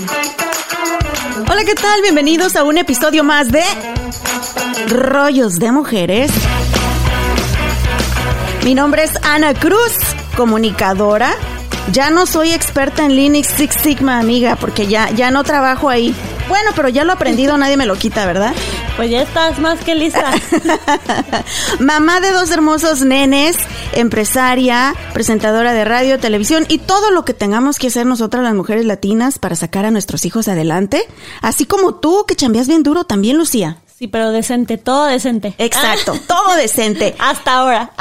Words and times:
Hola, 0.00 1.64
¿qué 1.66 1.74
tal? 1.74 2.00
Bienvenidos 2.00 2.56
a 2.56 2.64
un 2.64 2.78
episodio 2.78 3.22
más 3.22 3.52
de 3.52 3.62
Rollos 4.88 5.58
de 5.58 5.72
Mujeres. 5.72 6.30
Mi 8.64 8.74
nombre 8.74 9.04
es 9.04 9.10
Ana 9.22 9.52
Cruz, 9.52 9.92
comunicadora. 10.36 11.32
Ya 11.92 12.08
no 12.08 12.24
soy 12.24 12.52
experta 12.52 13.04
en 13.04 13.14
Linux 13.14 13.48
Six 13.48 13.74
Sigma, 13.74 14.18
amiga, 14.18 14.56
porque 14.56 14.86
ya, 14.86 15.10
ya 15.10 15.30
no 15.30 15.44
trabajo 15.44 15.90
ahí. 15.90 16.14
Bueno, 16.50 16.72
pero 16.76 16.88
ya 16.90 17.04
lo 17.04 17.12
he 17.12 17.14
aprendido, 17.14 17.56
nadie 17.56 17.76
me 17.78 17.86
lo 17.86 17.96
quita, 17.96 18.26
¿verdad? 18.26 18.52
Pues 18.96 19.08
ya 19.10 19.22
estás 19.22 19.58
más 19.60 19.78
que 19.80 19.94
lista. 19.94 20.30
Mamá 21.78 22.20
de 22.20 22.32
dos 22.32 22.50
hermosos 22.50 23.00
nenes, 23.02 23.56
empresaria, 23.92 24.94
presentadora 25.14 25.72
de 25.72 25.84
radio, 25.84 26.18
televisión 26.18 26.66
y 26.68 26.78
todo 26.78 27.10
lo 27.10 27.24
que 27.24 27.32
tengamos 27.34 27.78
que 27.78 27.86
hacer 27.86 28.04
nosotras 28.04 28.42
las 28.42 28.54
mujeres 28.54 28.84
latinas 28.84 29.38
para 29.38 29.56
sacar 29.56 29.84
a 29.84 29.90
nuestros 29.90 30.24
hijos 30.26 30.48
adelante. 30.48 31.06
Así 31.40 31.64
como 31.66 31.94
tú, 31.94 32.24
que 32.26 32.36
chambeas 32.36 32.68
bien 32.68 32.82
duro 32.82 33.04
también, 33.04 33.38
Lucía. 33.38 33.78
Sí, 33.98 34.08
pero 34.08 34.30
decente, 34.32 34.76
todo 34.78 35.04
decente. 35.04 35.54
Exacto, 35.58 36.18
todo 36.26 36.56
decente. 36.56 37.14
Hasta 37.18 37.54
ahora. 37.54 37.92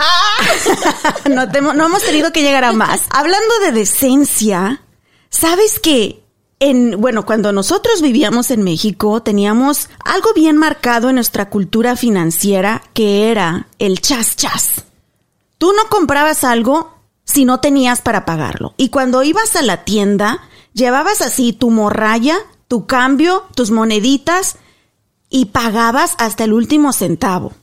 no, 1.29 1.49
te- 1.49 1.61
no 1.61 1.85
hemos 1.85 2.03
tenido 2.03 2.31
que 2.31 2.41
llegar 2.41 2.63
a 2.63 2.71
más. 2.73 3.01
Hablando 3.11 3.59
de 3.65 3.71
decencia, 3.73 4.81
¿sabes 5.29 5.79
qué? 5.79 6.23
En, 6.59 6.99
bueno, 6.99 7.25
cuando 7.25 7.53
nosotros 7.53 8.01
vivíamos 8.01 8.51
en 8.51 8.63
México, 8.63 9.21
teníamos 9.21 9.89
algo 10.03 10.33
bien 10.33 10.57
marcado 10.57 11.09
en 11.09 11.15
nuestra 11.15 11.49
cultura 11.49 11.95
financiera 11.95 12.83
que 12.93 13.31
era 13.31 13.67
el 13.79 14.01
chas 14.01 14.35
chas. 14.35 14.83
Tú 15.57 15.71
no 15.71 15.87
comprabas 15.89 16.43
algo 16.43 16.93
si 17.23 17.45
no 17.45 17.59
tenías 17.61 18.01
para 18.01 18.25
pagarlo. 18.25 18.73
Y 18.75 18.89
cuando 18.89 19.23
ibas 19.23 19.55
a 19.55 19.61
la 19.61 19.85
tienda, 19.85 20.41
llevabas 20.73 21.21
así 21.21 21.53
tu 21.53 21.69
morralla, 21.69 22.37
tu 22.67 22.85
cambio, 22.87 23.45
tus 23.55 23.71
moneditas 23.71 24.57
y 25.29 25.45
pagabas 25.45 26.15
hasta 26.17 26.43
el 26.43 26.53
último 26.53 26.91
centavo. 26.91 27.53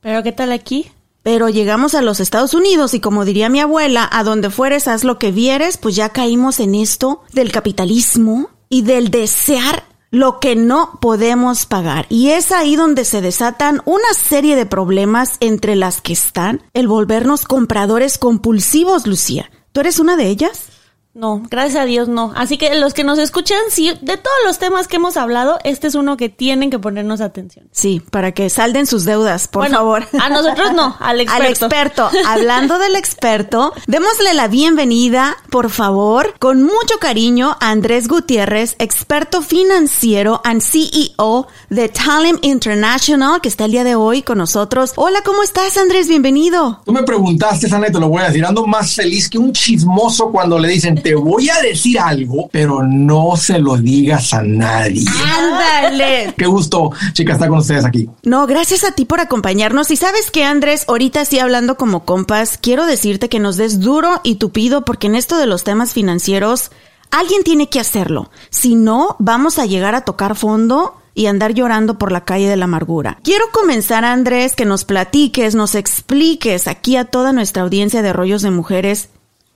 Pero 0.00 0.22
¿qué 0.22 0.32
tal 0.32 0.52
aquí? 0.52 0.92
Pero 1.22 1.48
llegamos 1.48 1.94
a 1.94 2.02
los 2.02 2.20
Estados 2.20 2.54
Unidos 2.54 2.94
y 2.94 3.00
como 3.00 3.24
diría 3.24 3.48
mi 3.48 3.60
abuela, 3.60 4.08
a 4.10 4.24
donde 4.24 4.50
fueres 4.50 4.88
haz 4.88 5.04
lo 5.04 5.18
que 5.18 5.32
vieres, 5.32 5.76
pues 5.76 5.96
ya 5.96 6.10
caímos 6.10 6.60
en 6.60 6.74
esto 6.74 7.22
del 7.32 7.52
capitalismo 7.52 8.50
y 8.68 8.82
del 8.82 9.10
desear 9.10 9.84
lo 10.10 10.40
que 10.40 10.56
no 10.56 10.98
podemos 11.00 11.66
pagar. 11.66 12.06
Y 12.08 12.30
es 12.30 12.52
ahí 12.52 12.76
donde 12.76 13.04
se 13.04 13.20
desatan 13.20 13.82
una 13.84 14.14
serie 14.14 14.56
de 14.56 14.66
problemas 14.66 15.36
entre 15.40 15.76
las 15.76 16.00
que 16.00 16.14
están 16.14 16.62
el 16.72 16.88
volvernos 16.88 17.44
compradores 17.44 18.18
compulsivos, 18.18 19.06
Lucía. 19.06 19.50
¿Tú 19.72 19.80
eres 19.80 19.98
una 19.98 20.16
de 20.16 20.28
ellas? 20.28 20.77
No, 21.14 21.42
gracias 21.50 21.82
a 21.82 21.84
Dios 21.84 22.06
no. 22.06 22.32
Así 22.36 22.58
que 22.58 22.72
los 22.76 22.94
que 22.94 23.02
nos 23.02 23.18
escuchan, 23.18 23.58
sí, 23.70 23.88
de 24.02 24.16
todos 24.18 24.36
los 24.46 24.58
temas 24.60 24.86
que 24.86 24.96
hemos 24.96 25.16
hablado, 25.16 25.58
este 25.64 25.88
es 25.88 25.96
uno 25.96 26.16
que 26.16 26.28
tienen 26.28 26.70
que 26.70 26.78
ponernos 26.78 27.20
atención. 27.20 27.66
Sí, 27.72 28.00
para 28.12 28.30
que 28.32 28.48
salden 28.50 28.86
sus 28.86 29.04
deudas, 29.04 29.48
por 29.48 29.62
Bueno, 29.62 29.78
favor. 29.78 30.06
a 30.20 30.28
nosotros 30.28 30.74
no, 30.74 30.96
al 31.00 31.20
experto. 31.22 31.44
Al 31.44 31.50
experto. 31.50 32.10
Hablando 32.24 32.78
del 32.78 32.94
experto, 32.94 33.72
démosle 33.88 34.32
la 34.34 34.46
bienvenida, 34.46 35.36
por 35.50 35.70
favor, 35.70 36.34
con 36.38 36.62
mucho 36.62 36.98
cariño 37.00 37.56
a 37.58 37.70
Andrés 37.70 38.06
Gutiérrez, 38.06 38.76
experto 38.78 39.42
financiero 39.42 40.40
and 40.44 40.60
CEO 40.62 41.48
de 41.68 41.88
Talent 41.88 42.44
International, 42.44 43.40
que 43.40 43.48
está 43.48 43.64
el 43.64 43.72
día 43.72 43.82
de 43.82 43.96
hoy 43.96 44.22
con 44.22 44.38
nosotros. 44.38 44.92
Hola, 44.94 45.22
¿cómo 45.24 45.42
estás, 45.42 45.76
Andrés? 45.78 46.06
Bienvenido. 46.06 46.80
Tú 46.84 46.92
me 46.92 47.02
preguntaste, 47.02 47.68
Sana, 47.68 47.88
y 47.88 47.92
te 47.92 47.98
lo 47.98 48.08
voy 48.08 48.22
a 48.22 48.26
decir. 48.26 48.44
Ando 48.44 48.64
más 48.66 48.94
feliz 48.94 49.28
que 49.28 49.38
un 49.38 49.52
chismoso 49.52 50.30
cuando 50.30 50.58
le 50.60 50.68
dicen, 50.68 50.97
te 50.98 51.14
voy 51.14 51.48
a 51.48 51.60
decir 51.60 51.98
algo, 51.98 52.48
pero 52.52 52.82
no 52.82 53.36
se 53.36 53.58
lo 53.58 53.76
digas 53.76 54.32
a 54.34 54.42
nadie. 54.42 55.04
Ándale. 55.38 56.34
Qué 56.36 56.46
gusto, 56.46 56.90
chica, 57.12 57.34
estar 57.34 57.48
con 57.48 57.58
ustedes 57.58 57.84
aquí. 57.84 58.08
No, 58.22 58.46
gracias 58.46 58.84
a 58.84 58.92
ti 58.92 59.04
por 59.04 59.20
acompañarnos. 59.20 59.90
Y 59.90 59.96
sabes 59.96 60.30
que, 60.30 60.44
Andrés, 60.44 60.84
ahorita 60.88 61.24
sí 61.24 61.38
hablando 61.38 61.76
como 61.76 62.04
compas, 62.04 62.58
quiero 62.58 62.86
decirte 62.86 63.28
que 63.28 63.40
nos 63.40 63.56
des 63.56 63.80
duro 63.80 64.20
y 64.24 64.36
tupido 64.36 64.84
porque 64.84 65.06
en 65.06 65.14
esto 65.14 65.36
de 65.38 65.46
los 65.46 65.64
temas 65.64 65.92
financieros, 65.92 66.70
alguien 67.10 67.42
tiene 67.44 67.68
que 67.68 67.80
hacerlo. 67.80 68.30
Si 68.50 68.74
no, 68.74 69.16
vamos 69.18 69.58
a 69.58 69.66
llegar 69.66 69.94
a 69.94 70.02
tocar 70.02 70.36
fondo 70.36 70.94
y 71.14 71.26
andar 71.26 71.52
llorando 71.52 71.98
por 71.98 72.12
la 72.12 72.24
calle 72.24 72.48
de 72.48 72.56
la 72.56 72.66
amargura. 72.66 73.18
Quiero 73.24 73.46
comenzar, 73.52 74.04
Andrés, 74.04 74.54
que 74.54 74.64
nos 74.64 74.84
platiques, 74.84 75.56
nos 75.56 75.74
expliques 75.74 76.68
aquí 76.68 76.96
a 76.96 77.06
toda 77.06 77.32
nuestra 77.32 77.64
audiencia 77.64 78.02
de 78.02 78.12
rollos 78.12 78.42
de 78.42 78.52
mujeres, 78.52 79.08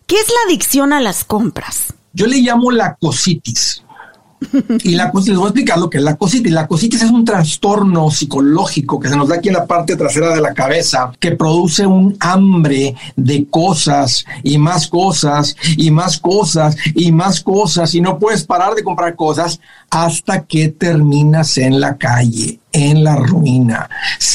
¿qué 0.06 0.16
es 0.16 0.28
la 0.28 0.50
adicción 0.50 0.92
a 0.92 1.00
las 1.00 1.24
compras? 1.24 1.94
Yo 2.12 2.26
le 2.26 2.38
llamo 2.38 2.70
la 2.70 2.96
cositis. 2.96 3.82
Y 4.82 4.96
la 4.96 5.10
cositis, 5.10 5.30
les 5.30 5.38
voy 5.38 5.46
a 5.46 5.48
explicar 5.50 5.78
lo 5.78 5.88
que 5.88 5.98
es 5.98 6.04
la 6.04 6.16
cositis. 6.16 6.52
La 6.52 6.66
cositis 6.66 7.02
es 7.02 7.10
un 7.10 7.24
trastorno 7.24 8.10
psicológico 8.10 8.98
que 8.98 9.08
se 9.08 9.16
nos 9.16 9.28
da 9.28 9.36
aquí 9.36 9.48
en 9.48 9.54
la 9.54 9.66
parte 9.66 9.96
trasera 9.96 10.34
de 10.34 10.40
la 10.40 10.52
cabeza, 10.52 11.12
que 11.18 11.32
produce 11.32 11.86
un 11.86 12.16
hambre 12.20 12.94
de 13.16 13.46
cosas 13.48 14.24
y 14.42 14.58
más 14.58 14.88
cosas 14.88 15.56
y 15.76 15.90
más 15.90 16.18
cosas 16.18 16.76
y 16.94 17.12
más 17.12 17.40
cosas 17.40 17.94
y 17.94 18.00
no 18.00 18.18
puedes 18.18 18.44
parar 18.44 18.74
de 18.74 18.82
comprar 18.82 19.14
cosas 19.16 19.60
hasta 19.92 20.46
que 20.46 20.68
terminas 20.68 21.58
en 21.58 21.78
la 21.78 21.98
calle, 21.98 22.58
en 22.72 23.04
la 23.04 23.16
ruina. 23.16 23.90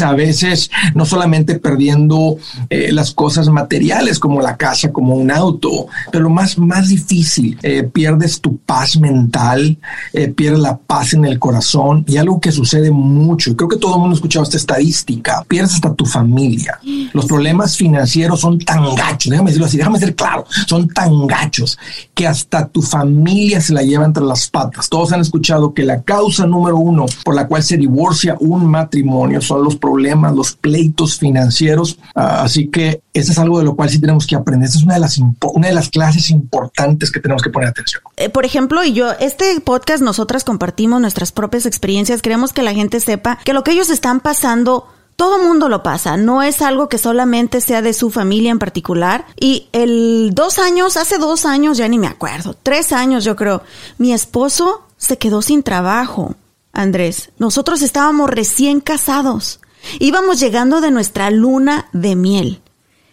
A 0.06 0.14
veces 0.14 0.70
no 0.94 1.04
solamente 1.04 1.58
perdiendo 1.58 2.38
eh, 2.70 2.92
las 2.92 3.12
cosas 3.12 3.50
materiales 3.50 4.20
como 4.20 4.40
la 4.40 4.56
casa, 4.56 4.92
como 4.92 5.16
un 5.16 5.32
auto, 5.32 5.88
pero 6.12 6.26
lo 6.26 6.30
más, 6.30 6.60
más 6.60 6.90
difícil, 6.90 7.58
eh, 7.64 7.82
pierdes 7.82 8.40
tu 8.40 8.58
paz 8.58 8.98
mental, 8.98 9.80
eh, 10.14 10.28
pierdes 10.28 10.60
la 10.60 10.78
paz 10.78 11.14
en 11.14 11.26
el 11.26 11.40
corazón 11.40 12.06
y 12.08 12.18
algo 12.18 12.40
que 12.40 12.52
sucede 12.52 12.92
mucho, 12.92 13.50
y 13.50 13.56
creo 13.56 13.70
que 13.70 13.78
todo 13.78 13.96
el 13.96 14.02
mundo 14.02 14.14
ha 14.14 14.18
escuchado 14.18 14.44
esta 14.44 14.58
estadística, 14.58 15.44
pierdes 15.48 15.74
hasta 15.74 15.96
tu 15.96 16.06
familia. 16.06 16.80
Los 17.14 17.26
problemas 17.26 17.76
financieros 17.76 18.42
son 18.42 18.60
tan 18.60 18.94
gachos, 18.94 19.32
déjame 19.32 19.50
decirlo 19.50 19.66
así, 19.66 19.78
déjame 19.78 19.98
ser 19.98 20.14
claro, 20.14 20.46
son 20.68 20.88
tan 20.88 21.26
gachos 21.26 21.80
que 22.14 22.28
hasta 22.28 22.68
tu 22.68 22.84
familia 22.84 23.60
se 23.60 23.74
la 23.74 23.82
lleva 23.82 24.06
entre 24.06 24.24
las 24.24 24.48
patas. 24.48 24.88
Todos 24.88 25.12
han 25.12 25.22
escuchado 25.22 25.47
que 25.74 25.84
la 25.84 26.02
causa 26.02 26.46
número 26.46 26.78
uno 26.78 27.06
por 27.24 27.36
la 27.36 27.48
cual 27.48 27.64
se 27.64 27.78
divorcia 27.78 28.36
un 28.40 28.66
matrimonio 28.66 29.42
son 29.42 29.64
los 29.64 29.76
problemas, 29.76 30.36
los 30.36 30.54
pleitos 30.54 31.18
financieros. 31.18 31.98
Ah, 32.16 32.44
así 32.44 32.68
que 32.68 33.02
eso 33.14 33.32
es 33.32 33.40
algo 33.40 33.60
de 33.60 33.66
lo 33.66 33.76
cual 33.76 33.90
sí 33.90 34.00
tenemos 34.00 34.28
que 34.28 34.36
aprender. 34.36 34.68
Esa 34.68 34.80
es 34.80 34.84
una 34.84 34.96
de 34.96 35.00
las, 35.00 35.18
una 35.18 35.68
de 35.68 35.74
las 35.74 35.90
clases 35.90 36.30
importantes 36.30 37.12
que 37.12 37.20
tenemos 37.20 37.42
que 37.42 37.50
poner 37.50 37.70
atención. 37.70 38.02
Eh, 38.18 38.30
por 38.30 38.46
ejemplo, 38.46 38.84
y 38.84 38.94
yo, 38.94 39.12
este 39.20 39.60
podcast 39.62 40.04
nosotras 40.04 40.44
compartimos 40.44 41.02
nuestras 41.02 41.32
propias 41.32 41.66
experiencias, 41.66 42.22
queremos 42.22 42.54
que 42.54 42.64
la 42.64 42.74
gente 42.74 43.00
sepa 43.00 43.40
que 43.44 43.54
lo 43.54 43.64
que 43.64 43.72
ellos 43.72 43.90
están 43.90 44.20
pasando, 44.20 44.88
todo 45.16 45.44
mundo 45.44 45.68
lo 45.68 45.82
pasa, 45.82 46.16
no 46.16 46.44
es 46.44 46.62
algo 46.62 46.90
que 46.90 46.98
solamente 46.98 47.60
sea 47.60 47.82
de 47.82 47.94
su 47.94 48.12
familia 48.12 48.52
en 48.52 48.60
particular. 48.60 49.26
Y 49.40 49.68
el 49.72 50.32
dos 50.34 50.60
años, 50.60 50.98
hace 50.98 51.18
dos 51.18 51.46
años, 51.46 51.78
ya 51.78 51.88
ni 51.88 51.98
me 51.98 52.08
acuerdo, 52.08 52.56
tres 52.62 52.92
años 52.92 53.24
yo 53.24 53.36
creo, 53.36 53.64
mi 53.98 54.14
esposo 54.14 54.87
se 54.98 55.18
quedó 55.18 55.42
sin 55.42 55.64
trabajo, 55.64 56.36
Andrés. 56.74 57.32
Nosotros 57.38 57.82
estábamos 57.82 58.30
recién 58.30 58.82
casados, 58.82 59.60
íbamos 60.00 60.40
llegando 60.40 60.82
de 60.82 60.92
nuestra 60.92 61.32
luna 61.32 61.88
de 61.94 62.16
miel. 62.16 62.62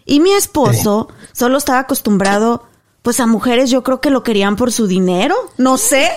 Y 0.06 0.20
mi 0.20 0.32
esposo 0.32 1.08
solo 1.32 1.56
estaba 1.56 1.80
acostumbrado, 1.80 2.64
pues 3.02 3.20
a 3.20 3.26
mujeres 3.26 3.70
yo 3.70 3.82
creo 3.82 4.00
que 4.00 4.10
lo 4.10 4.22
querían 4.22 4.56
por 4.56 4.70
su 4.70 4.86
dinero, 4.86 5.34
no 5.56 5.78
sé. 5.78 6.10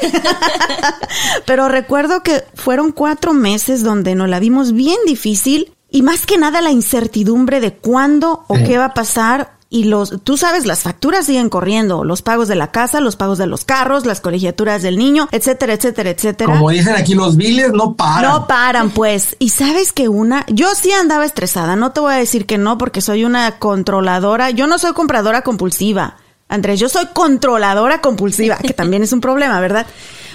Pero 1.46 1.70
recuerdo 1.70 2.22
que 2.22 2.44
fueron 2.54 2.92
cuatro 2.92 3.34
meses 3.34 3.84
donde 3.84 4.16
nos 4.16 4.30
la 4.30 4.40
vimos 4.40 4.74
bien 4.74 4.98
difícil 5.06 5.74
y 5.90 6.02
más 6.02 6.26
que 6.26 6.38
nada 6.38 6.62
la 6.62 6.72
incertidumbre 6.72 7.62
de 7.62 7.76
cuándo 7.76 8.44
o 8.48 8.56
qué 8.56 8.78
va 8.78 8.86
a 8.86 8.94
pasar 8.94 9.57
y 9.70 9.84
los, 9.84 10.22
tú 10.24 10.38
sabes, 10.38 10.66
las 10.66 10.84
facturas 10.84 11.26
siguen 11.26 11.50
corriendo, 11.50 12.06
los 12.06 12.22
pagos 12.22 12.48
de 12.48 12.56
la 12.56 12.72
casa, 12.72 13.02
los 13.02 13.18
pagos 13.18 13.38
de 13.38 13.48
los 13.48 13.66
carros, 13.66 14.06
las 14.06 14.22
colegiaturas 14.22 14.82
del 14.82 14.98
niño, 14.98 15.28
etcétera, 15.32 15.74
etcétera, 15.74 16.10
etcétera. 16.12 16.54
Como 16.54 16.70
dicen 16.70 16.96
aquí 16.96 17.16
los 17.16 17.36
biles, 17.36 17.74
no 17.74 17.94
paran. 17.96 18.32
No 18.32 18.48
paran, 18.48 18.92
pues. 18.92 19.36
Y 19.40 19.50
sabes 19.50 19.92
que 19.92 20.08
una, 20.08 20.46
yo 20.48 20.70
sí 20.74 20.92
andaba 20.92 21.26
estresada, 21.26 21.76
no 21.76 21.92
te 21.92 22.00
voy 22.00 22.14
a 22.14 22.18
decir 22.18 22.46
que 22.46 22.58
no, 22.58 22.78
porque 22.78 23.02
soy 23.02 23.26
una 23.26 23.60
controladora, 23.60 24.52
yo 24.52 24.68
no 24.68 24.78
soy 24.78 24.94
compradora 24.94 25.42
compulsiva. 25.42 26.16
Andrés, 26.50 26.80
yo 26.80 26.88
soy 26.88 27.08
controladora 27.14 28.00
compulsiva, 28.00 28.56
que 28.58 28.74
también 28.74 29.04
es 29.04 29.12
un 29.12 29.20
problema, 29.20 29.60
¿verdad? 29.60 29.86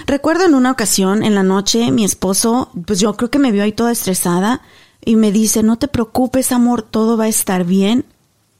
Recuerdo 0.05 0.45
en 0.45 0.53
una 0.53 0.69
ocasión, 0.69 1.23
en 1.23 1.33
la 1.33 1.43
noche, 1.43 1.91
mi 1.91 2.05
esposo, 2.05 2.69
pues 2.85 2.99
yo 2.99 3.15
creo 3.15 3.31
que 3.31 3.39
me 3.39 3.51
vio 3.51 3.63
ahí 3.63 3.71
toda 3.71 3.91
estresada 3.91 4.61
y 5.03 5.15
me 5.15 5.31
dice, 5.31 5.63
no 5.63 5.77
te 5.77 5.87
preocupes, 5.87 6.51
amor, 6.51 6.83
todo 6.83 7.17
va 7.17 7.25
a 7.25 7.29
estar 7.29 7.63
bien. 7.63 8.05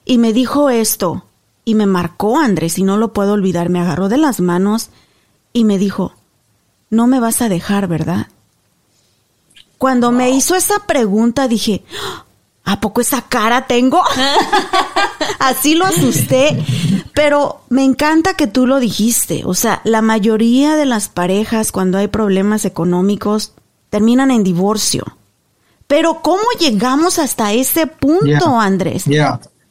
Y 0.06 0.18
me 0.18 0.34
dijo 0.34 0.70
esto, 0.70 1.26
y 1.66 1.76
me 1.76 1.86
marcó 1.86 2.38
Andrés, 2.38 2.78
y 2.78 2.84
no 2.84 2.98
lo 2.98 3.14
puedo 3.14 3.34
olvidar, 3.34 3.70
me 3.70 3.80
agarró 3.80 4.10
de 4.10 4.18
las 4.18 4.40
manos 4.40 4.90
y 5.54 5.64
me 5.64 5.78
dijo, 5.78 6.14
no 6.90 7.08
me 7.08 7.20
vas 7.20 7.42
a 7.42 7.50
dejar, 7.50 7.88
¿verdad? 7.88 8.28
Cuando 9.78 10.12
me 10.12 10.30
hizo 10.32 10.56
esa 10.56 10.80
pregunta 10.86 11.48
dije, 11.48 11.84
¿a 12.64 12.80
poco 12.80 13.02
esa 13.02 13.22
cara 13.24 13.68
tengo? 13.68 14.02
Así 15.40 15.76
lo 15.76 15.86
asusté, 15.86 16.64
pero 17.14 17.62
me 17.70 17.84
encanta 17.84 18.36
que 18.36 18.48
tú 18.48 18.66
lo 18.66 18.80
dijiste, 18.80 19.44
o 19.46 19.54
sea, 19.54 19.82
la 19.84 20.02
mayoría 20.02 20.76
de 20.76 20.86
las 20.86 21.10
parejas 21.10 21.72
cuando 21.72 21.98
hay 21.98 22.08
problemas 22.08 22.66
económicos 22.66 23.54
terminan 23.90 24.32
en 24.32 24.44
divorcio. 24.44 25.04
Pero 25.88 26.22
¿cómo 26.22 26.44
llegamos 26.60 27.20
hasta 27.20 27.54
ese 27.54 27.88
punto, 27.88 28.26
Yeah. 28.26 28.62
Andrés? 28.62 29.04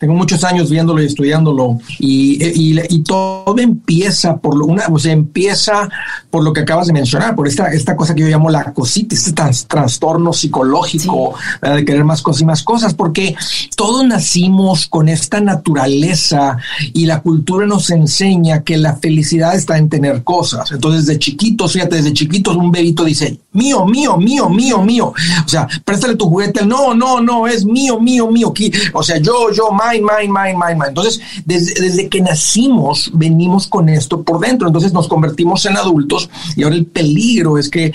Tengo 0.02 0.14
muchos 0.14 0.42
años 0.42 0.68
viéndolo 0.68 1.00
y 1.00 1.06
estudiándolo 1.06 1.78
y, 2.00 2.44
y, 2.44 2.76
y 2.90 3.02
todo 3.04 3.56
empieza 3.56 4.36
por 4.36 4.56
lo, 4.56 4.66
una, 4.66 4.88
o 4.88 4.98
sea, 4.98 5.12
empieza 5.12 5.88
por 6.28 6.42
lo 6.42 6.52
que 6.52 6.62
acabas 6.62 6.88
de 6.88 6.92
mencionar, 6.92 7.36
por 7.36 7.46
esta, 7.46 7.68
esta 7.68 7.94
cosa 7.94 8.12
que 8.12 8.22
yo 8.22 8.26
llamo 8.26 8.50
la 8.50 8.72
cosita, 8.72 9.14
este 9.14 9.30
trans- 9.32 9.68
trastorno 9.68 10.32
psicológico 10.32 11.34
¿verdad? 11.60 11.76
de 11.76 11.84
querer 11.84 12.04
más 12.04 12.20
cosas 12.20 12.42
y 12.42 12.46
más 12.46 12.64
cosas, 12.64 12.94
porque 12.94 13.36
todos 13.76 14.04
nacimos 14.04 14.88
con 14.88 15.08
esta 15.08 15.40
naturaleza 15.40 16.56
y 16.92 17.06
la 17.06 17.20
cultura 17.20 17.64
nos 17.64 17.88
enseña 17.90 18.64
que 18.64 18.78
la 18.78 18.96
felicidad 18.96 19.54
está 19.54 19.78
en 19.78 19.88
tener 19.88 20.24
cosas. 20.24 20.72
Entonces, 20.72 21.06
de 21.06 21.16
chiquitos, 21.20 21.74
fíjate, 21.74 21.94
desde 21.94 22.12
chiquitos 22.12 22.56
un 22.56 22.72
bebito 22.72 23.04
dice, 23.04 23.38
mío, 23.52 23.86
mío, 23.86 24.16
mío, 24.16 24.48
mío, 24.48 24.82
mío. 24.82 25.12
O 25.46 25.48
sea, 25.48 25.68
préstale 25.84 26.16
tu 26.16 26.28
juguete. 26.28 26.66
No, 26.66 26.92
no, 26.92 27.20
no, 27.20 27.46
es 27.46 27.64
mío, 27.64 28.00
mío, 28.00 28.28
mío. 28.28 28.52
O 28.94 29.02
sea, 29.02 29.18
yo, 29.18 29.52
yo, 29.52 29.70
mine, 30.00 30.32
mine, 30.32 30.54
mine, 30.58 30.74
mine. 30.74 30.88
Entonces, 30.88 31.20
desde, 31.44 31.80
desde 31.80 32.08
que 32.08 32.20
nacimos, 32.20 33.10
venimos 33.14 33.66
con 33.66 33.88
esto 33.88 34.22
por 34.22 34.40
dentro. 34.40 34.68
Entonces, 34.68 34.92
nos 34.92 35.08
convertimos 35.08 35.64
en 35.66 35.76
adultos 35.76 36.30
y 36.56 36.62
ahora 36.62 36.76
el 36.76 36.86
peligro 36.86 37.58
es 37.58 37.68
que 37.68 37.92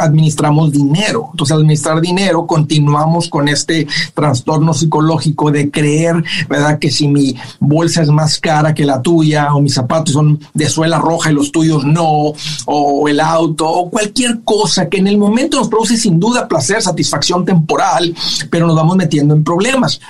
administramos 0.00 0.72
dinero. 0.72 1.28
Entonces, 1.32 1.54
administrar 1.56 2.00
dinero, 2.00 2.46
continuamos 2.46 3.28
con 3.28 3.48
este 3.48 3.86
trastorno 4.14 4.74
psicológico 4.74 5.50
de 5.50 5.70
creer, 5.70 6.22
¿verdad? 6.48 6.78
Que 6.78 6.90
si 6.90 7.08
mi 7.08 7.36
bolsa 7.60 8.02
es 8.02 8.08
más 8.08 8.38
cara 8.38 8.74
que 8.74 8.84
la 8.84 9.00
tuya 9.02 9.54
o 9.54 9.60
mis 9.60 9.74
zapatos 9.74 10.14
son 10.14 10.38
de 10.54 10.68
suela 10.68 10.98
roja 10.98 11.30
y 11.30 11.34
los 11.34 11.52
tuyos 11.52 11.84
no, 11.84 12.32
o 12.66 13.08
el 13.08 13.20
auto, 13.20 13.68
o 13.68 13.90
cualquier 13.90 14.40
cosa 14.44 14.88
que 14.88 14.98
en 14.98 15.06
el 15.06 15.18
momento 15.18 15.58
nos 15.58 15.68
produce 15.68 15.96
sin 15.96 16.18
duda 16.18 16.48
placer, 16.48 16.82
satisfacción 16.82 17.44
temporal, 17.44 18.14
pero 18.50 18.66
nos 18.66 18.76
vamos 18.76 18.96
metiendo 18.96 19.34
en 19.34 19.44
problemas. 19.44 20.00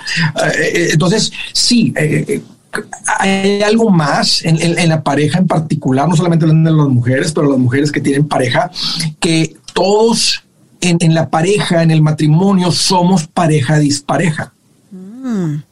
Eh, 0.57 0.91
eh, 0.93 0.96
entonces, 0.97 1.31
sí, 1.53 1.93
eh, 1.95 2.25
eh, 2.27 2.41
hay 3.19 3.61
algo 3.61 3.89
más 3.89 4.43
en, 4.43 4.61
en- 4.61 4.77
en 4.77 4.89
la 4.89 5.01
pareja 5.03 5.37
en 5.39 5.47
particular, 5.47 6.07
no 6.09 6.15
solamente 6.15 6.45
de 6.45 6.53
las 6.53 6.87
mujeres, 6.89 7.31
pero 7.31 7.49
las 7.49 7.59
mujeres 7.59 7.91
que 7.91 8.01
tienen 8.01 8.27
pareja, 8.27 8.69
que 9.19 9.55
todos 9.73 10.43
en, 10.81 10.97
en 10.99 11.13
la 11.13 11.29
pareja, 11.29 11.81
en 11.83 11.91
el 11.91 12.01
matrimonio, 12.01 12.71
somos 12.71 13.27
pareja 13.27 13.79
dispareja. 13.79 14.53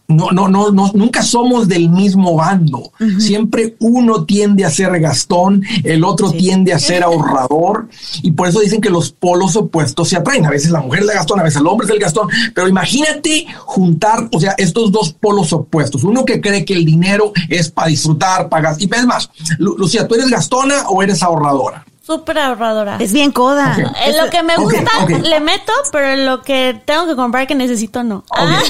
No, 0.07 0.29
no, 0.29 0.47
no, 0.47 0.71
no, 0.71 0.91
nunca 0.93 1.23
somos 1.23 1.67
del 1.67 1.89
mismo 1.89 2.35
bando. 2.35 2.91
Siempre 3.19 3.75
uno 3.79 4.23
tiende 4.25 4.63
a 4.63 4.69
ser 4.69 4.99
gastón, 4.99 5.63
el 5.83 6.03
otro 6.03 6.31
tiende 6.31 6.73
a 6.73 6.79
ser 6.79 7.01
ahorrador, 7.03 7.89
y 8.21 8.29
por 8.31 8.47
eso 8.47 8.59
dicen 8.59 8.81
que 8.81 8.91
los 8.91 9.11
polos 9.11 9.55
opuestos 9.55 10.07
se 10.09 10.17
atraen. 10.17 10.45
A 10.45 10.51
veces 10.51 10.69
la 10.69 10.81
mujer 10.81 10.99
es 11.01 11.05
la 11.07 11.13
gastón, 11.15 11.39
a 11.39 11.43
veces 11.43 11.59
el 11.59 11.65
hombre 11.67 11.87
es 11.87 11.91
el 11.93 11.99
gastón, 11.99 12.27
pero 12.53 12.67
imagínate 12.67 13.47
juntar, 13.65 14.29
o 14.31 14.39
sea, 14.39 14.53
estos 14.59 14.91
dos 14.91 15.11
polos 15.13 15.51
opuestos. 15.53 16.03
Uno 16.03 16.23
que 16.23 16.39
cree 16.39 16.65
que 16.65 16.73
el 16.75 16.85
dinero 16.85 17.33
es 17.49 17.71
para 17.71 17.87
disfrutar, 17.87 18.47
para 18.47 18.69
gastar. 18.69 18.87
Y 18.87 18.95
es 18.95 19.05
más, 19.07 19.29
Lu- 19.57 19.75
Lucía, 19.77 20.07
¿tú 20.07 20.13
eres 20.15 20.29
gastona 20.29 20.87
o 20.89 21.01
eres 21.01 21.23
ahorradora? 21.23 21.83
Súper 22.05 22.37
ahorradora. 22.37 22.97
Es 22.99 23.11
bien 23.13 23.31
coda. 23.31 23.75
En 24.05 24.17
lo 24.17 24.29
que 24.29 24.43
me 24.43 24.55
gusta 24.57 24.91
le 25.23 25.39
meto, 25.39 25.71
pero 25.91 26.09
en 26.09 26.27
lo 26.27 26.43
que 26.43 26.79
tengo 26.85 27.07
que 27.07 27.15
comprar 27.15 27.47
que 27.47 27.55
necesito 27.55 28.03
no. 28.03 28.23
Ah. 28.31 28.61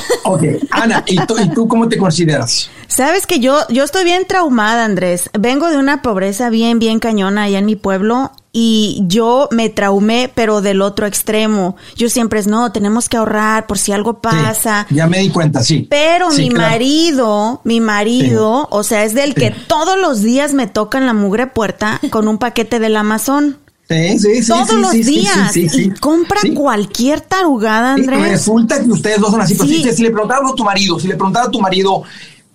Ana, 0.72 1.04
¿y 1.06 1.18
tú, 1.26 1.36
¿y 1.38 1.50
tú 1.50 1.68
cómo 1.68 1.90
te 1.90 1.98
consideras? 1.98 2.70
Sabes 2.88 3.28
que 3.28 3.42
yo, 3.42 3.60
yo 3.68 3.84
estoy 3.84 4.06
bien 4.06 4.26
traumada, 4.26 4.86
Andrés. 4.86 5.30
Vengo 5.38 5.70
de 5.70 5.78
una 5.78 6.02
pobreza 6.02 6.50
bien, 6.50 6.80
bien 6.80 7.00
cañona 7.00 7.44
allá 7.44 7.60
en 7.60 7.66
mi 7.66 7.76
pueblo 7.76 8.32
y 8.58 9.02
yo 9.06 9.50
me 9.52 9.68
traumé, 9.70 10.32
pero 10.34 10.62
del 10.62 10.82
otro 10.82 11.06
extremo. 11.06 11.76
Yo 11.98 12.08
siempre 12.10 12.40
es, 12.40 12.48
no, 12.48 12.72
tenemos 12.72 13.10
que 13.10 13.18
ahorrar 13.18 13.68
por 13.68 13.78
si 13.78 13.92
algo 13.92 14.20
pasa. 14.22 14.86
Sí, 14.88 14.96
ya 14.96 15.08
me 15.08 15.20
di 15.20 15.30
cuenta, 15.30 15.62
sí. 15.62 15.86
Pero 15.90 16.32
Sí, 16.32 16.44
mi 16.44 16.50
claro. 16.52 16.70
marido, 16.72 17.62
mi 17.66 17.82
marido, 17.82 18.70
o 18.72 18.84
sea, 18.84 19.04
es 19.04 19.14
del 19.14 19.36
que 19.36 19.52
todos 19.52 20.00
los 20.00 20.22
días 20.22 20.54
me 20.54 20.68
tocan 20.68 21.06
la 21.06 21.14
mugre 21.14 21.48
puerta 21.48 22.00
con 22.12 22.30
un 22.30 22.38
paquete 22.38 22.80
del 22.80 22.96
Amazon. 22.96 23.58
Sí, 23.90 24.20
sí, 24.20 24.42
sí. 24.42 24.48
todos 24.48 24.70
sí, 24.70 24.76
los 24.78 24.92
sí, 24.92 25.04
días. 25.04 25.52
sí, 25.52 25.68
sí, 25.68 25.92
y 25.94 26.00
compra 26.00 26.40
cualquier 26.56 27.20
tarugada, 27.20 27.96
Andrés. 27.96 28.22
Resulta 28.22 28.82
que 28.82 28.90
ustedes 28.90 29.20
dos 29.20 29.32
son 29.32 29.42
así. 29.42 29.56
Pero 29.56 29.68
Sí. 29.68 29.84
si, 29.84 29.92
si 29.98 30.04
le 30.04 30.12
preguntaras 30.12 30.50
a 30.50 30.56
tu 30.56 30.64
marido, 30.64 30.98
si 30.98 31.10
le 31.10 31.16
preguntara 31.16 31.48
a 31.48 31.52
tu 31.52 31.60
marido, 31.60 32.04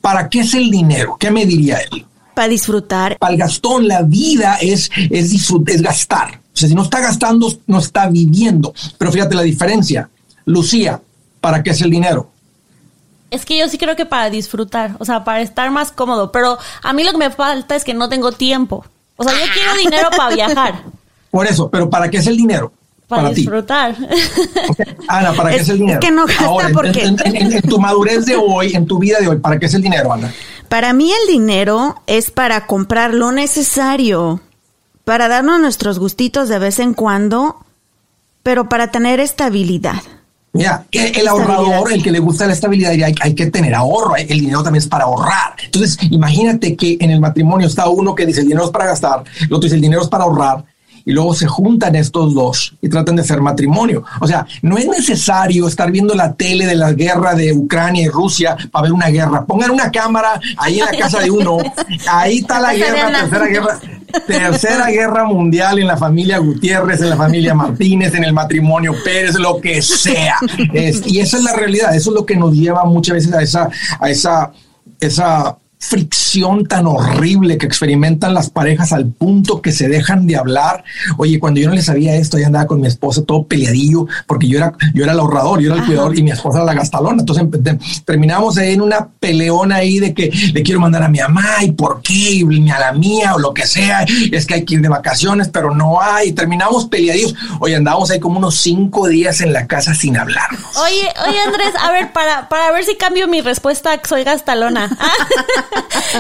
¿para 0.01 0.31
qué 0.31 0.41
es 0.41 0.55
el 0.55 0.71
dinero? 0.71 1.19
¿Qué 1.21 1.31
me 1.31 1.45
diría 1.45 1.77
él? 1.93 2.07
Para 2.41 2.49
disfrutar. 2.49 3.19
Para 3.19 3.35
el 3.35 3.39
Gastón, 3.39 3.87
la 3.87 4.01
vida 4.01 4.57
es, 4.63 4.91
es, 5.11 5.31
es 5.67 5.83
gastar. 5.83 6.41
O 6.55 6.57
sea, 6.57 6.71
si 6.71 6.75
no 6.75 6.85
está 6.85 6.99
gastando, 7.01 7.53
no 7.67 7.79
está 7.81 8.09
viviendo. 8.09 8.73
Pero 8.97 9.13
fíjate 9.13 9.35
la 9.35 9.43
diferencia. 9.43 10.09
Lucía, 10.47 11.03
¿para 11.43 11.63
qué 11.63 11.69
es 11.73 11.83
el 11.83 11.91
dinero? 11.91 12.31
Es 13.31 13.45
que 13.45 13.59
yo 13.59 13.69
sí 13.69 13.77
creo 13.77 13.95
que 13.95 14.07
para 14.07 14.31
disfrutar, 14.31 14.97
o 14.99 15.05
sea, 15.05 15.23
para 15.23 15.43
estar 15.43 15.71
más 15.71 15.93
cómodo, 15.93 16.33
pero 16.33 16.57
a 16.83 16.93
mí 16.95 17.05
lo 17.05 17.13
que 17.13 17.19
me 17.19 17.31
falta 17.31 17.77
es 17.77 17.85
que 17.85 17.93
no 17.93 18.09
tengo 18.09 18.33
tiempo. 18.33 18.87
O 19.17 19.23
sea, 19.25 19.35
yo 19.35 19.53
quiero 19.53 19.75
dinero 19.77 20.09
para 20.17 20.35
viajar, 20.35 20.83
Por 21.31 21.47
eso, 21.47 21.69
pero 21.71 21.91
¿para 21.91 22.11
qué 22.11 22.17
es 22.17 22.27
el 22.27 22.39
dinero? 22.39 22.73
para, 23.07 23.29
disfrutar. 23.31 23.95
Ana, 25.09 25.33
¿para 25.35 25.51
qué 25.51 25.57
Es- 25.57 25.69
el 25.69 25.79
dinero? 25.79 26.01
es 26.01 26.07
que 26.07 26.11
no 26.13 26.25
gasta 26.27 26.45
Ahora, 26.45 26.71
porque- 26.73 27.03
en, 27.03 27.17
en- 27.25 27.37
en- 27.37 27.53
en 27.53 27.63
tu 27.63 27.79
madurez 27.79 28.25
de 28.25 28.37
hoy, 28.37 28.73
en 28.75 28.87
tu 28.87 28.99
vida 28.99 29.19
de 29.21 29.29
hoy, 29.29 29.37
¿para 29.39 29.59
qué 29.59 29.67
es 29.67 29.75
el 29.75 29.83
dinero, 29.83 30.13
Ana? 30.13 30.33
Para 30.71 30.93
mí 30.93 31.11
el 31.11 31.27
dinero 31.27 31.97
es 32.07 32.31
para 32.31 32.69
comprar 32.69 33.13
lo 33.13 33.33
necesario, 33.33 34.41
para 35.05 35.27
darnos 35.27 35.59
nuestros 35.59 35.99
gustitos 35.99 36.49
de 36.49 36.61
vez 36.61 36.79
en 36.79 36.95
cuando, 36.95 37.57
pero 38.45 38.69
para 38.69 38.93
tener 38.93 39.19
estabilidad. 39.19 40.01
Mira, 40.53 40.87
el 40.93 41.27
ahorrador, 41.27 41.93
el 41.93 42.05
que 42.05 42.13
le 42.13 42.21
gusta 42.21 42.47
la 42.47 42.53
estabilidad, 42.53 42.93
diría, 42.93 43.07
hay, 43.07 43.17
hay 43.21 43.35
que 43.35 43.47
tener 43.47 43.75
ahorro, 43.75 44.15
el 44.15 44.29
dinero 44.29 44.63
también 44.63 44.81
es 44.81 44.89
para 44.89 45.07
ahorrar. 45.07 45.57
Entonces, 45.65 45.99
imagínate 46.09 46.77
que 46.77 46.99
en 47.01 47.11
el 47.11 47.19
matrimonio 47.19 47.67
está 47.67 47.89
uno 47.89 48.15
que 48.15 48.25
dice 48.25 48.43
el 48.43 48.47
dinero 48.47 48.67
es 48.67 48.71
para 48.71 48.87
gastar, 48.87 49.25
el 49.41 49.53
otro 49.53 49.63
dice 49.63 49.75
el 49.75 49.81
dinero 49.81 50.03
es 50.03 50.09
para 50.09 50.23
ahorrar, 50.23 50.65
y 51.05 51.13
luego 51.13 51.35
se 51.35 51.47
juntan 51.47 51.95
estos 51.97 52.35
dos 52.35 52.75
y 52.83 52.89
tratan 52.89 53.17
de 53.17 53.23
hacer 53.23 53.41
matrimonio. 53.41 54.05
O 54.21 54.27
sea, 54.27 54.47
no 54.63 54.77
es 54.79 54.87
necesario 54.87 55.67
estar 55.69 55.91
viendo 55.91 56.15
la 56.15 56.33
tele 56.35 56.67
de 56.67 56.75
la 56.77 56.93
guerra 56.93 57.35
de 57.35 57.53
Ucrania 57.53 58.05
y 58.05 58.09
Rusia 58.09 58.57
para 58.71 58.85
ver 58.85 58.93
una 58.93 59.09
guerra. 59.09 59.45
Pongan 59.45 59.71
una 59.71 59.91
cámara 59.91 60.41
ahí 60.57 60.81
en 60.81 60.87
la 60.87 60.93
casa 60.99 61.21
de 61.21 61.31
uno, 61.31 61.59
ahí 62.09 62.39
está 62.39 62.61
la 62.61 62.75
guerra, 62.75 63.11
tercera 63.21 63.47
guerra. 63.47 63.81
Tercera 64.27 64.87
guerra 64.91 65.25
mundial 65.25 65.79
en 65.79 65.87
la 65.87 65.97
familia 65.97 66.39
Gutiérrez, 66.39 67.01
en 67.01 67.11
la 67.11 67.17
familia 67.17 67.55
Martínez, 67.55 68.13
en 68.15 68.25
el 68.25 68.33
matrimonio 68.33 68.93
Pérez, 69.05 69.37
lo 69.39 69.61
que 69.61 69.81
sea. 69.83 70.35
Es- 70.73 71.07
y 71.07 71.21
esa 71.21 71.37
es 71.37 71.45
la 71.45 71.53
realidad. 71.55 71.95
Eso 71.95 72.11
es 72.11 72.15
lo 72.17 72.27
que 72.27 72.35
nos 72.37 72.53
lleva 72.53 72.85
muchas 72.85 73.15
veces 73.15 73.33
a 73.33 73.41
esa, 73.43 73.69
a 74.01 74.11
esa, 74.11 74.51
esa 74.99 75.57
fricción 75.81 76.67
tan 76.67 76.87
horrible 76.87 77.57
que 77.57 77.67
experimentan 77.67 78.35
las 78.35 78.51
parejas 78.51 78.93
al 78.93 79.07
punto 79.07 79.63
que 79.63 79.73
se 79.73 79.89
dejan 79.89 80.27
de 80.27 80.37
hablar. 80.37 80.85
Oye, 81.17 81.41
cuando 81.41 81.59
yo 81.59 81.69
no 81.69 81.75
le 81.75 81.83
sabía 81.83 82.15
esto, 82.15 82.39
ya 82.39 82.47
andaba 82.47 82.67
con 82.67 82.81
mi 82.81 82.87
esposa 82.87 83.25
todo 83.25 83.45
peleadillo, 83.45 84.07
porque 84.27 84.47
yo 84.47 84.59
era, 84.59 84.75
yo 84.95 85.05
era 85.05 85.15
el 85.15 85.19
ahorrador, 85.19 85.61
yo 85.61 85.73
era 85.73 85.81
el 85.81 85.87
cuidador 85.87 86.17
y 86.17 86.23
mi 86.23 86.31
esposa 86.31 86.59
era 86.59 86.67
la 86.67 86.75
gastalona. 86.75 87.23
Entonces 87.23 87.47
terminamos 88.05 88.59
ahí 88.59 88.75
en 88.75 88.83
una 88.83 89.09
peleona 89.09 89.77
ahí 89.77 89.99
de 89.99 90.13
que 90.13 90.31
le 90.53 90.63
quiero 90.63 90.81
mandar 90.81 91.03
a 91.03 91.09
mi 91.09 91.19
mamá 91.19 91.65
y 91.65 91.73
por 91.73 92.03
qué, 92.03 92.13
y 92.13 92.71
a 92.71 92.79
la 92.79 92.93
mía 92.93 93.35
o 93.35 93.39
lo 93.39 93.55
que 93.55 93.67
sea. 93.67 94.05
Es 94.31 94.47
que 94.47 94.55
hay 94.55 94.65
que 94.65 94.75
ir 94.75 94.83
de 94.83 94.89
vacaciones, 94.89 95.49
pero 95.49 95.75
no 95.75 96.01
hay. 96.01 96.33
Terminamos 96.33 96.87
peleadillos. 96.87 97.35
Oye, 97.59 97.77
andábamos 97.77 98.11
ahí 98.11 98.21
como 98.21 98.39
unos 98.39 98.59
cinco 98.59 99.09
días 99.09 99.41
en 99.41 99.55
la 99.55 99.67
casa 99.67 99.95
sin 99.95 100.19
hablarnos. 100.19 100.77
Oye, 100.77 101.09
oye, 101.27 101.41
Andrés, 101.41 101.73
a 101.81 101.91
ver, 101.91 102.13
para, 102.13 102.49
para 102.51 102.71
ver 102.71 102.85
si 102.85 102.97
cambio 102.97 103.27
mi 103.29 103.41
respuesta, 103.41 103.99
soy 104.07 104.25
gastalona. 104.25 104.91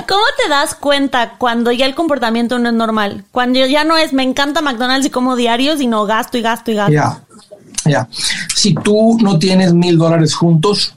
¿Cómo 0.08 0.22
te 0.42 0.48
das 0.48 0.74
cuenta 0.74 1.34
cuando 1.38 1.72
ya 1.72 1.86
el 1.86 1.94
comportamiento 1.94 2.58
no 2.58 2.68
es 2.68 2.74
normal? 2.74 3.24
Cuando 3.30 3.64
ya 3.66 3.84
no 3.84 3.96
es 3.96 4.12
me 4.12 4.22
encanta 4.22 4.62
McDonald's 4.62 5.06
y 5.06 5.10
como 5.10 5.36
diario, 5.36 5.76
sino 5.76 6.06
gasto 6.06 6.38
y 6.38 6.42
gasto 6.42 6.70
y 6.70 6.74
gasto. 6.74 6.92
Ya, 6.92 7.22
ya. 7.84 8.08
Si 8.54 8.74
tú 8.74 9.18
no 9.20 9.38
tienes 9.38 9.72
mil 9.72 9.98
dólares 9.98 10.34
juntos, 10.34 10.94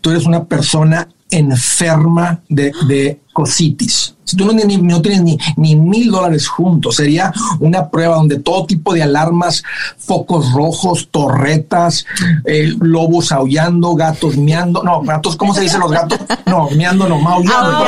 tú 0.00 0.10
eres 0.10 0.26
una 0.26 0.44
persona 0.44 1.08
enferma 1.30 2.40
de, 2.48 2.72
de 2.86 3.20
cositis. 3.32 4.13
Si 4.24 4.36
tú 4.36 4.46
no, 4.46 4.52
no 4.52 5.02
tienes 5.02 5.22
ni, 5.22 5.38
ni 5.56 5.76
mil 5.76 6.10
dólares 6.10 6.48
juntos, 6.48 6.96
sería 6.96 7.32
una 7.60 7.88
prueba 7.90 8.16
donde 8.16 8.38
todo 8.38 8.66
tipo 8.66 8.94
de 8.94 9.02
alarmas, 9.02 9.62
focos 9.98 10.52
rojos, 10.52 11.08
torretas, 11.10 12.06
eh, 12.44 12.72
lobos 12.80 13.32
aullando, 13.32 13.94
gatos 13.94 14.36
miando, 14.36 14.82
no, 14.82 15.02
gatos, 15.02 15.36
¿cómo 15.36 15.54
se 15.54 15.62
dice 15.62 15.78
los 15.78 15.90
gatos? 15.90 16.18
No, 16.46 16.68
miando, 16.70 17.08
no, 17.08 17.18
maullando. 17.18 17.84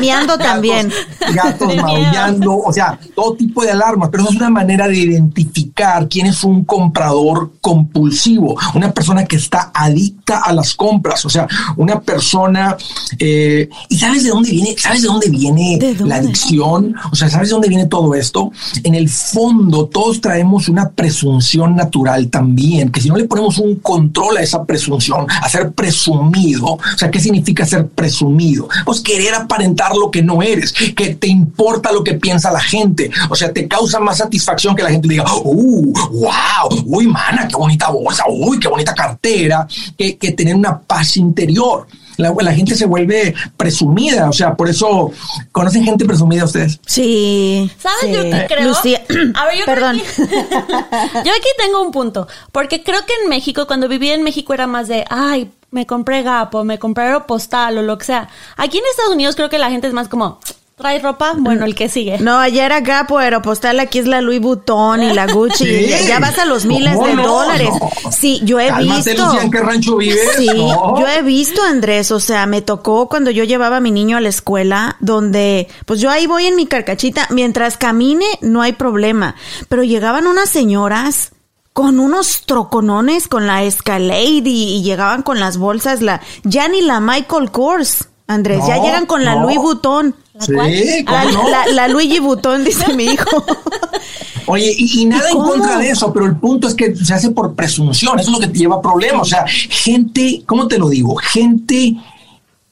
Miando 0.00 0.38
también. 0.38 0.92
Gatos 1.34 1.76
maullando, 1.76 2.58
o 2.58 2.72
sea, 2.72 2.98
todo 3.14 3.34
tipo 3.34 3.62
de 3.62 3.72
alarmas, 3.72 4.08
pero 4.10 4.22
eso 4.24 4.32
es 4.32 4.38
una 4.38 4.50
manera 4.50 4.88
de 4.88 4.96
identificar 4.96 6.08
quién 6.08 6.26
es 6.26 6.44
un 6.44 6.64
comprador 6.64 7.52
compulsivo, 7.60 8.56
una 8.74 8.92
persona 8.92 9.24
que 9.24 9.36
está 9.36 9.70
adicta 9.74 10.38
a 10.38 10.52
las 10.52 10.74
compras, 10.74 11.24
o 11.24 11.30
sea, 11.30 11.46
una 11.76 12.00
persona... 12.00 12.76
Eh, 13.18 13.68
¿Y 13.88 13.98
sabes 13.98 14.24
de 14.24 14.30
dónde 14.30 14.47
viene? 14.50 14.74
¿Sabes 14.78 15.02
de 15.02 15.08
dónde 15.08 15.28
viene 15.28 15.78
la 16.04 16.16
adicción? 16.16 16.94
O 17.10 17.16
sea, 17.16 17.28
¿sabes 17.28 17.48
de 17.48 17.52
dónde 17.52 17.68
viene 17.68 17.86
todo 17.86 18.14
esto? 18.14 18.50
En 18.82 18.94
el 18.94 19.08
fondo, 19.08 19.86
todos 19.86 20.20
traemos 20.20 20.68
una 20.68 20.90
presunción 20.90 21.76
natural 21.76 22.28
también, 22.28 22.90
que 22.90 23.00
si 23.00 23.08
no 23.08 23.16
le 23.16 23.24
ponemos 23.24 23.58
un 23.58 23.76
control 23.76 24.36
a 24.36 24.42
esa 24.42 24.64
presunción, 24.64 25.26
a 25.28 25.48
ser 25.48 25.72
presumido, 25.72 26.66
o 26.66 26.80
sea, 26.96 27.10
¿qué 27.10 27.20
significa 27.20 27.64
ser 27.64 27.88
presumido? 27.88 28.68
Pues 28.84 29.00
querer 29.00 29.34
aparentar 29.34 29.94
lo 29.94 30.10
que 30.10 30.22
no 30.22 30.42
eres, 30.42 30.72
que 30.72 31.14
te 31.14 31.28
importa 31.28 31.92
lo 31.92 32.04
que 32.04 32.14
piensa 32.14 32.50
la 32.50 32.60
gente, 32.60 33.10
o 33.28 33.34
sea, 33.34 33.52
te 33.52 33.66
causa 33.68 34.00
más 34.00 34.18
satisfacción 34.18 34.74
que 34.74 34.82
la 34.82 34.90
gente 34.90 35.08
diga, 35.08 35.24
¡uh, 35.42 35.92
wow! 35.92 36.84
¡Uy, 36.86 37.06
mana, 37.06 37.46
qué 37.48 37.56
bonita 37.56 37.90
bolsa! 37.90 38.24
¡Uy, 38.28 38.58
qué 38.58 38.68
bonita 38.68 38.94
cartera! 38.94 39.66
Que, 39.96 40.16
que 40.16 40.32
tener 40.32 40.54
una 40.54 40.78
paz 40.78 41.16
interior 41.16 41.86
la, 42.18 42.52
gente 42.52 42.74
se 42.74 42.86
vuelve 42.86 43.34
presumida, 43.56 44.28
o 44.28 44.32
sea, 44.32 44.54
por 44.54 44.68
eso, 44.68 45.12
¿conocen 45.52 45.84
gente 45.84 46.04
presumida 46.04 46.44
ustedes? 46.44 46.80
Sí. 46.86 47.70
¿Sabes 47.78 48.14
yo 48.14 48.22
qué 48.22 48.46
creo? 48.48 48.68
Lucía. 48.68 49.02
A 49.34 49.46
ver, 49.46 49.58
yo 49.58 49.64
Perdón. 49.64 49.98
yo 50.18 51.32
aquí 51.32 51.48
tengo 51.56 51.80
un 51.80 51.92
punto, 51.92 52.26
porque 52.52 52.82
creo 52.82 53.06
que 53.06 53.12
en 53.22 53.30
México, 53.30 53.66
cuando 53.66 53.88
vivía 53.88 54.14
en 54.14 54.22
México 54.22 54.52
era 54.52 54.66
más 54.66 54.88
de, 54.88 55.04
ay, 55.08 55.50
me 55.70 55.86
compré 55.86 56.22
Gapo, 56.22 56.64
me 56.64 56.78
compré 56.78 57.04
Aeropostal 57.04 57.78
o 57.78 57.82
lo 57.82 57.98
que 57.98 58.06
sea. 58.06 58.28
Aquí 58.56 58.78
en 58.78 58.84
Estados 58.90 59.12
Unidos 59.12 59.36
creo 59.36 59.48
que 59.48 59.58
la 59.58 59.70
gente 59.70 59.86
es 59.86 59.92
más 59.92 60.08
como, 60.08 60.40
¿Trae 60.78 61.00
ropa? 61.00 61.34
Bueno, 61.36 61.64
el 61.64 61.74
que 61.74 61.88
sigue. 61.88 62.18
No, 62.18 62.38
allá 62.38 62.64
era 62.64 62.80
Gapo, 62.80 63.18
Aeropostal, 63.18 63.80
aquí 63.80 63.98
es 63.98 64.06
la 64.06 64.20
Louis 64.20 64.40
Vuitton 64.40 65.02
y 65.02 65.12
la 65.12 65.26
Gucci. 65.26 65.88
Ya, 66.08 66.20
vas 66.20 66.38
a 66.38 66.44
los 66.44 66.64
miles 66.64 66.98
de 66.98 67.16
dólares. 67.16 67.70
Sí, 68.12 68.40
yo 68.44 68.60
he 68.60 68.72
visto. 68.72 69.40
¿en 69.40 69.50
qué 69.50 69.60
rancho 69.60 69.96
vives? 69.96 70.20
Sí, 70.36 70.46
yo 70.46 71.06
he 71.08 71.22
visto, 71.22 71.62
Andrés. 71.62 72.12
O 72.12 72.20
sea, 72.20 72.46
me 72.46 72.62
tocó 72.62 73.08
cuando 73.08 73.30
yo 73.32 73.42
llevaba 73.42 73.78
a 73.78 73.80
mi 73.80 73.90
niño 73.90 74.16
a 74.16 74.20
la 74.20 74.28
escuela, 74.28 74.96
donde, 75.00 75.66
pues 75.84 76.00
yo 76.00 76.10
ahí 76.10 76.26
voy 76.26 76.46
en 76.46 76.54
mi 76.54 76.66
carcachita. 76.66 77.26
Mientras 77.30 77.76
camine, 77.76 78.26
no 78.40 78.62
hay 78.62 78.72
problema. 78.72 79.34
Pero 79.68 79.82
llegaban 79.82 80.28
unas 80.28 80.48
señoras 80.48 81.32
con 81.72 81.98
unos 81.98 82.42
troconones 82.46 83.26
con 83.26 83.46
la 83.46 83.64
Escalade 83.64 84.42
y, 84.48 84.76
y 84.76 84.82
llegaban 84.82 85.22
con 85.22 85.40
las 85.40 85.58
bolsas, 85.58 86.02
la, 86.02 86.20
ya 86.44 86.68
ni 86.68 86.82
la 86.82 87.00
Michael 87.00 87.50
Kors. 87.50 88.08
Andrés, 88.30 88.60
ya 88.68 88.76
llegan 88.82 89.06
con 89.06 89.24
la 89.24 89.36
Louis 89.36 89.56
Vuitton. 89.56 90.14
¿La 90.38 90.44
sí, 90.44 91.04
la, 91.04 91.66
la, 91.72 91.88
Luigi 91.88 92.20
Vuitton, 92.20 92.64
dice 92.64 92.92
mi 92.94 93.06
hijo. 93.06 93.44
Oye, 94.46 94.74
y, 94.78 95.04
nada 95.04 95.28
en 95.30 95.36
contra 95.36 95.78
de 95.78 95.90
eso, 95.90 96.12
pero 96.12 96.24
el 96.24 96.36
punto 96.36 96.68
es 96.68 96.74
que 96.74 96.96
se 96.96 97.12
hace 97.12 97.30
por 97.30 97.54
presunción, 97.54 98.18
eso 98.18 98.30
es 98.30 98.34
lo 98.34 98.40
que 98.40 98.46
te 98.46 98.58
lleva 98.58 98.76
a 98.76 98.80
problemas. 98.80 99.22
O 99.22 99.24
sea, 99.24 99.44
gente, 99.46 100.42
¿cómo 100.46 100.66
te 100.68 100.78
lo 100.78 100.88
digo? 100.88 101.16
Gente 101.16 101.96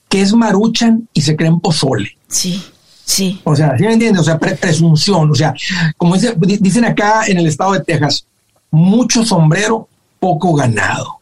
que 0.08 0.22
es 0.22 0.32
maruchan 0.32 1.06
y 1.12 1.20
se 1.20 1.36
creen 1.36 1.60
pozole. 1.60 2.16
Sí. 2.28 2.62
Sí. 3.04 3.40
O 3.44 3.54
sea, 3.54 3.76
¿sí 3.76 3.84
me 3.84 3.92
entiendes? 3.92 4.22
O 4.22 4.24
sea, 4.24 4.38
presunción. 4.38 5.30
O 5.30 5.34
sea, 5.34 5.54
como 5.96 6.16
dicen 6.16 6.84
acá 6.84 7.26
en 7.26 7.38
el 7.38 7.46
estado 7.46 7.72
de 7.72 7.80
Texas, 7.80 8.26
mucho 8.70 9.24
sombrero, 9.24 9.88
poco 10.18 10.54
ganado. 10.54 11.18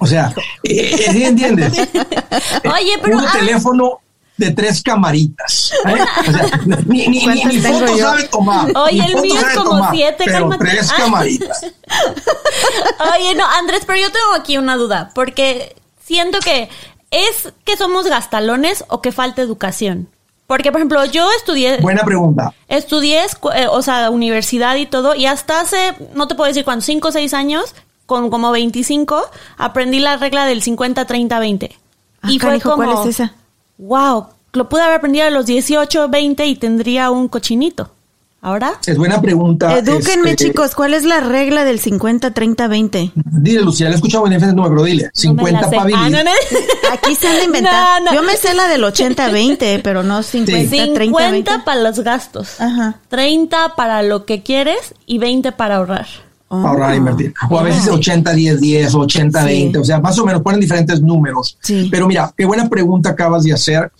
O 0.00 0.06
sea, 0.06 0.32
eh, 0.62 1.06
¿sí 1.10 1.24
entiendes? 1.24 1.72
Oye, 1.78 2.92
pero. 3.02 3.18
Un 3.18 3.24
teléfono 3.32 4.00
de 4.38 4.52
tres 4.52 4.82
camaritas. 4.82 5.72
¿eh? 5.84 5.98
O 6.26 6.32
sea, 6.32 6.60
ni, 6.86 7.06
ni, 7.08 7.26
ni, 7.26 7.60
foto 7.60 7.98
sabe 7.98 8.24
tomar. 8.28 8.72
Oye, 8.76 9.04
el 9.04 9.20
mío 9.20 9.34
es 9.34 9.58
como 9.58 9.90
siete 9.90 10.24
pero 10.24 10.48
tres 10.58 10.90
camaritas. 10.92 11.60
Oye, 13.14 13.34
no, 13.34 13.44
Andrés, 13.46 13.82
pero 13.86 13.98
yo 13.98 14.10
tengo 14.10 14.34
aquí 14.34 14.56
una 14.56 14.76
duda, 14.76 15.10
porque 15.14 15.76
siento 16.02 16.38
que 16.38 16.70
es 17.10 17.52
que 17.64 17.76
somos 17.76 18.06
gastalones 18.06 18.84
o 18.88 19.02
que 19.02 19.12
falta 19.12 19.42
educación. 19.42 20.08
Porque, 20.46 20.72
por 20.72 20.80
ejemplo, 20.80 21.04
yo 21.04 21.28
estudié. 21.32 21.78
Buena 21.78 22.04
pregunta. 22.04 22.54
Estudié, 22.68 23.24
eh, 23.54 23.66
o 23.68 23.82
sea, 23.82 24.08
universidad 24.08 24.76
y 24.76 24.86
todo, 24.86 25.14
y 25.14 25.26
hasta 25.26 25.60
hace, 25.60 25.94
no 26.14 26.26
te 26.26 26.36
puedo 26.36 26.48
decir 26.48 26.64
cuánto, 26.64 26.86
cinco 26.86 27.08
o 27.08 27.12
seis 27.12 27.34
años, 27.34 27.74
con 28.06 28.30
como 28.30 28.50
25, 28.50 29.20
aprendí 29.58 29.98
la 29.98 30.16
regla 30.16 30.46
del 30.46 30.62
50-30-20. 30.62 31.76
Ah, 32.22 32.30
y 32.30 32.38
fue 32.38 32.60
como, 32.60 32.76
¿cuál 32.76 33.00
es 33.00 33.14
esa? 33.14 33.34
Wow, 33.78 34.26
lo 34.52 34.68
pude 34.68 34.82
haber 34.82 34.96
aprendido 34.96 35.26
a 35.26 35.30
los 35.30 35.46
18, 35.46 36.08
20 36.08 36.46
y 36.46 36.56
tendría 36.56 37.10
un 37.10 37.28
cochinito. 37.28 37.92
¿Ahora? 38.40 38.74
Es 38.86 38.96
buena 38.96 39.20
pregunta. 39.20 39.76
Edúquenme, 39.76 40.30
este, 40.30 40.46
chicos, 40.46 40.76
¿cuál 40.76 40.94
es 40.94 41.04
la 41.04 41.18
regla 41.18 41.64
del 41.64 41.80
50, 41.80 42.32
30, 42.32 42.68
20? 42.68 43.12
Dile, 43.14 43.62
Lucía, 43.62 43.86
la 43.88 43.92
he 43.92 43.96
escuchado 43.96 44.28
en 44.28 44.32
el 44.34 44.54
número, 44.54 44.84
dile. 44.84 45.10
50 45.12 45.70
para 45.70 45.84
vivir. 45.84 46.16
Ah, 46.16 46.32
Aquí 46.92 47.16
se 47.16 47.26
han 47.26 47.44
inventado. 47.44 48.06
Yo 48.14 48.22
me 48.22 48.36
sé 48.36 48.54
la 48.54 48.68
del 48.68 48.84
80, 48.84 49.30
20, 49.30 49.80
pero 49.82 50.04
no 50.04 50.22
50, 50.22 50.70
30, 50.70 50.98
20. 50.98 51.04
50 51.04 51.64
para 51.64 51.80
los 51.80 51.98
gastos. 52.00 52.60
Ajá. 52.60 53.00
30 53.08 53.74
para 53.74 54.04
lo 54.04 54.24
que 54.24 54.44
quieres 54.44 54.94
y 55.04 55.18
20 55.18 55.50
para 55.50 55.76
ahorrar 55.76 56.06
ahorrar 56.48 56.94
e 56.94 56.96
invertir. 56.96 57.34
O 57.50 57.58
a 57.58 57.62
veces 57.62 57.88
80, 57.88 58.32
10, 58.32 58.60
10, 58.60 58.94
80, 58.94 59.44
20, 59.44 59.78
o 59.78 59.84
sea, 59.84 60.00
más 60.00 60.18
o 60.18 60.24
menos 60.24 60.42
ponen 60.42 60.60
diferentes 60.60 61.00
números. 61.00 61.58
Pero 61.90 62.06
mira, 62.06 62.32
qué 62.36 62.44
buena 62.44 62.68
pregunta 62.68 63.10
acabas 63.10 63.44
de 63.44 63.52
hacer. 63.52 63.90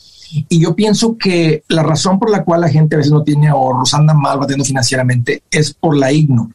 Y 0.48 0.60
yo 0.60 0.74
pienso 0.74 1.16
que 1.16 1.62
la 1.68 1.82
razón 1.82 2.18
por 2.18 2.30
la 2.30 2.44
cual 2.44 2.60
la 2.60 2.68
gente 2.68 2.94
a 2.94 2.98
veces 2.98 3.12
no 3.12 3.22
tiene 3.22 3.48
ahorros, 3.48 3.94
anda 3.94 4.12
mal 4.12 4.38
batiendo 4.38 4.64
financieramente, 4.64 5.42
es 5.50 5.72
por 5.72 5.96
la 5.96 6.12
igno, 6.12 6.50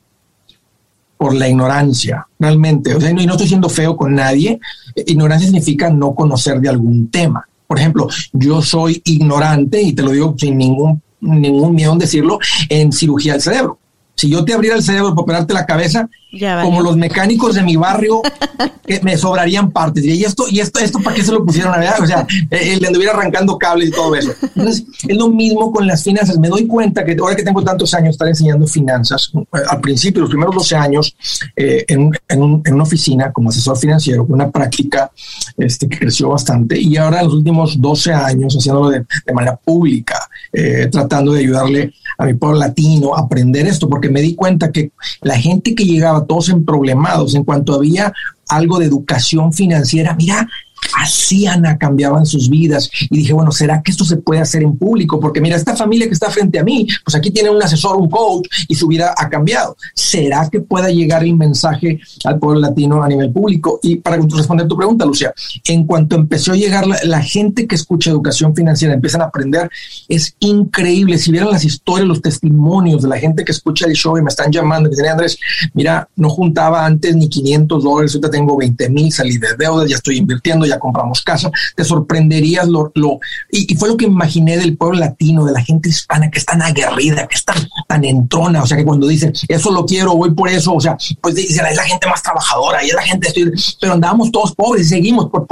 por 1.18 1.34
la 1.34 1.48
ignorancia, 1.48 2.28
realmente. 2.40 2.94
O 2.94 3.02
sea, 3.02 3.10
y 3.10 3.26
no 3.26 3.32
estoy 3.34 3.48
siendo 3.48 3.70
feo 3.70 3.98
con 3.98 4.14
nadie. 4.14 4.60
Ignorancia 4.96 5.48
significa 5.48 5.90
no 5.90 6.14
conocer 6.14 6.60
de 6.60 6.70
algún 6.70 7.10
tema. 7.10 7.48
Por 7.66 7.80
ejemplo, 7.80 8.08
yo 8.34 8.62
soy 8.62 9.02
ignorante, 9.06 9.82
y 9.82 9.94
te 9.94 10.04
lo 10.04 10.12
digo 10.12 10.36
sin 10.38 10.58
ningún, 10.58 11.02
ningún 11.22 11.74
miedo 11.74 11.94
en 11.94 12.00
decirlo, 12.00 12.38
en 12.70 12.92
cirugía 12.92 13.34
del 13.34 13.42
cerebro. 13.42 13.80
Si 14.16 14.30
yo 14.30 14.46
te 14.46 14.54
abriera 14.54 14.76
el 14.76 14.84
cerebro 14.84 15.10
para 15.10 15.22
operarte 15.22 15.54
la 15.54 15.66
cabeza, 15.66 16.10
como 16.62 16.82
los 16.82 16.98
mecánicos 16.98 17.56
de 17.56 17.62
mi 17.62 17.76
barrio, 17.76 18.22
que 18.86 19.00
me 19.02 19.18
sobrarían 19.18 19.72
partes. 19.72 20.04
Y 20.04 20.24
esto, 20.24 20.46
y 20.50 20.60
esto, 20.60 20.80
esto, 20.80 21.00
¿para 21.00 21.16
qué 21.16 21.24
se 21.24 21.32
lo 21.32 21.46
pusieron 21.46 21.74
a 21.74 21.78
ver? 21.78 21.94
O 22.02 22.06
sea, 22.06 22.26
eh, 22.50 22.78
le 22.80 22.88
anduviera 22.88 23.14
arrancando 23.14 23.58
cables 23.58 23.90
y 23.90 23.92
todo 23.92 24.16
eso. 24.16 24.34
Entonces, 24.56 24.86
es 25.08 25.18
lo 25.18 25.30
mismo 25.30 25.72
con 25.72 25.86
las 25.86 26.04
finanzas. 26.04 26.38
Me 26.40 26.48
doy 26.48 26.66
cuenta 26.66 27.04
que 27.06 27.16
ahora 27.20 27.36
que 27.36 27.44
tengo 27.44 27.64
tantos 27.64 27.94
años 27.94 28.12
estar 28.12 28.28
enseñando 28.28 28.66
finanzas, 28.68 29.32
al 29.70 29.82
principio, 29.82 30.22
los 30.22 30.30
primeros 30.30 30.56
12 30.56 30.76
años, 30.76 31.16
eh, 31.56 31.86
en, 31.88 32.12
en, 32.28 32.62
en, 32.66 32.74
una 32.74 32.84
oficina 32.84 33.32
como 33.32 33.50
asesor 33.50 33.78
financiero, 33.78 34.26
una 34.28 34.50
práctica 34.50 35.12
este, 35.58 35.88
que 35.88 36.00
creció 36.00 36.30
bastante, 36.30 36.80
y 36.80 36.98
ahora 36.98 37.20
en 37.20 37.26
los 37.26 37.36
últimos 37.36 37.80
12 37.80 38.14
años 38.14 38.56
haciéndolo 38.56 38.90
de, 38.90 39.06
de 39.26 39.34
manera 39.34 39.56
pública, 39.56 40.23
eh, 40.54 40.88
tratando 40.92 41.34
de 41.34 41.40
ayudarle 41.40 41.94
a 42.18 42.26
mi 42.26 42.36
pueblo 42.36 42.60
latino 42.60 43.16
a 43.16 43.22
aprender 43.22 43.66
esto, 43.66 43.90
porque 43.90 44.10
me 44.10 44.22
di 44.22 44.36
cuenta 44.36 44.72
que 44.72 44.92
la 45.22 45.38
gente 45.38 45.74
que 45.74 45.84
llegaba 45.84 46.26
todos 46.26 46.50
en 46.50 46.64
problemados 46.64 47.34
en 47.34 47.44
cuanto 47.44 47.74
había 47.74 48.14
algo 48.48 48.78
de 48.78 48.86
educación 48.86 49.52
financiera, 49.52 50.16
mira, 50.16 50.48
Así 50.98 51.48
Ana 51.48 51.78
cambiaban 51.78 52.26
sus 52.26 52.50
vidas. 52.50 52.90
Y 53.10 53.18
dije, 53.18 53.34
bueno, 53.34 53.52
¿será 53.52 53.82
que 53.82 53.92
esto 53.92 54.06
se 54.06 54.18
puede 54.18 54.42
hacer 54.42 54.64
en 54.64 54.78
público? 54.78 55.20
Porque 55.20 55.42
mira, 55.42 55.56
esta 55.56 55.76
familia 55.76 56.08
que 56.08 56.14
está 56.14 56.30
frente 56.30 56.60
a 56.60 56.64
mí, 56.64 56.88
pues 57.04 57.16
aquí 57.16 57.32
tiene 57.32 57.50
un 57.50 57.62
asesor, 57.62 57.98
un 57.98 58.10
coach, 58.10 58.48
y 58.68 58.76
su 58.76 58.88
vida 58.88 59.14
ha 59.18 59.30
cambiado. 59.30 59.76
¿Será 59.94 60.50
que 60.50 60.62
pueda 60.62 60.90
llegar 60.90 61.24
el 61.24 61.36
mensaje 61.36 62.00
al 62.26 62.40
pueblo 62.40 62.60
latino 62.60 63.04
a 63.04 63.08
nivel 63.08 63.32
público? 63.32 63.80
Y 63.84 63.98
para 63.98 64.18
responder 64.18 64.68
tu 64.68 64.78
pregunta, 64.78 65.06
Lucia, 65.06 65.34
en 65.66 65.86
cuanto 65.86 66.16
empezó 66.16 66.54
a 66.54 66.56
llegar 66.56 66.86
la, 66.88 67.24
gente 67.24 67.68
que 67.68 67.76
escucha 67.76 68.10
educación 68.10 68.54
financiera, 68.54 68.94
empiezan 68.94 69.22
a 69.22 69.26
aprender, 69.26 69.70
es 70.10 70.36
increíble. 70.40 71.18
Si 71.18 71.32
vieran 71.32 71.52
las 71.52 71.64
historias, 71.64 72.08
los 72.08 72.22
testimonios 72.22 73.02
de 73.02 73.08
la 73.08 73.18
gente 73.18 73.46
que 73.46 73.54
escucha 73.54 73.86
el 73.86 73.94
show 73.94 74.18
y 74.18 74.22
me 74.22 74.28
están 74.30 74.52
llamando, 74.52 74.90
que 74.90 74.96
dicen, 74.96 75.12
Andrés, 75.12 75.38
mira, 75.74 76.08
no 76.18 76.30
juntaba 76.30 76.86
antes 76.86 77.16
ni 77.16 77.30
500 77.30 77.84
dólares, 77.84 78.14
ahorita 78.14 78.30
tengo 78.30 78.58
20 78.58 78.90
mil, 78.90 79.12
salí 79.12 79.38
de 79.38 79.56
deudas, 79.58 79.90
ya 79.90 79.96
estoy 79.96 80.18
invirtiendo, 80.18 80.66
ya 80.66 80.73
compramos 80.80 81.22
casa, 81.22 81.52
te 81.76 81.84
sorprenderías 81.84 82.68
lo, 82.68 82.92
lo 82.96 83.20
y, 83.52 83.74
fue 83.76 83.90
lo 83.90 83.98
que 83.98 84.06
imaginé 84.06 84.58
del 84.58 84.78
pueblo 84.78 85.00
latino, 85.00 85.46
de 85.46 85.54
la 85.54 85.62
gente 85.62 85.90
hispana 85.90 86.30
que 86.30 86.40
es 86.40 86.46
tan 86.46 86.62
aguerrida, 86.62 87.28
que 87.28 87.36
es 87.36 87.46
tan, 87.46 88.04
entrona, 88.04 88.64
o 88.64 88.68
sea 88.68 88.76
que 88.76 88.86
cuando 88.86 89.08
dicen, 89.08 89.34
eso 89.48 89.72
lo 89.72 89.86
quiero, 89.86 90.16
voy 90.16 90.32
por 90.32 90.50
eso, 90.50 90.74
o 90.74 90.82
sea, 90.82 90.98
pues 91.22 91.38
es 91.38 91.56
la 91.56 91.84
gente 91.84 92.08
más 92.08 92.24
trabajadora 92.24 92.84
y 92.84 92.88
es 92.88 92.94
la 92.94 93.04
gente, 93.04 93.34
pero 93.80 93.94
andábamos 93.94 94.32
todos 94.32 94.56
pobres 94.56 94.88
y 94.88 94.90
seguimos 94.90 95.30
por, 95.30 95.48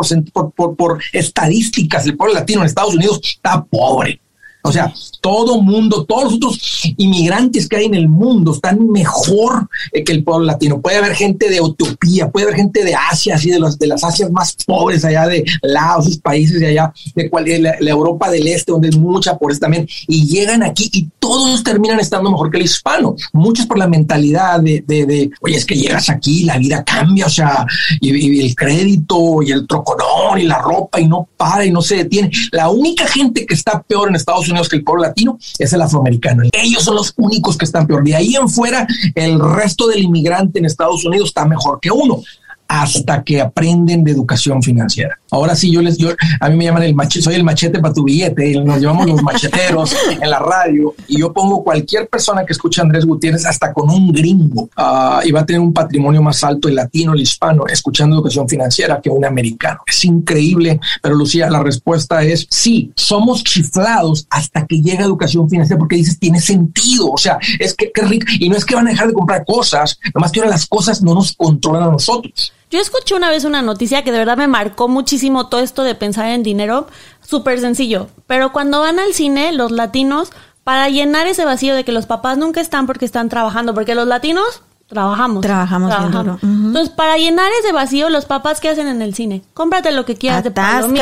por 0.75 1.01
estadísticas, 1.13 2.05
el 2.05 2.17
pueblo 2.17 2.35
latino 2.35 2.61
en 2.61 2.67
Estados 2.67 2.95
Unidos 2.95 3.19
está 3.23 3.63
pobre 3.63 4.19
o 4.63 4.71
sea, 4.71 4.93
todo 5.21 5.61
mundo, 5.61 6.05
todos 6.05 6.23
los 6.25 6.33
otros 6.33 6.93
inmigrantes 6.97 7.67
que 7.67 7.77
hay 7.77 7.85
en 7.85 7.95
el 7.95 8.07
mundo 8.07 8.53
están 8.53 8.89
mejor 8.89 9.69
eh, 9.91 10.03
que 10.03 10.11
el 10.11 10.23
pueblo 10.23 10.45
latino. 10.45 10.81
Puede 10.81 10.97
haber 10.97 11.15
gente 11.15 11.49
de 11.49 11.57
Etiopía, 11.57 12.29
puede 12.29 12.47
haber 12.47 12.57
gente 12.57 12.83
de 12.83 12.95
Asia, 12.95 13.35
así 13.35 13.49
de, 13.49 13.59
los, 13.59 13.77
de 13.77 13.87
las 13.87 14.03
Asias 14.03 14.31
más 14.31 14.55
pobres 14.65 15.03
allá 15.05 15.27
de 15.27 15.43
Laos, 15.61 16.05
esos 16.05 16.17
países 16.19 16.59
de 16.59 16.67
allá, 16.67 16.93
de 17.15 17.29
cual, 17.29 17.45
la, 17.59 17.91
Europa 17.91 18.29
del 18.29 18.47
Este, 18.47 18.71
donde 18.71 18.89
es 18.89 18.97
mucha 18.97 19.37
pobreza 19.37 19.61
también, 19.61 19.87
y 20.07 20.25
llegan 20.27 20.63
aquí 20.63 20.89
y 20.93 21.09
todos 21.19 21.63
terminan 21.63 21.99
estando 21.99 22.31
mejor 22.31 22.49
que 22.49 22.57
el 22.57 22.63
hispano. 22.63 23.15
Muchos 23.33 23.65
por 23.65 23.77
la 23.77 23.87
mentalidad 23.87 24.59
de, 24.59 24.83
de, 24.87 25.29
oye, 25.41 25.57
es 25.57 25.65
que 25.65 25.75
llegas 25.75 26.09
aquí, 26.09 26.43
la 26.43 26.57
vida 26.57 26.83
cambia, 26.83 27.25
o 27.25 27.29
sea, 27.29 27.65
y, 27.99 28.41
el 28.41 28.55
crédito 28.55 29.41
y 29.41 29.51
el 29.51 29.67
troconón 29.67 30.39
y 30.39 30.43
la 30.43 30.59
ropa 30.59 30.99
y 30.99 31.07
no 31.07 31.27
para 31.37 31.65
y 31.65 31.71
no 31.71 31.81
se 31.81 31.97
detiene. 31.97 32.31
La 32.51 32.69
única 32.69 33.05
gente 33.07 33.45
que 33.45 33.53
está 33.53 33.81
peor 33.81 34.09
en 34.09 34.15
Estados 34.15 34.41
Unidos 34.43 34.50
que 34.69 34.77
el 34.77 34.83
pueblo 34.83 35.03
latino 35.03 35.37
es 35.57 35.73
el 35.73 35.81
afroamericano. 35.81 36.43
Ellos 36.51 36.83
son 36.83 36.95
los 36.95 37.13
únicos 37.17 37.57
que 37.57 37.65
están 37.65 37.87
peor. 37.87 38.03
De 38.03 38.15
ahí 38.15 38.35
en 38.35 38.49
fuera, 38.49 38.87
el 39.15 39.39
resto 39.39 39.87
del 39.87 40.03
inmigrante 40.03 40.59
en 40.59 40.65
Estados 40.65 41.05
Unidos 41.05 41.29
está 41.29 41.45
mejor 41.45 41.79
que 41.79 41.91
uno 41.91 42.21
hasta 42.71 43.21
que 43.21 43.41
aprenden 43.41 44.01
de 44.01 44.11
educación 44.11 44.63
financiera. 44.63 45.19
Ahora 45.29 45.57
sí, 45.57 45.69
yo 45.69 45.81
les, 45.81 45.97
yo, 45.97 46.11
a 46.39 46.49
mí 46.49 46.55
me 46.55 46.63
llaman 46.63 46.83
el 46.83 46.95
machete, 46.95 47.21
soy 47.21 47.35
el 47.35 47.43
machete 47.43 47.79
para 47.79 47.93
tu 47.93 48.05
billete, 48.05 48.53
nos 48.63 48.79
llamamos 48.79 49.09
los 49.09 49.21
macheteros 49.21 49.93
en 50.09 50.29
la 50.29 50.39
radio, 50.39 50.95
y 51.05 51.19
yo 51.19 51.33
pongo 51.33 51.65
cualquier 51.65 52.07
persona 52.07 52.45
que 52.45 52.53
escuche 52.53 52.79
a 52.79 52.85
Andrés 52.85 53.05
Gutiérrez, 53.05 53.45
hasta 53.45 53.73
con 53.73 53.89
un 53.89 54.13
gringo, 54.13 54.69
uh, 54.77 55.19
y 55.21 55.33
va 55.33 55.41
a 55.41 55.45
tener 55.45 55.59
un 55.59 55.73
patrimonio 55.73 56.21
más 56.21 56.45
alto 56.45 56.69
el 56.69 56.75
latino, 56.75 57.13
el 57.13 57.19
hispano, 57.19 57.65
escuchando 57.67 58.15
educación 58.15 58.47
financiera 58.47 59.01
que 59.01 59.09
un 59.09 59.25
americano. 59.25 59.81
Es 59.85 60.05
increíble, 60.05 60.79
pero 61.01 61.15
Lucía, 61.15 61.49
la 61.49 61.61
respuesta 61.61 62.23
es 62.23 62.47
sí, 62.49 62.93
somos 62.95 63.43
chiflados 63.43 64.27
hasta 64.29 64.65
que 64.65 64.81
llega 64.81 65.03
educación 65.03 65.49
financiera, 65.49 65.77
porque 65.77 65.97
dices, 65.97 66.17
tiene 66.17 66.39
sentido, 66.39 67.11
o 67.11 67.17
sea, 67.17 67.37
es 67.59 67.73
que, 67.73 67.91
qué 67.93 68.03
rico, 68.03 68.27
y 68.39 68.47
no 68.47 68.55
es 68.55 68.63
que 68.63 68.75
van 68.75 68.87
a 68.87 68.91
dejar 68.91 69.07
de 69.07 69.13
comprar 69.13 69.43
cosas, 69.45 69.99
nomás 70.15 70.31
que 70.31 70.39
ahora 70.39 70.51
las 70.51 70.65
cosas 70.65 71.01
no 71.01 71.13
nos 71.13 71.33
controlan 71.33 71.89
a 71.89 71.91
nosotros. 71.91 72.53
Yo 72.71 72.79
escuché 72.79 73.15
una 73.15 73.29
vez 73.29 73.43
una 73.43 73.61
noticia 73.61 74.01
que 74.03 74.13
de 74.13 74.19
verdad 74.19 74.37
me 74.37 74.47
marcó 74.47 74.87
muchísimo 74.87 75.47
todo 75.47 75.59
esto 75.59 75.83
de 75.83 75.93
pensar 75.93 76.27
en 76.27 76.41
dinero. 76.41 76.87
Súper 77.21 77.59
sencillo. 77.59 78.07
Pero 78.27 78.53
cuando 78.53 78.79
van 78.79 78.97
al 78.97 79.13
cine, 79.13 79.51
los 79.51 79.71
latinos, 79.71 80.31
para 80.63 80.87
llenar 80.87 81.27
ese 81.27 81.43
vacío 81.43 81.75
de 81.75 81.83
que 81.83 81.91
los 81.91 82.05
papás 82.05 82.37
nunca 82.37 82.61
están 82.61 82.87
porque 82.87 83.03
están 83.03 83.27
trabajando, 83.27 83.73
porque 83.73 83.93
los 83.93 84.07
latinos 84.07 84.63
trabajamos. 84.87 85.41
Trabajamos, 85.41 85.93
Entonces, 86.41 86.89
para 86.89 87.17
llenar 87.17 87.51
ese 87.59 87.73
vacío, 87.73 88.09
los 88.09 88.23
papás, 88.23 88.61
¿qué 88.61 88.69
hacen 88.69 88.87
en 88.87 89.01
el 89.01 89.15
cine? 89.15 89.41
Cómprate 89.53 89.91
lo 89.91 90.05
que 90.05 90.15
quieras 90.15 90.43
de 90.45 90.51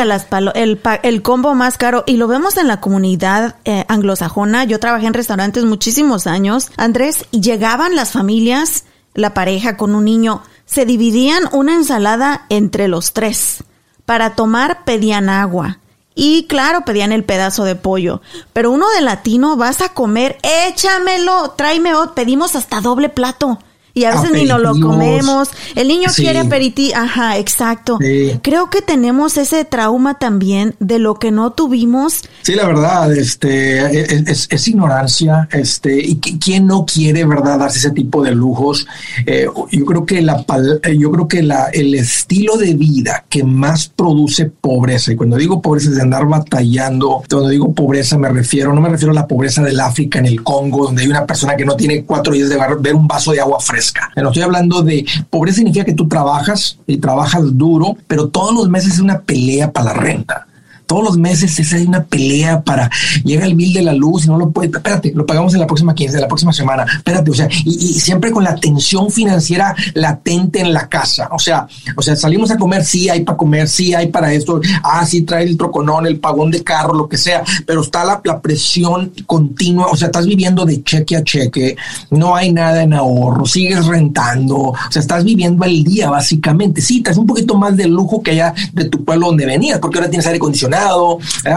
las 0.05 0.25
palo 0.25 0.51
el, 0.55 0.81
el 1.03 1.21
combo 1.21 1.53
más 1.53 1.77
caro. 1.77 2.03
Y 2.07 2.17
lo 2.17 2.27
vemos 2.27 2.57
en 2.57 2.67
la 2.67 2.81
comunidad 2.81 3.57
eh, 3.65 3.85
anglosajona. 3.89 4.63
Yo 4.63 4.79
trabajé 4.79 5.05
en 5.05 5.13
restaurantes 5.13 5.65
muchísimos 5.65 6.25
años, 6.25 6.71
Andrés, 6.77 7.25
y 7.29 7.41
llegaban 7.41 7.95
las 7.95 8.11
familias, 8.11 8.85
la 9.13 9.35
pareja 9.35 9.77
con 9.77 9.93
un 9.93 10.05
niño 10.05 10.41
se 10.69 10.85
dividían 10.85 11.43
una 11.51 11.73
ensalada 11.73 12.45
entre 12.49 12.87
los 12.87 13.13
tres. 13.13 13.63
Para 14.05 14.35
tomar 14.35 14.83
pedían 14.85 15.27
agua. 15.27 15.79
Y 16.13 16.45
claro, 16.47 16.85
pedían 16.85 17.11
el 17.11 17.23
pedazo 17.23 17.63
de 17.63 17.75
pollo. 17.75 18.21
Pero 18.53 18.71
uno 18.71 18.87
de 18.89 19.01
latino, 19.01 19.55
vas 19.55 19.81
a 19.81 19.93
comer, 19.93 20.37
échamelo, 20.43 21.51
tráeme, 21.51 21.91
pedimos 22.13 22.55
hasta 22.55 22.81
doble 22.81 23.09
plato 23.09 23.59
y 23.93 24.03
a 24.05 24.11
veces 24.11 24.31
ni 24.31 24.45
nos 24.45 24.61
lo 24.61 24.79
comemos. 24.79 25.49
El 25.75 25.87
niño 25.87 26.09
quiere 26.15 26.39
aperitivo. 26.39 26.93
Ajá, 26.95 27.37
exacto. 27.37 27.97
Creo 28.41 28.69
que 28.69 28.81
tenemos 28.81 29.37
ese 29.37 29.65
trauma 29.65 30.19
también 30.19 30.75
de 30.79 30.99
lo 30.99 31.15
que 31.15 31.31
no 31.31 31.51
tuvimos. 31.51 32.23
Sí, 32.43 32.55
la 32.55 32.65
verdad, 32.67 33.11
este, 33.15 33.79
e, 33.79 34.01
e, 34.01 34.23
es, 34.27 34.67
ignorancia, 34.67 35.47
este, 35.51 35.99
y 35.99 36.17
quién 36.17 36.67
no 36.67 36.85
quiere, 36.85 37.25
verdad, 37.25 37.59
darse 37.59 37.79
ese 37.79 37.91
tipo 37.91 38.23
de 38.23 38.31
lujos. 38.31 38.87
Eh, 39.25 39.47
yo 39.71 39.85
creo 39.85 40.05
que 40.05 40.21
la, 40.21 40.45
eh, 40.83 40.97
yo 40.97 41.11
creo 41.11 41.27
que 41.27 41.43
la, 41.43 41.65
el 41.73 41.95
estilo 41.95 42.57
de 42.57 42.73
vida 42.73 43.25
que 43.29 43.43
más 43.43 43.87
produce 43.87 44.45
pobreza, 44.45 45.11
y 45.11 45.15
cuando 45.15 45.37
digo 45.37 45.61
pobreza 45.61 45.89
es 45.89 45.95
de 45.95 46.01
andar 46.01 46.27
batallando, 46.27 47.23
cuando 47.29 47.49
digo 47.49 47.73
pobreza 47.73 48.17
me 48.17 48.29
refiero, 48.29 48.73
no 48.73 48.81
me 48.81 48.89
refiero 48.89 49.11
a 49.11 49.15
la 49.15 49.27
pobreza 49.27 49.63
del 49.63 49.79
África 49.79 50.19
en 50.19 50.25
el 50.25 50.43
Congo, 50.43 50.85
donde 50.85 51.03
hay 51.03 51.07
una 51.07 51.25
persona 51.25 51.55
que 51.55 51.65
no 51.65 51.75
tiene 51.75 52.03
cuatro 52.03 52.33
días 52.33 52.49
de 52.49 52.57
ver 52.79 52.95
un 52.95 53.07
vaso 53.07 53.31
de 53.31 53.39
agua 53.39 53.59
fresca 53.59 53.78
pero 54.15 54.29
estoy 54.29 54.43
hablando 54.43 54.81
de 54.81 55.05
pobreza 55.29 55.57
significa 55.57 55.85
que 55.85 55.93
tú 55.93 56.07
trabajas 56.07 56.77
y 56.87 56.97
trabajas 56.97 57.57
duro, 57.57 57.97
pero 58.07 58.29
todos 58.29 58.53
los 58.53 58.69
meses 58.69 58.93
es 58.93 58.99
una 58.99 59.21
pelea 59.21 59.71
para 59.71 59.93
la 59.93 59.93
renta 59.93 60.48
todos 60.89 61.03
los 61.03 61.17
meses 61.17 61.59
es 61.59 61.71
hay 61.71 61.85
una 61.85 62.03
pelea 62.03 62.63
para 62.63 62.89
llega 63.23 63.45
el 63.45 63.53
bill 63.53 63.73
de 63.73 63.83
la 63.83 63.93
luz 63.93 64.25
y 64.25 64.27
no 64.27 64.39
lo 64.39 64.49
puede, 64.49 64.71
espérate, 64.75 65.13
lo 65.13 65.23
pagamos 65.23 65.53
en 65.53 65.59
la 65.59 65.67
próxima 65.67 65.93
15, 65.93 66.15
de 66.15 66.21
la 66.21 66.27
próxima 66.27 66.51
semana, 66.51 66.83
espérate, 66.91 67.29
o 67.29 67.33
sea, 67.35 67.47
y, 67.63 67.93
siempre 67.99 68.31
con 68.31 68.43
la 68.43 68.55
tensión 68.55 69.11
financiera 69.11 69.75
latente 69.93 70.59
en 70.59 70.73
la 70.73 70.89
casa, 70.89 71.29
o 71.31 71.37
sea, 71.37 71.67
o 71.95 72.01
sea, 72.01 72.15
salimos 72.15 72.49
a 72.49 72.57
comer, 72.57 72.83
sí 72.83 73.07
hay 73.07 73.21
para 73.21 73.37
comer, 73.37 73.69
sí 73.69 73.93
hay 73.93 74.07
para 74.07 74.33
esto, 74.33 74.61
ah, 74.81 75.05
sí 75.05 75.21
trae 75.21 75.43
el 75.43 75.57
troconón, 75.57 76.07
el 76.07 76.19
pagón 76.19 76.49
de 76.49 76.63
carro, 76.63 76.95
lo 76.95 77.07
que 77.07 77.17
sea, 77.17 77.43
pero 77.67 77.81
está 77.81 78.03
la, 78.03 78.19
presión 78.41 79.11
continua, 79.27 79.87
o 79.91 79.95
sea, 79.95 80.07
estás 80.07 80.25
viviendo 80.25 80.65
de 80.65 80.81
cheque 80.83 81.17
a 81.17 81.23
cheque, 81.23 81.75
no 82.09 82.35
hay 82.35 82.51
nada 82.51 82.81
en 82.81 82.93
ahorro, 82.93 83.45
sigues 83.45 83.85
rentando, 83.85 84.57
o 84.57 84.75
sea, 84.89 85.01
estás 85.01 85.23
viviendo 85.23 85.63
al 85.63 85.83
día 85.83 86.09
básicamente, 86.09 86.81
sí, 86.81 87.01
traes 87.01 87.19
un 87.19 87.27
poquito 87.27 87.55
más 87.55 87.77
de 87.77 87.87
lujo 87.87 88.23
que 88.23 88.31
allá 88.31 88.55
de 88.73 88.85
tu 88.85 89.05
pueblo 89.05 89.27
donde 89.27 89.45
venías, 89.45 89.77
porque 89.77 89.99
ahora 89.99 90.09
tienes 90.09 90.25
aire 90.25 90.37
acondicionado, 90.37 90.78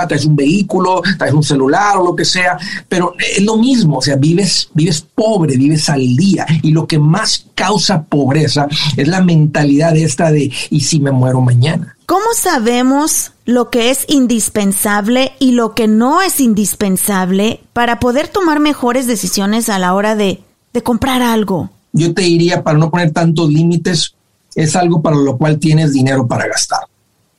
traes 0.09 0.25
un 0.25 0.37
vehículo, 0.37 1.03
traes 1.19 1.35
un 1.35 1.43
celular 1.43 1.97
o 1.97 2.05
lo 2.05 2.17
que 2.17 2.25
sea, 2.25 2.59
pero 2.89 3.15
es 3.19 3.43
lo 3.43 3.57
mismo, 3.57 3.99
o 3.99 4.03
sea, 4.03 4.17
vives, 4.17 4.69
vives 4.75 5.01
pobre, 5.15 5.57
vives 5.57 5.89
al 5.89 6.17
día 6.17 6.47
y 6.63 6.71
lo 6.71 6.87
que 6.87 6.99
más 6.99 7.47
causa 7.55 8.03
pobreza 8.03 8.67
es 8.97 9.09
la 9.09 9.23
mentalidad 9.23 9.97
esta 9.97 10.31
de 10.31 10.53
¿y 10.71 10.81
si 10.81 11.01
me 11.01 11.11
muero 11.11 11.41
mañana? 11.41 11.97
¿Cómo 12.07 12.27
sabemos 12.37 13.33
lo 13.45 13.71
que 13.71 13.91
es 13.91 14.05
indispensable 14.09 15.33
y 15.39 15.53
lo 15.53 15.75
que 15.75 15.89
no 15.89 16.21
es 16.21 16.41
indispensable 16.41 17.61
para 17.73 18.01
poder 18.01 18.29
tomar 18.29 18.61
mejores 18.61 19.07
decisiones 19.07 19.69
a 19.69 19.79
la 19.79 19.95
hora 19.95 20.15
de, 20.15 20.43
de 20.73 20.83
comprar 20.83 21.23
algo? 21.23 21.71
Yo 21.93 22.13
te 22.13 22.23
diría, 22.23 22.63
para 22.63 22.79
no 22.79 22.91
poner 22.91 23.13
tantos 23.13 23.49
límites, 23.51 24.15
es 24.55 24.77
algo 24.77 25.01
para 25.01 25.17
lo 25.17 25.37
cual 25.37 25.59
tienes 25.59 25.93
dinero 25.93 26.27
para 26.27 26.47
gastar. 26.47 26.81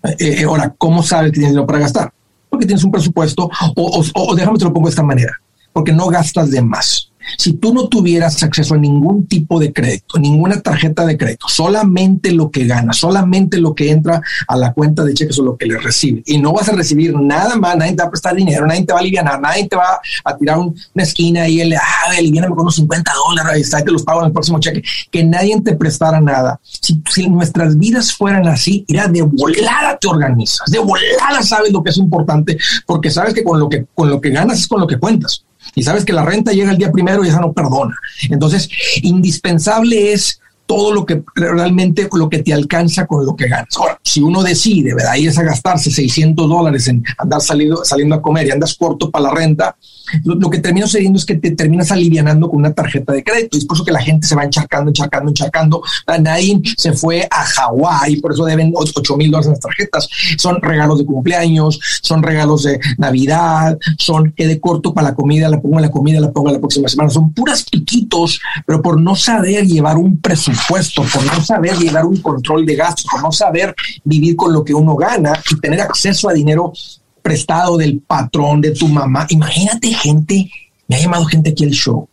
Eh, 0.03 0.15
eh, 0.19 0.43
ahora, 0.43 0.73
¿cómo 0.77 1.01
sabes 1.01 1.31
que 1.31 1.35
tienes 1.35 1.51
dinero 1.51 1.65
para 1.65 1.79
gastar? 1.79 2.13
Porque 2.49 2.65
tienes 2.65 2.83
un 2.83 2.91
presupuesto, 2.91 3.49
o, 3.75 4.03
o 4.15 4.35
déjame 4.35 4.57
te 4.57 4.65
lo 4.65 4.73
pongo 4.73 4.87
de 4.87 4.91
esta 4.91 5.03
manera, 5.03 5.39
porque 5.71 5.91
no 5.91 6.07
gastas 6.07 6.51
de 6.51 6.61
más. 6.61 7.11
Si 7.37 7.53
tú 7.53 7.73
no 7.73 7.87
tuvieras 7.87 8.41
acceso 8.43 8.75
a 8.75 8.77
ningún 8.77 9.27
tipo 9.27 9.59
de 9.59 9.73
crédito, 9.73 10.19
ninguna 10.19 10.61
tarjeta 10.61 11.05
de 11.05 11.17
crédito, 11.17 11.47
solamente 11.47 12.31
lo 12.31 12.51
que 12.51 12.65
ganas, 12.65 12.97
solamente 12.97 13.57
lo 13.57 13.73
que 13.73 13.91
entra 13.91 14.21
a 14.47 14.57
la 14.57 14.73
cuenta 14.73 15.03
de 15.03 15.13
cheques 15.13 15.39
o 15.39 15.43
lo 15.43 15.57
que 15.57 15.65
le 15.65 15.77
recibe, 15.77 16.23
y 16.25 16.37
no 16.37 16.53
vas 16.53 16.69
a 16.69 16.73
recibir 16.73 17.13
nada 17.19 17.55
más, 17.55 17.77
nadie 17.77 17.93
te 17.93 18.03
va 18.03 18.07
a 18.07 18.11
prestar 18.11 18.35
dinero, 18.35 18.65
nadie 18.65 18.85
te 18.85 18.93
va 18.93 18.99
a 18.99 19.01
aliviar, 19.01 19.41
nadie 19.41 19.67
te 19.67 19.75
va 19.75 19.99
a 20.23 20.37
tirar 20.37 20.57
una 20.59 21.03
esquina 21.03 21.47
y 21.47 21.61
él, 21.61 21.73
ah, 21.73 22.11
aliviana 22.17 22.49
con 22.49 22.61
unos 22.61 22.75
50 22.75 23.11
dólares, 23.27 23.73
y 23.79 23.83
te 23.83 23.91
los 23.91 24.03
pago 24.03 24.21
en 24.21 24.27
el 24.27 24.33
próximo 24.33 24.59
cheque, 24.59 24.83
que 25.11 25.23
nadie 25.23 25.59
te 25.61 25.75
prestara 25.75 26.19
nada. 26.19 26.59
Si, 26.63 27.01
si 27.09 27.29
nuestras 27.29 27.77
vidas 27.77 28.13
fueran 28.13 28.47
así, 28.47 28.85
irá 28.87 29.07
de 29.07 29.21
volada 29.21 29.97
te 29.99 30.07
organizas, 30.07 30.69
de 30.69 30.79
volada 30.79 31.41
sabes 31.41 31.71
lo 31.71 31.83
que 31.83 31.89
es 31.89 31.97
importante, 31.97 32.57
porque 32.85 33.09
sabes 33.09 33.33
que 33.33 33.43
con 33.43 33.59
lo 33.59 33.69
que, 33.69 33.85
con 33.93 34.09
lo 34.09 34.19
que 34.19 34.29
ganas 34.29 34.59
es 34.59 34.67
con 34.67 34.79
lo 34.79 34.87
que 34.87 34.97
cuentas 34.97 35.43
y 35.75 35.83
sabes 35.83 36.05
que 36.05 36.13
la 36.13 36.23
renta 36.23 36.51
llega 36.51 36.71
el 36.71 36.77
día 36.77 36.91
primero 36.91 37.23
y 37.23 37.29
esa 37.29 37.39
no 37.39 37.53
perdona. 37.53 37.95
Entonces, 38.29 38.69
indispensable 39.01 40.13
es 40.13 40.39
todo 40.73 40.91
lo 40.91 41.05
que 41.05 41.23
realmente 41.35 42.09
lo 42.13 42.27
que 42.27 42.39
te 42.39 42.51
alcanza 42.51 43.05
con 43.05 43.23
lo 43.23 43.35
que 43.35 43.47
ganas. 43.47 43.77
Ahora, 43.77 43.99
si 44.03 44.21
uno 44.21 44.41
decide, 44.41 44.95
¿verdad? 44.95 45.15
Ir 45.15 45.31
a 45.37 45.43
gastarse 45.43 45.91
600 45.91 46.49
dólares 46.49 46.87
en 46.87 47.03
andar 47.19 47.41
saliendo, 47.41 47.85
saliendo 47.85 48.15
a 48.15 48.21
comer 48.23 48.47
y 48.47 48.51
andas 48.51 48.73
corto 48.73 49.11
para 49.11 49.25
la 49.25 49.31
renta, 49.31 49.75
lo, 50.23 50.49
que 50.49 50.59
termina 50.59 50.85
sucediendo 50.85 51.17
es 51.17 51.25
que 51.25 51.35
te 51.35 51.51
terminas 51.51 51.91
alivianando 51.91 52.49
con 52.49 52.59
una 52.59 52.73
tarjeta 52.73 53.13
de 53.13 53.23
crédito. 53.23 53.55
Y 53.55 53.59
es 53.59 53.65
por 53.65 53.77
eso 53.77 53.85
que 53.85 53.91
la 53.91 54.01
gente 54.01 54.27
se 54.27 54.35
va 54.35 54.43
encharcando, 54.43 54.89
encharcando, 54.89 55.29
encharcando. 55.29 55.81
Nadie 56.19 56.59
se 56.75 56.93
fue 56.93 57.27
a 57.29 57.45
Hawái, 57.45 58.17
por 58.17 58.33
eso 58.33 58.45
deben 58.45 58.73
8 58.75 59.17
mil 59.17 59.29
dólares 59.29 59.47
en 59.47 59.51
las 59.53 59.59
tarjetas. 59.59 60.09
Son 60.37 60.61
regalos 60.61 60.97
de 60.99 61.05
cumpleaños, 61.05 61.79
son 62.01 62.23
regalos 62.23 62.63
de 62.63 62.79
Navidad, 62.97 63.77
son 63.97 64.33
que 64.35 64.47
de 64.47 64.59
corto 64.59 64.93
para 64.93 65.09
la 65.09 65.15
comida, 65.15 65.49
la 65.49 65.61
pongo 65.61 65.77
en 65.77 65.83
la 65.83 65.91
comida, 65.91 66.19
la 66.19 66.31
pongo 66.31 66.51
la 66.51 66.59
próxima 66.59 66.87
semana. 66.87 67.09
Son 67.11 67.31
puras 67.31 67.63
piquitos, 67.63 68.41
pero 68.65 68.81
por 68.81 68.99
no 68.99 69.15
saber 69.15 69.65
llevar 69.65 69.97
un 69.97 70.17
presupuesto, 70.17 70.62
por 70.67 71.25
no 71.25 71.43
saber 71.43 71.77
llevar 71.77 72.05
un 72.05 72.17
control 72.21 72.65
de 72.65 72.75
gastos, 72.75 73.05
por 73.09 73.21
no 73.21 73.31
saber 73.31 73.75
vivir 74.03 74.35
con 74.35 74.53
lo 74.53 74.63
que 74.63 74.73
uno 74.73 74.95
gana 74.95 75.33
y 75.49 75.59
tener 75.59 75.81
acceso 75.81 76.29
a 76.29 76.33
dinero 76.33 76.73
prestado 77.21 77.77
del 77.77 77.99
patrón 77.99 78.61
de 78.61 78.71
tu 78.71 78.87
mamá. 78.87 79.25
Imagínate 79.29 79.93
gente, 79.93 80.49
me 80.87 80.95
ha 80.95 80.99
llamado 80.99 81.25
gente 81.25 81.51
aquí 81.51 81.63
al 81.63 81.71
show, 81.71 82.07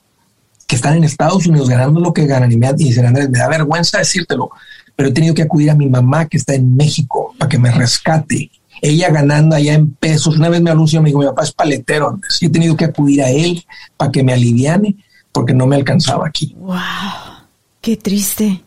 que 0.67 0.77
están 0.77 0.97
en 0.97 1.05
Estados 1.05 1.47
Unidos 1.47 1.69
ganando 1.69 2.01
lo 2.01 2.13
que 2.13 2.27
ganan 2.27 2.51
y 2.53 2.57
me 2.57 2.73
dicen, 2.75 3.07
Andrés, 3.07 3.29
me 3.29 3.39
da 3.39 3.49
vergüenza 3.49 3.99
decírtelo, 3.99 4.51
pero 4.95 5.09
he 5.09 5.13
tenido 5.13 5.35
que 5.35 5.43
acudir 5.43 5.71
a 5.71 5.75
mi 5.75 5.89
mamá 5.89 6.27
que 6.27 6.37
está 6.37 6.55
en 6.55 6.77
México 6.77 7.35
para 7.39 7.49
que 7.49 7.59
me 7.59 7.71
rescate. 7.71 8.51
Ella 8.83 9.11
ganando 9.11 9.57
allá 9.57 9.75
en 9.75 9.95
pesos. 9.95 10.37
Una 10.37 10.49
vez 10.49 10.63
me 10.63 10.71
anunció, 10.71 11.03
me 11.03 11.11
dijo, 11.11 11.19
mi 11.19 11.27
papá 11.27 11.43
es 11.43 11.53
paletero. 11.53 12.19
He 12.41 12.49
tenido 12.49 12.77
que 12.77 12.87
acudir 12.87 13.23
a 13.23 13.29
él 13.29 13.65
para 13.97 14.11
que 14.11 14.23
me 14.23 14.33
aliviane 14.33 14.97
porque 15.33 15.53
no 15.53 15.67
me 15.67 15.77
alcanzaba 15.77 16.27
aquí. 16.27 16.55
¡Wow! 16.59 17.40
¡Qué 17.81 17.97
triste! 17.97 18.63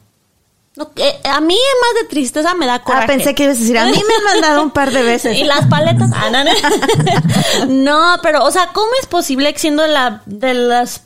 a 0.75 1.39
mí 1.39 1.55
más 1.81 2.01
de 2.01 2.09
tristeza 2.09 2.55
me 2.55 2.65
da 2.65 2.75
ah, 2.75 2.83
coraje. 2.83 3.03
Ah, 3.03 3.07
pensé 3.07 3.35
que 3.35 3.43
ibas 3.43 3.57
a 3.57 3.59
decir, 3.59 3.77
a 3.77 3.85
mí 3.85 3.91
me 3.91 4.15
han 4.15 4.23
mandado 4.23 4.63
un 4.63 4.71
par 4.71 4.91
de 4.91 5.03
veces. 5.03 5.37
y 5.37 5.43
las 5.43 5.67
paletas. 5.67 6.09
Ah, 6.13 6.31
no, 7.67 8.17
pero, 8.23 8.43
o 8.43 8.51
sea, 8.51 8.69
¿cómo 8.73 8.91
es 8.99 9.05
posible 9.05 9.53
que 9.53 9.59
siendo 9.59 9.85
la 9.85 10.23
de 10.25 10.53
las 10.55 11.03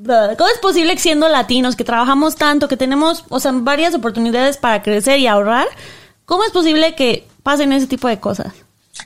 ¿Cómo 0.00 0.48
es 0.48 0.58
posible 0.60 0.94
que 0.94 1.00
siendo 1.00 1.28
latinos, 1.28 1.74
que 1.74 1.82
trabajamos 1.82 2.36
tanto, 2.36 2.68
que 2.68 2.76
tenemos, 2.76 3.24
o 3.30 3.40
sea, 3.40 3.50
varias 3.52 3.94
oportunidades 3.94 4.56
para 4.56 4.80
crecer 4.82 5.18
y 5.18 5.26
ahorrar, 5.26 5.66
cómo 6.24 6.44
es 6.44 6.52
posible 6.52 6.94
que 6.94 7.26
pasen 7.42 7.72
ese 7.72 7.88
tipo 7.88 8.06
de 8.06 8.20
cosas? 8.20 8.52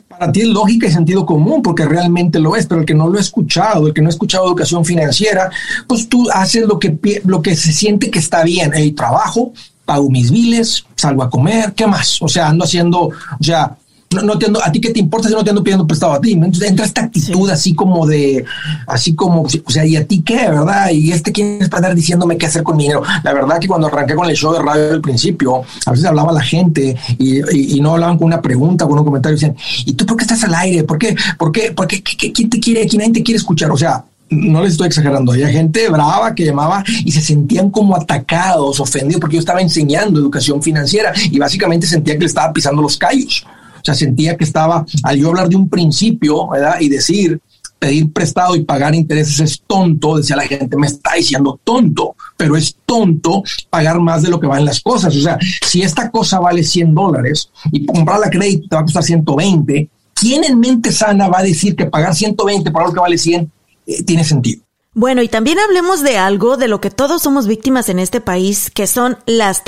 Para 0.08 0.30
ti 0.30 0.42
es 0.42 0.48
lógica 0.48 0.86
y 0.86 0.92
sentido 0.92 1.26
común, 1.26 1.62
porque 1.62 1.84
realmente 1.84 2.38
lo 2.38 2.56
es, 2.56 2.66
pero 2.66 2.80
el 2.80 2.86
que 2.86 2.94
no 2.94 3.08
lo 3.08 3.18
ha 3.18 3.20
escuchado, 3.20 3.86
el 3.86 3.94
que 3.94 4.02
no 4.02 4.08
ha 4.08 4.10
escuchado 4.10 4.46
educación 4.46 4.84
financiera, 4.84 5.50
pues 5.86 6.08
tú 6.08 6.28
haces 6.32 6.66
lo 6.66 6.78
que, 6.78 7.22
lo 7.24 7.42
que 7.42 7.56
se 7.56 7.72
siente 7.72 8.10
que 8.10 8.18
está 8.18 8.44
bien. 8.44 8.72
El 8.74 8.94
trabajo, 8.94 9.52
pago 9.84 10.10
mis 10.10 10.30
biles, 10.30 10.84
salgo 10.96 11.22
a 11.22 11.30
comer, 11.30 11.72
¿qué 11.74 11.86
más? 11.86 12.20
O 12.22 12.28
sea, 12.28 12.48
ando 12.48 12.64
haciendo, 12.64 13.10
sea, 13.40 13.76
no, 14.14 14.22
no 14.22 14.38
te 14.38 14.46
ando, 14.46 14.62
a 14.62 14.70
ti 14.70 14.80
qué 14.80 14.90
te 14.90 15.00
importa 15.00 15.28
si 15.28 15.34
no 15.34 15.44
te 15.44 15.50
ando 15.50 15.62
pidiendo 15.62 15.86
prestado 15.86 16.12
a 16.12 16.20
ti. 16.20 16.32
Entonces 16.32 16.68
entra 16.68 16.84
esta 16.84 17.02
actitud 17.02 17.50
así 17.50 17.74
como 17.74 18.06
de, 18.06 18.44
así 18.86 19.14
como, 19.14 19.42
o 19.42 19.70
sea, 19.70 19.84
¿y 19.84 19.96
a 19.96 20.06
ti 20.06 20.22
qué, 20.22 20.48
verdad? 20.48 20.90
Y 20.90 21.12
este 21.12 21.32
quién 21.32 21.58
es 21.60 21.68
para 21.68 21.78
andar 21.78 21.94
diciéndome 21.94 22.36
qué 22.36 22.46
hacer 22.46 22.62
con 22.62 22.76
mi 22.76 22.84
dinero. 22.84 23.02
La 23.22 23.32
verdad 23.32 23.58
que 23.58 23.68
cuando 23.68 23.86
arranqué 23.86 24.14
con 24.14 24.28
el 24.28 24.36
show 24.36 24.52
de 24.52 24.60
radio 24.60 24.92
al 24.92 25.00
principio, 25.00 25.62
a 25.86 25.90
veces 25.90 26.06
hablaba 26.06 26.32
la 26.32 26.42
gente 26.42 26.96
y, 27.18 27.76
y, 27.76 27.80
no 27.80 27.92
hablaban 27.92 28.16
con 28.18 28.26
una 28.26 28.40
pregunta, 28.40 28.86
con 28.86 28.98
un 28.98 29.04
comentario, 29.04 29.36
decían, 29.36 29.56
¿y 29.84 29.92
tú 29.94 30.06
por 30.06 30.16
qué 30.16 30.22
estás 30.24 30.44
al 30.44 30.54
aire? 30.54 30.84
¿Por 30.84 30.98
qué? 30.98 31.16
¿Por 31.38 31.50
qué? 31.50 31.72
¿Por 31.72 31.86
qué? 31.86 32.02
¿Quién 32.02 32.50
te 32.50 32.60
quiere? 32.60 32.86
¿Quién 32.86 33.00
nadie 33.00 33.12
te 33.12 33.22
quiere 33.22 33.38
escuchar? 33.38 33.70
O 33.70 33.76
sea, 33.76 34.04
no 34.32 34.62
les 34.62 34.72
estoy 34.72 34.88
exagerando, 34.88 35.32
había 35.32 35.48
gente 35.48 35.88
brava 35.88 36.34
que 36.34 36.44
llamaba 36.44 36.82
y 37.04 37.12
se 37.12 37.20
sentían 37.20 37.70
como 37.70 37.94
atacados, 37.94 38.80
ofendidos, 38.80 39.20
porque 39.20 39.36
yo 39.36 39.40
estaba 39.40 39.60
enseñando 39.60 40.18
educación 40.18 40.62
financiera 40.62 41.12
y 41.30 41.38
básicamente 41.38 41.86
sentía 41.86 42.14
que 42.14 42.20
le 42.20 42.26
estaba 42.26 42.52
pisando 42.52 42.82
los 42.82 42.96
callos. 42.96 43.44
O 43.82 43.84
sea, 43.84 43.94
sentía 43.94 44.36
que 44.36 44.44
estaba, 44.44 44.86
al 45.02 45.18
yo 45.18 45.28
hablar 45.28 45.48
de 45.48 45.56
un 45.56 45.68
principio, 45.68 46.48
¿verdad? 46.48 46.80
Y 46.80 46.88
decir, 46.88 47.40
pedir 47.78 48.12
prestado 48.12 48.54
y 48.54 48.62
pagar 48.62 48.94
intereses 48.94 49.40
es 49.40 49.62
tonto, 49.66 50.16
decía 50.16 50.36
la 50.36 50.44
gente, 50.44 50.76
me 50.76 50.86
está 50.86 51.14
diciendo 51.14 51.58
tonto, 51.64 52.14
pero 52.36 52.56
es 52.56 52.76
tonto 52.86 53.42
pagar 53.70 53.98
más 53.98 54.22
de 54.22 54.30
lo 54.30 54.38
que 54.38 54.46
valen 54.46 54.66
las 54.66 54.80
cosas. 54.80 55.16
O 55.16 55.20
sea, 55.20 55.36
si 55.66 55.82
esta 55.82 56.10
cosa 56.10 56.38
vale 56.38 56.62
100 56.62 56.94
dólares 56.94 57.50
y 57.72 57.84
comprarla 57.84 58.28
a 58.28 58.30
crédito 58.30 58.68
te 58.68 58.76
va 58.76 58.82
a 58.82 58.84
costar 58.84 59.02
120, 59.02 59.88
¿quién 60.14 60.44
en 60.44 60.60
mente 60.60 60.92
sana 60.92 61.28
va 61.28 61.40
a 61.40 61.42
decir 61.42 61.74
que 61.74 61.86
pagar 61.86 62.14
120 62.14 62.70
por 62.70 62.82
algo 62.82 62.94
que 62.94 63.00
vale 63.00 63.18
100 63.18 63.50
eh, 63.86 64.02
tiene 64.04 64.24
sentido. 64.24 64.62
Bueno, 64.94 65.22
y 65.22 65.28
también 65.28 65.58
hablemos 65.58 66.02
de 66.02 66.18
algo 66.18 66.58
de 66.58 66.68
lo 66.68 66.82
que 66.82 66.90
todos 66.90 67.22
somos 67.22 67.46
víctimas 67.46 67.88
en 67.88 67.98
este 67.98 68.20
país, 68.20 68.70
que 68.70 68.86
son 68.86 69.16
las 69.24 69.62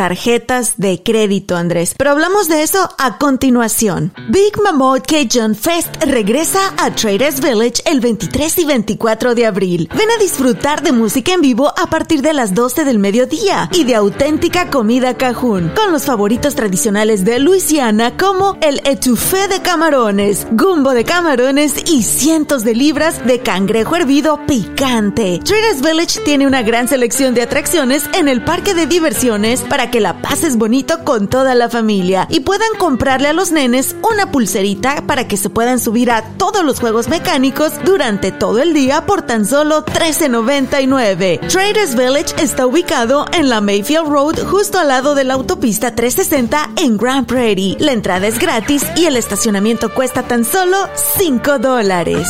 de 0.76 1.02
crédito, 1.02 1.56
Andrés. 1.56 1.94
Pero 1.96 2.10
hablamos 2.10 2.46
de 2.48 2.62
eso 2.62 2.90
a 2.98 3.16
continuación. 3.16 4.12
Big 4.28 4.52
Mammoth 4.62 5.06
Cajun 5.06 5.54
Fest 5.54 5.96
regresa 6.04 6.74
a 6.76 6.94
Traders 6.94 7.40
Village 7.40 7.82
el 7.87 8.00
23 8.00 8.58
y 8.58 8.64
24 8.66 9.34
de 9.34 9.46
abril. 9.46 9.88
Ven 9.96 10.10
a 10.10 10.20
disfrutar 10.20 10.82
de 10.82 10.92
música 10.92 11.32
en 11.32 11.40
vivo 11.40 11.72
a 11.74 11.87
partir 11.87 12.20
de 12.20 12.34
las 12.34 12.54
12 12.54 12.84
del 12.84 12.98
mediodía 12.98 13.70
y 13.72 13.84
de 13.84 13.94
auténtica 13.94 14.68
comida 14.68 15.16
cajún, 15.16 15.72
con 15.74 15.90
los 15.90 16.04
favoritos 16.04 16.54
tradicionales 16.54 17.24
de 17.24 17.38
Luisiana 17.38 18.18
como 18.18 18.58
el 18.60 18.82
etouffee 18.84 19.48
de 19.48 19.62
camarones, 19.62 20.46
gumbo 20.50 20.90
de 20.90 21.04
camarones 21.04 21.90
y 21.90 22.02
cientos 22.02 22.62
de 22.62 22.74
libras 22.74 23.26
de 23.26 23.40
cangrejo 23.40 23.96
hervido 23.96 24.38
picante 24.46 25.13
Traders 25.14 25.81
Village 25.81 26.20
tiene 26.24 26.44
una 26.44 26.62
gran 26.62 26.88
selección 26.88 27.35
de 27.35 27.42
atracciones 27.42 28.03
en 28.14 28.27
el 28.27 28.42
parque 28.42 28.74
de 28.74 28.87
diversiones 28.87 29.61
para 29.61 29.88
que 29.88 30.00
la 30.00 30.20
pases 30.20 30.57
bonito 30.57 31.05
con 31.05 31.29
toda 31.29 31.55
la 31.55 31.68
familia 31.68 32.27
y 32.31 32.40
puedan 32.40 32.74
comprarle 32.79 33.29
a 33.29 33.33
los 33.33 33.53
nenes 33.53 33.94
una 34.03 34.33
pulserita 34.33 35.05
para 35.07 35.29
que 35.29 35.37
se 35.37 35.50
puedan 35.50 35.79
subir 35.79 36.11
a 36.11 36.22
todos 36.37 36.64
los 36.64 36.81
juegos 36.81 37.09
mecánicos 37.09 37.72
durante 37.85 38.33
todo 38.33 38.61
el 38.61 38.74
día 38.74 39.07
por 39.07 39.22
tan 39.22 39.46
solo 39.46 39.85
$13.99. 39.85 41.46
Traders 41.46 41.94
Village 41.94 42.35
está 42.42 42.66
ubicado 42.66 43.27
en 43.33 43.48
la 43.48 43.61
Mayfield 43.61 44.09
Road 44.09 44.38
justo 44.46 44.81
al 44.81 44.88
lado 44.88 45.14
de 45.14 45.22
la 45.22 45.35
autopista 45.35 45.94
360 45.94 46.70
en 46.77 46.96
Grand 46.96 47.27
Prairie. 47.27 47.77
La 47.79 47.92
entrada 47.92 48.27
es 48.27 48.40
gratis 48.40 48.85
y 48.96 49.07
el 49.07 49.16
estacionamiento 49.16 49.94
cuesta 49.94 50.24
tan 50.24 50.44
solo 50.44 50.88
5 51.18 51.61
dólares. 51.61 52.27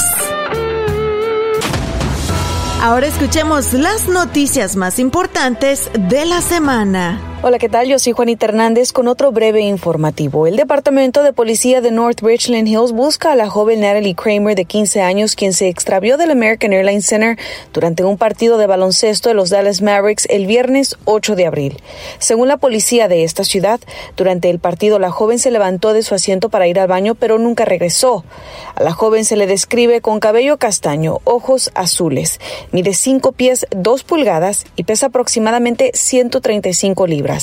Ahora 2.84 3.06
escuchemos 3.06 3.72
las 3.72 4.08
noticias 4.08 4.76
más 4.76 4.98
importantes 4.98 5.90
de 5.98 6.26
la 6.26 6.42
semana. 6.42 7.33
Hola, 7.46 7.58
¿qué 7.58 7.68
tal? 7.68 7.86
Yo 7.86 7.98
soy 7.98 8.14
Juanita 8.14 8.46
Hernández 8.46 8.90
con 8.90 9.06
otro 9.06 9.30
breve 9.30 9.60
informativo. 9.60 10.46
El 10.46 10.56
Departamento 10.56 11.22
de 11.22 11.34
Policía 11.34 11.82
de 11.82 11.90
North 11.90 12.22
Richland 12.22 12.66
Hills 12.66 12.92
busca 12.92 13.32
a 13.32 13.36
la 13.36 13.50
joven 13.50 13.82
Natalie 13.82 14.14
Kramer 14.14 14.56
de 14.56 14.64
15 14.64 15.02
años, 15.02 15.36
quien 15.36 15.52
se 15.52 15.68
extravió 15.68 16.16
del 16.16 16.30
American 16.30 16.72
Airlines 16.72 17.04
Center 17.04 17.38
durante 17.74 18.02
un 18.02 18.16
partido 18.16 18.56
de 18.56 18.66
baloncesto 18.66 19.28
de 19.28 19.34
los 19.34 19.50
Dallas 19.50 19.82
Mavericks 19.82 20.26
el 20.30 20.46
viernes 20.46 20.96
8 21.04 21.36
de 21.36 21.44
abril. 21.44 21.82
Según 22.18 22.48
la 22.48 22.56
policía 22.56 23.08
de 23.08 23.24
esta 23.24 23.44
ciudad, 23.44 23.78
durante 24.16 24.48
el 24.48 24.58
partido 24.58 24.98
la 24.98 25.10
joven 25.10 25.38
se 25.38 25.50
levantó 25.50 25.92
de 25.92 26.02
su 26.02 26.14
asiento 26.14 26.48
para 26.48 26.66
ir 26.66 26.80
al 26.80 26.88
baño, 26.88 27.14
pero 27.14 27.38
nunca 27.38 27.66
regresó. 27.66 28.24
A 28.74 28.82
la 28.82 28.92
joven 28.92 29.26
se 29.26 29.36
le 29.36 29.46
describe 29.46 30.00
con 30.00 30.18
cabello 30.18 30.56
castaño, 30.56 31.18
ojos 31.24 31.70
azules, 31.74 32.40
mide 32.72 32.94
5 32.94 33.32
pies 33.32 33.66
2 33.76 34.02
pulgadas 34.04 34.64
y 34.76 34.84
pesa 34.84 35.08
aproximadamente 35.08 35.90
135 35.92 37.06
libras. 37.06 37.33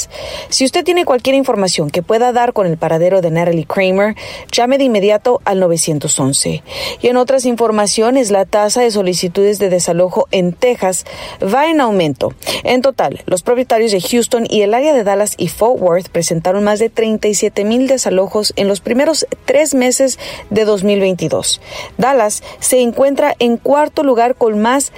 Si 0.50 0.66
usted 0.66 0.84
tiene 0.84 1.06
cualquier 1.06 1.36
información 1.36 1.90
que 1.90 2.02
pueda 2.02 2.32
dar 2.32 2.54
con 2.54 2.68
el 2.68 2.78
paradero 2.78 3.22
de 3.22 3.32
Natalie 3.32 3.66
Kramer, 3.66 4.16
llame 4.52 4.78
de 4.78 4.86
inmediato 4.86 5.42
al 5.46 5.60
911. 5.60 6.64
Y 7.02 7.08
en 7.08 7.18
otras 7.18 7.46
informaciones, 7.46 8.32
la 8.32 8.46
tasa 8.46 8.82
de 8.82 8.92
solicitudes 8.92 9.60
de 9.60 9.70
desalojo 9.70 10.28
en 10.32 10.54
Texas 10.54 11.06
va 11.42 11.70
en 11.70 11.82
aumento. 11.82 12.34
En 12.64 12.82
total, 12.82 13.22
los 13.26 13.44
propietarios 13.44 13.92
de 13.92 14.02
Houston 14.02 14.46
y 14.50 14.62
el 14.62 14.74
área 14.74 14.94
de 14.94 15.04
Dallas 15.04 15.36
y 15.38 15.48
Fort 15.48 15.82
Worth 15.82 16.10
presentaron 16.10 16.64
más 16.64 16.80
de 16.80 16.90
37 16.90 17.64
mil 17.64 17.88
desalojos 17.88 18.54
en 18.56 18.68
los 18.68 18.82
primeros 18.82 19.26
tres 19.46 19.74
meses 19.74 20.20
de 20.50 20.66
2022. 20.66 21.62
Dallas 21.98 22.44
se 22.60 22.82
encuentra 22.82 23.36
en 23.40 23.58
cuarto 23.58 24.04
lugar 24.04 24.36
con 24.36 24.62
más 24.62 24.92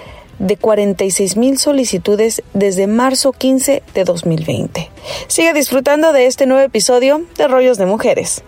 46 0.60 1.38
mil 1.38 1.58
solicitudes 1.58 2.44
desde 2.54 2.88
marzo 2.88 3.32
15 3.32 3.84
de 3.94 4.04
2020. 4.04 4.90
Sigue 5.28 5.54
disfrutando 5.54 6.14
de 6.14 6.26
este 6.26 6.46
nuevo 6.46 6.64
episodio 6.64 7.22
de 7.38 7.48
Rollos 7.48 7.78
de 7.78 7.86
Mujeres. 7.86 8.44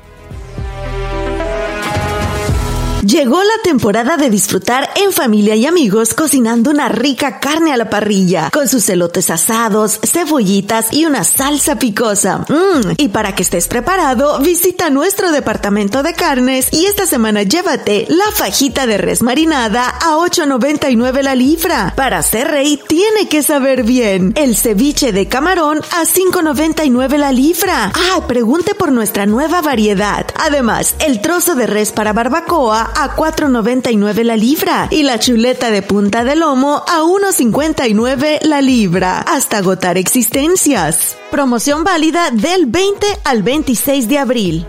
Llegó 3.06 3.38
la 3.44 3.62
temporada 3.63 4.18
de 4.18 4.32
disfrutar 4.32 4.89
en 4.96 5.12
familia 5.12 5.56
y 5.56 5.68
amigos 5.68 6.15
cocinando 6.15 6.72
una 6.72 6.89
rica 6.89 7.39
carne 7.39 7.72
a 7.72 7.78
la 7.78 7.88
parrilla, 7.88 8.50
con 8.50 8.68
sus 8.68 8.89
elotes 8.89 9.30
asados, 9.30 10.00
cebollitas 10.02 10.91
y 10.91 11.06
una 11.06 11.24
salsa 11.24 11.78
picosa. 11.78 12.48
Mmm, 12.50 12.94
y 12.98 13.10
para 13.10 13.36
que 13.36 13.44
estés 13.44 13.68
preparado, 13.68 14.39
visita 14.39 14.89
nuestro 14.89 15.32
departamento 15.32 16.02
de 16.02 16.15
carnes 16.15 16.70
y 16.72 16.88
esta 16.88 17.06
semana 17.06 17.44
llévate 17.44 18.08
la 18.10 18.26
fajita 18.34 18.88
de 18.88 18.98
res 18.98 19.22
marinada 19.22 19.88
a 19.88 20.15
8.99 20.15 21.22
la 21.22 21.36
libra. 21.36 21.94
Para 21.96 22.24
ser 22.24 22.48
rey 22.48 22.82
tiene 22.88 23.28
que 23.30 23.44
saber 23.44 23.84
bien. 23.84 24.34
El 24.36 24.58
ceviche 24.58 25.12
de 25.12 25.28
camarón 25.28 25.80
a 25.91 26.06
5.99 26.06 27.18
la 27.18 27.32
libra. 27.32 27.91
Ah, 27.94 28.26
pregunte 28.28 28.74
por 28.74 28.91
nuestra 28.91 29.28
nueva 29.28 29.62
variedad. 29.62 30.26
Además, 30.39 30.96
el 31.06 31.22
trozo 31.22 31.54
de 31.54 31.68
res 31.68 31.91
para 31.91 32.12
barbacoa 32.12 32.94
a 32.96 33.16
4.99 33.16 34.24
la 34.24 34.38
libra 34.38 34.88
y 34.90 35.04
la 35.04 35.20
chuleta 35.20 35.70
de 35.70 35.82
punta 35.82 36.24
de 36.24 36.36
lomo 36.36 36.84
a 36.88 37.02
1.59 37.02 38.42
la 38.44 38.62
libra. 38.62 39.20
Hasta 39.20 39.58
agotar 39.58 39.98
existencias. 39.98 41.18
Promoción 41.32 41.84
válida 41.84 42.32
del 42.32 42.66
20 42.66 43.06
al 43.24 43.44
26 43.44 44.08
de 44.08 44.18
abril. 44.18 44.68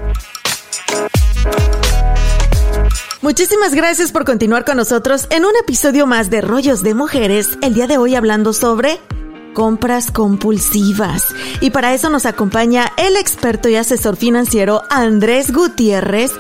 Muchísimas 3.23 3.75
gracias 3.75 4.12
por 4.12 4.25
continuar 4.25 4.65
con 4.65 4.77
nosotros 4.77 5.27
en 5.31 5.45
un 5.45 5.57
episodio 5.61 6.07
más 6.07 6.31
de 6.31 6.41
Rollos 6.43 6.83
de 6.83 6.95
Mujeres, 6.95 7.59
el 7.62 7.75
día 7.75 7.87
de 7.87 7.99
hoy 7.99 8.15
hablando 8.15 8.53
sobre 8.53 9.01
compras 9.57 10.11
compulsivas. 10.11 11.35
Y 11.61 11.71
para 11.71 11.95
eso 11.95 12.11
nos 12.11 12.27
acompaña 12.27 12.93
el 12.99 13.17
experto 13.17 13.71
y 13.71 13.77
asesor 13.77 14.17
financiero 14.17 14.83
Andrés 14.91 15.51
Gutiérrez. 15.51 16.31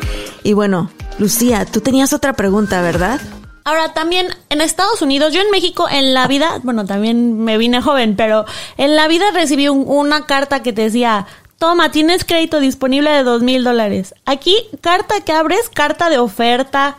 Y 0.42 0.52
bueno, 0.52 0.90
Lucía, 1.18 1.64
tú 1.64 1.80
tenías 1.80 2.12
otra 2.12 2.34
pregunta, 2.34 2.82
¿verdad? 2.82 3.20
Ahora 3.64 3.94
también 3.94 4.28
en 4.50 4.60
Estados 4.60 5.02
Unidos, 5.02 5.32
yo 5.32 5.40
en 5.40 5.50
México 5.50 5.88
en 5.90 6.14
la 6.14 6.28
vida, 6.28 6.60
bueno, 6.62 6.84
también 6.84 7.42
me 7.42 7.58
vine 7.58 7.80
joven, 7.82 8.14
pero 8.16 8.44
en 8.76 8.94
la 8.94 9.08
vida 9.08 9.24
recibí 9.32 9.68
una 9.68 10.26
carta 10.26 10.62
que 10.62 10.72
te 10.72 10.82
decía, 10.82 11.26
toma, 11.58 11.90
tienes 11.90 12.24
crédito 12.24 12.60
disponible 12.60 13.10
de 13.10 13.22
dos 13.24 13.42
mil 13.42 13.64
dólares. 13.64 14.14
Aquí, 14.24 14.56
carta 14.82 15.20
que 15.22 15.32
abres, 15.32 15.68
carta 15.68 16.10
de 16.10 16.18
oferta 16.18 16.98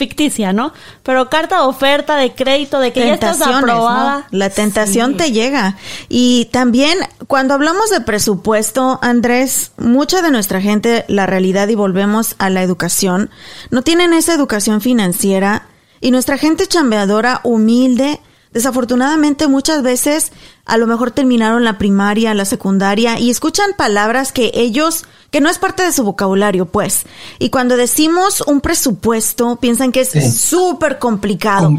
ficticia, 0.00 0.54
¿no? 0.54 0.72
Pero 1.02 1.28
carta 1.28 1.56
de 1.56 1.66
oferta 1.66 2.16
de 2.16 2.32
crédito, 2.32 2.80
de 2.80 2.90
que 2.92 3.06
ya 3.06 3.14
estás 3.14 3.42
aprobada. 3.42 4.26
La 4.30 4.48
tentación 4.48 5.18
te 5.18 5.30
llega. 5.30 5.76
Y 6.08 6.46
también, 6.46 6.98
cuando 7.26 7.52
hablamos 7.52 7.90
de 7.90 8.00
presupuesto, 8.00 8.98
Andrés, 9.02 9.72
mucha 9.76 10.22
de 10.22 10.30
nuestra 10.30 10.62
gente, 10.62 11.04
la 11.06 11.26
realidad, 11.26 11.68
y 11.68 11.74
volvemos 11.74 12.34
a 12.38 12.48
la 12.48 12.62
educación, 12.62 13.28
no 13.68 13.82
tienen 13.82 14.14
esa 14.14 14.32
educación 14.32 14.80
financiera. 14.80 15.66
Y 16.00 16.12
nuestra 16.12 16.38
gente 16.38 16.66
chambeadora, 16.66 17.42
humilde, 17.44 18.20
desafortunadamente 18.52 19.48
muchas 19.48 19.82
veces 19.82 20.32
a 20.64 20.76
lo 20.76 20.86
mejor 20.86 21.10
terminaron 21.10 21.64
la 21.64 21.78
primaria, 21.78 22.34
la 22.34 22.44
secundaria 22.44 23.18
y 23.18 23.30
escuchan 23.30 23.70
palabras 23.76 24.32
que 24.32 24.52
ellos, 24.54 25.04
que 25.30 25.40
no 25.40 25.48
es 25.48 25.58
parte 25.58 25.82
de 25.82 25.92
su 25.92 26.04
vocabulario, 26.04 26.66
pues. 26.66 27.04
Y 27.38 27.50
cuando 27.50 27.76
decimos 27.76 28.42
un 28.46 28.60
presupuesto, 28.60 29.56
piensan 29.56 29.92
que 29.92 30.02
es 30.02 30.36
súper 30.36 30.98
complicado. 30.98 31.76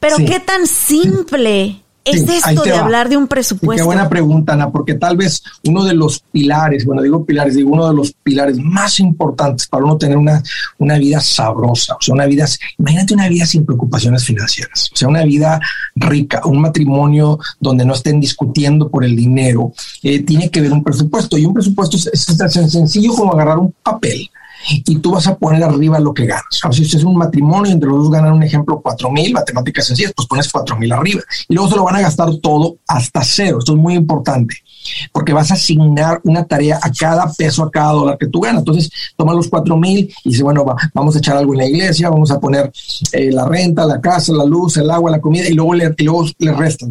Pero 0.00 0.16
qué 0.16 0.40
tan 0.40 0.66
simple 0.66 1.83
es 2.04 2.28
esto 2.28 2.62
de 2.62 2.72
hablar 2.72 3.08
de 3.08 3.16
un 3.16 3.26
presupuesto? 3.26 3.82
qué 3.82 3.86
buena 3.86 4.08
pregunta, 4.08 4.52
Ana, 4.52 4.70
porque 4.70 4.94
tal 4.94 5.16
vez 5.16 5.42
uno 5.66 5.84
de 5.84 5.94
los 5.94 6.20
pilares, 6.20 6.84
bueno, 6.84 7.02
digo 7.02 7.24
pilares, 7.24 7.54
digo 7.54 7.70
uno 7.70 7.88
de 7.88 7.94
los 7.94 8.12
pilares 8.12 8.58
más 8.58 9.00
importantes 9.00 9.66
para 9.66 9.84
uno 9.84 9.96
tener 9.96 10.16
una, 10.16 10.42
una 10.78 10.98
vida 10.98 11.20
sabrosa, 11.20 11.94
o 11.94 12.00
sea, 12.00 12.14
una 12.14 12.26
vida, 12.26 12.46
imagínate 12.78 13.14
una 13.14 13.28
vida 13.28 13.46
sin 13.46 13.64
preocupaciones 13.64 14.24
financieras, 14.24 14.90
o 14.92 14.96
sea, 14.96 15.08
una 15.08 15.24
vida 15.24 15.60
rica, 15.96 16.42
un 16.44 16.60
matrimonio 16.60 17.38
donde 17.60 17.84
no 17.84 17.94
estén 17.94 18.20
discutiendo 18.20 18.88
por 18.88 19.04
el 19.04 19.16
dinero, 19.16 19.72
eh, 20.02 20.22
tiene 20.22 20.50
que 20.50 20.60
ver 20.60 20.72
un 20.72 20.82
presupuesto 20.82 21.38
y 21.38 21.46
un 21.46 21.54
presupuesto 21.54 21.96
es, 21.96 22.06
es 22.12 22.36
tan 22.36 22.50
sencillo 22.50 23.14
como 23.14 23.32
agarrar 23.32 23.58
un 23.58 23.74
papel 23.82 24.30
y 24.68 24.98
tú 24.98 25.12
vas 25.12 25.26
a 25.26 25.36
poner 25.36 25.62
arriba 25.62 25.98
lo 25.98 26.14
que 26.14 26.26
ganas. 26.26 26.60
si 26.70 26.82
es 26.82 27.04
un 27.04 27.16
matrimonio 27.16 27.72
entre 27.72 27.88
los 27.88 28.04
dos 28.04 28.10
ganan 28.10 28.32
un 28.32 28.42
ejemplo 28.42 28.80
cuatro 28.82 29.10
mil, 29.10 29.32
matemáticas 29.32 29.86
sencillas, 29.86 30.12
pues 30.14 30.28
pones 30.28 30.50
cuatro 30.50 30.76
mil 30.76 30.92
arriba 30.92 31.22
y 31.48 31.54
luego 31.54 31.70
se 31.70 31.76
lo 31.76 31.84
van 31.84 31.96
a 31.96 32.00
gastar 32.00 32.28
todo 32.42 32.76
hasta 32.86 33.22
cero. 33.22 33.58
Esto 33.58 33.72
es 33.72 33.78
muy 33.78 33.94
importante 33.94 34.56
porque 35.12 35.32
vas 35.32 35.50
a 35.50 35.54
asignar 35.54 36.20
una 36.24 36.44
tarea 36.44 36.78
a 36.82 36.90
cada 36.90 37.30
peso, 37.32 37.62
a 37.64 37.70
cada 37.70 37.92
dólar 37.92 38.18
que 38.18 38.26
tú 38.26 38.40
ganas. 38.40 38.60
Entonces, 38.60 38.90
toma 39.16 39.34
los 39.34 39.48
cuatro 39.48 39.76
mil 39.76 40.12
y 40.24 40.30
dice, 40.30 40.42
bueno, 40.42 40.64
vamos 40.92 41.16
a 41.16 41.18
echar 41.18 41.36
algo 41.36 41.52
en 41.54 41.58
la 41.58 41.66
iglesia, 41.66 42.10
vamos 42.10 42.30
a 42.30 42.40
poner 42.40 42.70
eh, 43.12 43.30
la 43.32 43.46
renta, 43.46 43.86
la 43.86 44.00
casa, 44.00 44.32
la 44.32 44.44
luz, 44.44 44.76
el 44.76 44.90
agua, 44.90 45.10
la 45.10 45.20
comida 45.20 45.48
y 45.48 45.54
luego 45.54 45.74
le, 45.74 45.94
y 45.96 46.04
luego 46.04 46.26
le 46.38 46.52
restan, 46.52 46.90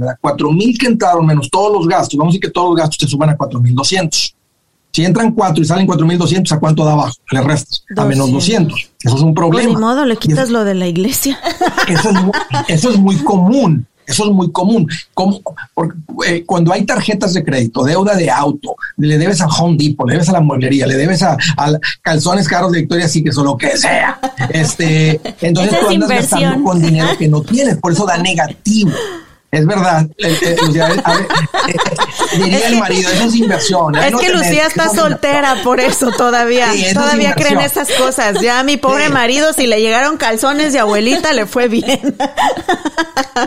mil 0.52 0.78
que 0.78 0.88
entraron 0.88 1.26
menos 1.26 1.50
todos 1.50 1.74
los 1.74 1.88
gastos, 1.88 2.18
vamos 2.18 2.32
a 2.32 2.34
decir 2.34 2.42
que 2.42 2.52
todos 2.52 2.70
los 2.70 2.78
gastos 2.78 2.98
te 2.98 3.08
suban 3.08 3.30
a 3.30 3.38
cuatro 3.38 3.60
mil 3.60 3.74
doscientos. 3.74 4.36
Si 4.94 5.04
entran 5.04 5.32
cuatro 5.32 5.64
y 5.64 5.66
salen 5.66 5.88
4.200, 5.88 6.52
¿a 6.52 6.60
cuánto 6.60 6.86
da 6.86 6.92
abajo? 6.92 7.16
Le 7.32 7.42
restas. 7.42 7.84
A 7.98 8.06
menos 8.06 8.32
200. 8.32 8.92
Eso 9.04 9.16
es 9.16 9.22
un 9.24 9.34
problema. 9.34 9.74
De 9.74 9.80
modo, 9.80 10.06
le 10.06 10.18
quitas 10.18 10.52
lo 10.52 10.64
de 10.64 10.76
la 10.76 10.86
iglesia. 10.86 11.40
Eso 11.88 12.12
es, 12.92 12.98
muy, 13.00 13.18
común. 13.18 13.88
Eso 14.06 14.26
es 14.26 14.32
muy 14.32 14.52
común. 14.52 14.88
Como, 15.16 15.42
eh, 16.28 16.44
cuando 16.46 16.72
hay 16.72 16.86
tarjetas 16.86 17.34
de 17.34 17.44
crédito, 17.44 17.84
deuda 17.84 18.16
de 18.16 18.30
auto, 18.30 18.76
le 18.98 19.18
debes 19.18 19.42
a 19.42 19.48
Home 19.48 19.78
Depot, 19.80 20.08
le 20.08 20.14
debes 20.14 20.30
a 20.30 20.34
la 20.34 20.42
mueblería, 20.42 20.86
le 20.86 20.96
debes 20.96 21.24
a, 21.24 21.38
calzones 22.04 22.48
caros 22.48 22.72
de 22.72 22.82
Victoria 22.82 23.08
sí 23.08 23.26
o 23.36 23.44
lo 23.44 23.58
que 23.58 23.76
sea. 23.76 24.20
Este, 24.52 25.20
entonces 25.42 25.80
tú 25.80 25.90
andas 25.90 26.10
gastando 26.10 26.64
con 26.64 26.80
dinero 26.80 27.10
que 27.18 27.28
no 27.28 27.42
tienes, 27.42 27.78
por 27.78 27.94
eso 27.94 28.06
da 28.06 28.20
negativo. 28.20 28.92
Es 29.54 29.68
verdad. 29.68 30.10
Eh, 30.18 30.36
eh, 30.42 30.56
eh, 30.56 32.38
diría 32.38 32.68
el 32.70 32.80
marido, 32.80 33.12
eso 33.12 33.26
es 33.26 33.36
inversión. 33.36 33.96
Es 33.96 34.16
que 34.16 34.34
Lucía 34.34 34.66
está 34.66 34.90
soltera, 34.90 35.58
por 35.64 35.80
eso 35.80 36.10
todavía. 36.18 36.72
todavía 36.92 37.36
creen 37.36 37.60
esas 37.60 37.92
cosas. 37.92 38.42
Ya 38.42 38.60
a 38.60 38.64
mi 38.64 38.78
pobre 38.78 39.10
marido, 39.10 39.54
si 39.54 39.68
le 39.68 39.80
llegaron 39.80 40.18
calzones 40.18 40.74
de 40.74 40.80
abuelita, 40.80 41.34
le 41.34 41.46
fue 41.46 41.68
bien. 41.68 42.16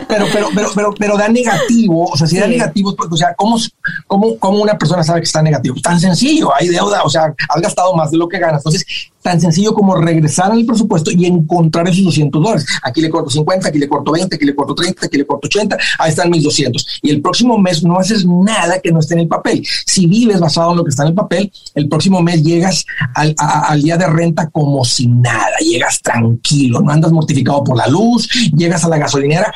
Pero, 0.07 0.25
pero, 0.31 0.47
pero, 0.53 0.69
pero, 0.75 0.93
pero 0.97 1.17
da 1.17 1.27
negativo. 1.27 2.05
O 2.05 2.17
sea, 2.17 2.25
si 2.27 2.37
da 2.37 2.47
negativo, 2.47 2.95
pues, 2.95 3.09
o 3.11 3.17
sea, 3.17 3.33
¿cómo, 3.35 3.57
cómo, 4.05 4.37
¿cómo 4.37 4.59
una 4.59 4.77
persona 4.77 5.03
sabe 5.03 5.19
que 5.21 5.25
está 5.25 5.41
negativo? 5.41 5.75
Tan 5.81 5.99
sencillo, 5.99 6.53
hay 6.55 6.69
deuda, 6.69 7.03
o 7.03 7.09
sea, 7.09 7.33
has 7.49 7.61
gastado 7.61 7.93
más 7.95 8.11
de 8.11 8.17
lo 8.17 8.27
que 8.27 8.39
ganas. 8.39 8.61
Entonces, 8.61 8.85
tan 9.27 9.41
sencillo 9.41 9.73
como 9.73 9.93
regresar 9.95 10.51
al 10.51 10.65
presupuesto 10.65 11.11
y 11.11 11.25
encontrar 11.25 11.85
esos 11.89 12.05
200 12.05 12.41
dólares. 12.41 12.65
Aquí 12.81 13.01
le 13.01 13.09
corto 13.09 13.29
50, 13.29 13.67
aquí 13.67 13.77
le 13.77 13.89
corto 13.89 14.11
20, 14.13 14.33
aquí 14.33 14.45
le 14.45 14.55
corto 14.55 14.73
30, 14.73 15.05
aquí 15.05 15.17
le 15.17 15.25
corto 15.25 15.47
80, 15.47 15.77
ahí 15.97 16.09
están 16.09 16.29
mis 16.29 16.43
200. 16.43 16.99
Y 17.01 17.09
el 17.09 17.21
próximo 17.21 17.57
mes 17.57 17.83
no 17.83 17.97
haces 17.97 18.25
nada 18.25 18.79
que 18.79 18.91
no 18.91 18.99
esté 18.99 19.15
en 19.15 19.21
el 19.21 19.27
papel. 19.27 19.65
Si 19.85 20.07
vives 20.07 20.39
basado 20.39 20.71
en 20.71 20.77
lo 20.77 20.83
que 20.83 20.89
está 20.89 21.03
en 21.03 21.09
el 21.09 21.15
papel, 21.15 21.51
el 21.75 21.87
próximo 21.87 22.21
mes 22.21 22.43
llegas 22.43 22.85
al, 23.13 23.35
al 23.37 23.81
día 23.81 23.97
de 23.97 24.07
renta 24.07 24.49
como 24.49 24.83
si 24.85 25.07
nada, 25.07 25.57
llegas 25.59 26.01
tranquilo, 26.01 26.81
no 26.81 26.91
andas 26.91 27.11
mortificado 27.11 27.63
por 27.63 27.77
la 27.77 27.87
luz, 27.87 28.27
llegas 28.55 28.83
a 28.83 28.89
la 28.89 28.97
gasolinera 28.97 29.53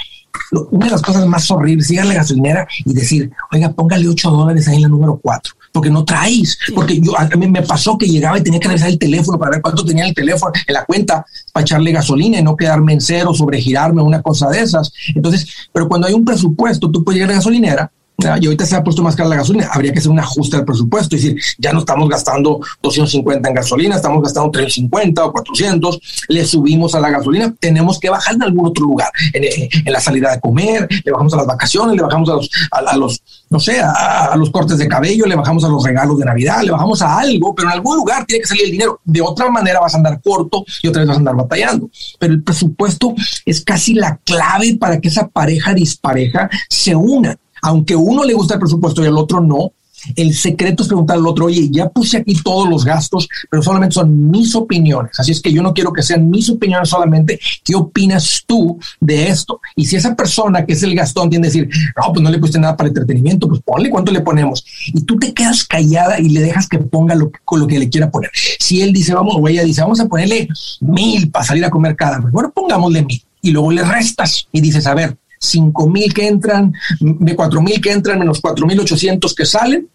una 0.72 0.86
de 0.86 0.92
las 0.92 1.02
cosas 1.02 1.26
más 1.28 1.50
horribles, 1.52 1.90
ir 1.92 2.00
a 2.00 2.06
la 2.06 2.14
gasolinera 2.14 2.68
y 2.86 2.94
decir, 2.94 3.32
oiga, 3.52 3.72
póngale 3.74 4.08
8 4.08 4.32
dólares 4.32 4.68
ahí 4.68 4.78
en 4.78 4.84
la 4.84 4.88
número 4.88 5.20
4 5.22 5.54
porque 5.72 5.90
no 5.90 6.04
traes. 6.04 6.58
Porque 6.74 7.00
yo, 7.00 7.18
a 7.18 7.26
mí 7.26 7.48
me 7.48 7.62
pasó 7.62 7.98
que 7.98 8.08
llegaba 8.08 8.38
y 8.38 8.44
tenía 8.44 8.60
que 8.60 8.68
revisar 8.68 8.90
el 8.90 9.00
teléfono 9.00 9.40
para 9.40 9.52
ver 9.52 9.62
cuánto 9.62 9.86
tenía 9.86 10.06
el 10.06 10.14
teléfono 10.14 10.52
en 10.68 10.74
la 10.74 10.86
cuenta 10.86 11.26
para 11.54 11.62
echarle 11.64 11.92
gasolina 11.92 12.40
y 12.40 12.44
no 12.44 12.56
quedarme 12.56 12.94
en 12.94 13.02
cero, 13.02 13.34
sobregirarme, 13.34 14.02
una 14.02 14.22
cosa 14.22 14.50
de 14.50 14.62
esas. 14.62 14.92
Entonces, 15.16 15.48
pero 15.72 15.88
cuando 15.88 16.08
hay 16.08 16.14
un 16.14 16.26
presupuesto, 16.26 16.90
tú 16.90 17.04
puedes 17.04 17.18
llegar 17.18 17.32
a 17.32 17.34
la 17.34 17.40
gasolinera 17.40 17.92
y 18.22 18.46
ahorita 18.46 18.66
se 18.66 18.76
ha 18.76 18.84
puesto 18.84 19.02
más 19.04 19.16
cara 19.16 19.30
la 19.30 19.38
gasolina, 19.38 19.70
habría 19.72 19.92
que 19.92 20.00
hacer 20.00 20.12
un 20.12 20.20
ajuste 20.20 20.58
al 20.58 20.66
presupuesto, 20.66 21.16
es 21.16 21.24
decir, 21.24 21.42
ya 21.58 21.72
no 21.74 21.80
estamos 21.80 22.08
gastando 22.10 22.60
250 22.82 23.50
en 23.50 23.56
gasolina, 23.56 23.96
estamos 23.96 24.22
gastando 24.24 24.52
350 24.52 25.26
o 25.26 25.32
400, 25.32 26.00
le 26.30 26.46
subimos 26.46 26.96
a 26.96 27.00
la 27.00 27.10
gasolina, 27.10 27.54
tenemos 27.60 28.00
que 28.00 28.10
bajar 28.10 28.36
en 28.36 28.44
algún 28.44 28.68
otro 28.68 28.86
lugar, 28.86 29.10
en, 29.34 29.44
eh, 29.44 29.70
la 29.86 30.00
salida 30.00 30.32
de 30.32 30.40
comer, 30.40 30.88
le 31.04 31.12
bajamos 31.12 31.34
a 31.34 31.38
las 31.38 31.48
vacaciones, 31.48 31.96
le 31.96 32.02
bajamos 32.04 32.30
a, 32.30 32.98
los 32.98 33.22
no 33.50 33.60
sé, 33.60 33.82
a, 33.82 34.34
los 34.38 34.50
cortes 34.50 34.78
de 34.78 34.88
cabello, 34.88 35.26
le 35.26 35.36
bajamos 35.36 35.64
a 35.66 35.68
los 35.68 35.84
regalos 35.84 36.18
de 36.18 36.26
Navidad, 36.26 36.62
le 36.64 36.72
bajamos 36.72 37.02
a 37.02 37.20
algo, 37.20 37.54
pero 37.54 37.68
en 37.68 37.74
algún 37.74 37.98
lugar 37.98 38.26
tiene 38.26 38.42
que 38.42 38.48
salir 38.48 38.66
el 38.66 38.72
dinero. 38.72 39.02
De 39.04 39.22
otra 39.22 39.50
manera 39.50 39.82
vas 39.82 39.94
a 39.94 39.98
andar 39.98 40.22
corto 40.22 40.64
y 40.82 40.88
otra 40.88 41.02
vez 41.02 41.10
vas 41.10 41.18
a 41.18 41.20
andar 41.20 41.36
batallando. 41.36 41.90
Pero 42.18 42.34
el 42.34 42.44
presupuesto 42.44 43.14
es 43.46 43.62
casi 43.62 43.94
la 43.94 44.18
clave 44.24 44.78
para 44.80 45.02
que 45.02 45.10
esa 45.10 45.28
pareja 45.28 45.74
dispareja 45.74 46.50
se 46.70 46.96
una 46.96 47.38
aunque 47.62 47.96
uno 47.96 48.24
le 48.24 48.34
gusta 48.34 48.56
el 48.56 48.60
presupuesto 48.60 49.04
y 49.04 49.08
al 49.08 49.18
otro 49.18 49.42
no, 49.42 49.74
El 50.16 50.34
secreto 50.34 50.84
es 50.84 50.90
preguntar 50.90 51.18
al 51.18 51.28
otro, 51.28 51.46
oye, 51.46 51.70
ya 51.70 51.90
puse 51.90 52.18
aquí 52.18 52.34
todos 52.34 52.68
los 52.68 52.84
gastos, 52.84 53.28
pero 53.50 53.62
solamente 53.62 53.94
son 53.94 54.30
mis 54.32 54.56
opiniones. 54.56 55.20
Así 55.20 55.32
es 55.32 55.42
que 55.42 55.52
yo 55.52 55.62
no 55.62 55.74
quiero 55.74 55.94
que 55.94 56.02
sean 56.02 56.30
mis 56.30 56.50
opiniones 56.50 56.90
solamente. 56.90 57.40
¿Qué 57.64 57.76
opinas 57.76 58.44
tú 58.46 58.80
de 59.00 59.28
esto? 59.28 59.62
Y 59.76 59.86
si 59.86 59.96
esa 59.96 60.16
persona 60.16 60.66
que 60.66 60.74
es 60.74 60.84
el 60.84 60.96
gastón 60.96 61.30
tiene 61.30 61.44
que 61.44 61.54
decir, 61.54 61.70
no, 61.96 62.14
pues 62.14 62.24
no 62.24 62.30
le 62.30 62.40
puse 62.40 62.60
nada 62.60 62.76
para 62.76 62.88
entretenimiento, 62.88 63.48
pues 63.48 63.62
ponle 63.62 63.90
cuánto 63.90 64.12
le 64.12 64.22
ponemos. 64.22 64.64
Y 64.88 65.02
tú 65.02 65.18
te 65.18 65.34
quedas 65.34 65.64
callada 65.64 66.20
y 66.20 66.30
le 66.30 66.42
dejas 66.42 66.68
que 66.68 66.80
ponga 66.80 67.16
lo, 67.16 67.32
con 67.46 67.60
lo 67.60 67.68
que 67.68 67.80
le 67.80 67.90
quiera 67.90 68.10
poner. 68.10 68.32
Si 68.60 68.82
él 68.82 68.94
dice, 68.94 69.14
vamos, 69.14 69.36
o 69.38 69.48
ella 69.48 69.64
dice, 69.64 69.82
vamos 69.82 70.00
a 70.00 70.08
ponerle 70.08 70.48
mil 70.80 71.30
para 71.30 71.46
salir 71.46 71.66
a 71.66 71.70
comer 71.70 71.96
cada 71.96 72.20
vez, 72.20 72.32
bueno, 72.32 72.52
pongámosle 72.52 73.04
mil. 73.06 73.22
Y 73.44 73.52
luego 73.52 73.72
le 73.72 73.84
restas 73.84 74.48
y 74.52 74.62
dices, 74.62 74.86
a 74.86 74.94
ver, 74.94 75.18
cinco 75.42 75.90
mil 75.90 76.14
que 76.14 76.28
entran, 76.28 76.74
de 77.00 77.36
cuatro 77.36 77.62
mil 77.62 77.82
que 77.82 77.92
entran, 77.92 78.20
menos 78.20 78.40
cuatro 78.40 78.68
mil 78.68 78.80
ochocientos 78.80 79.34
que 79.34 79.46
salen, 79.46 79.88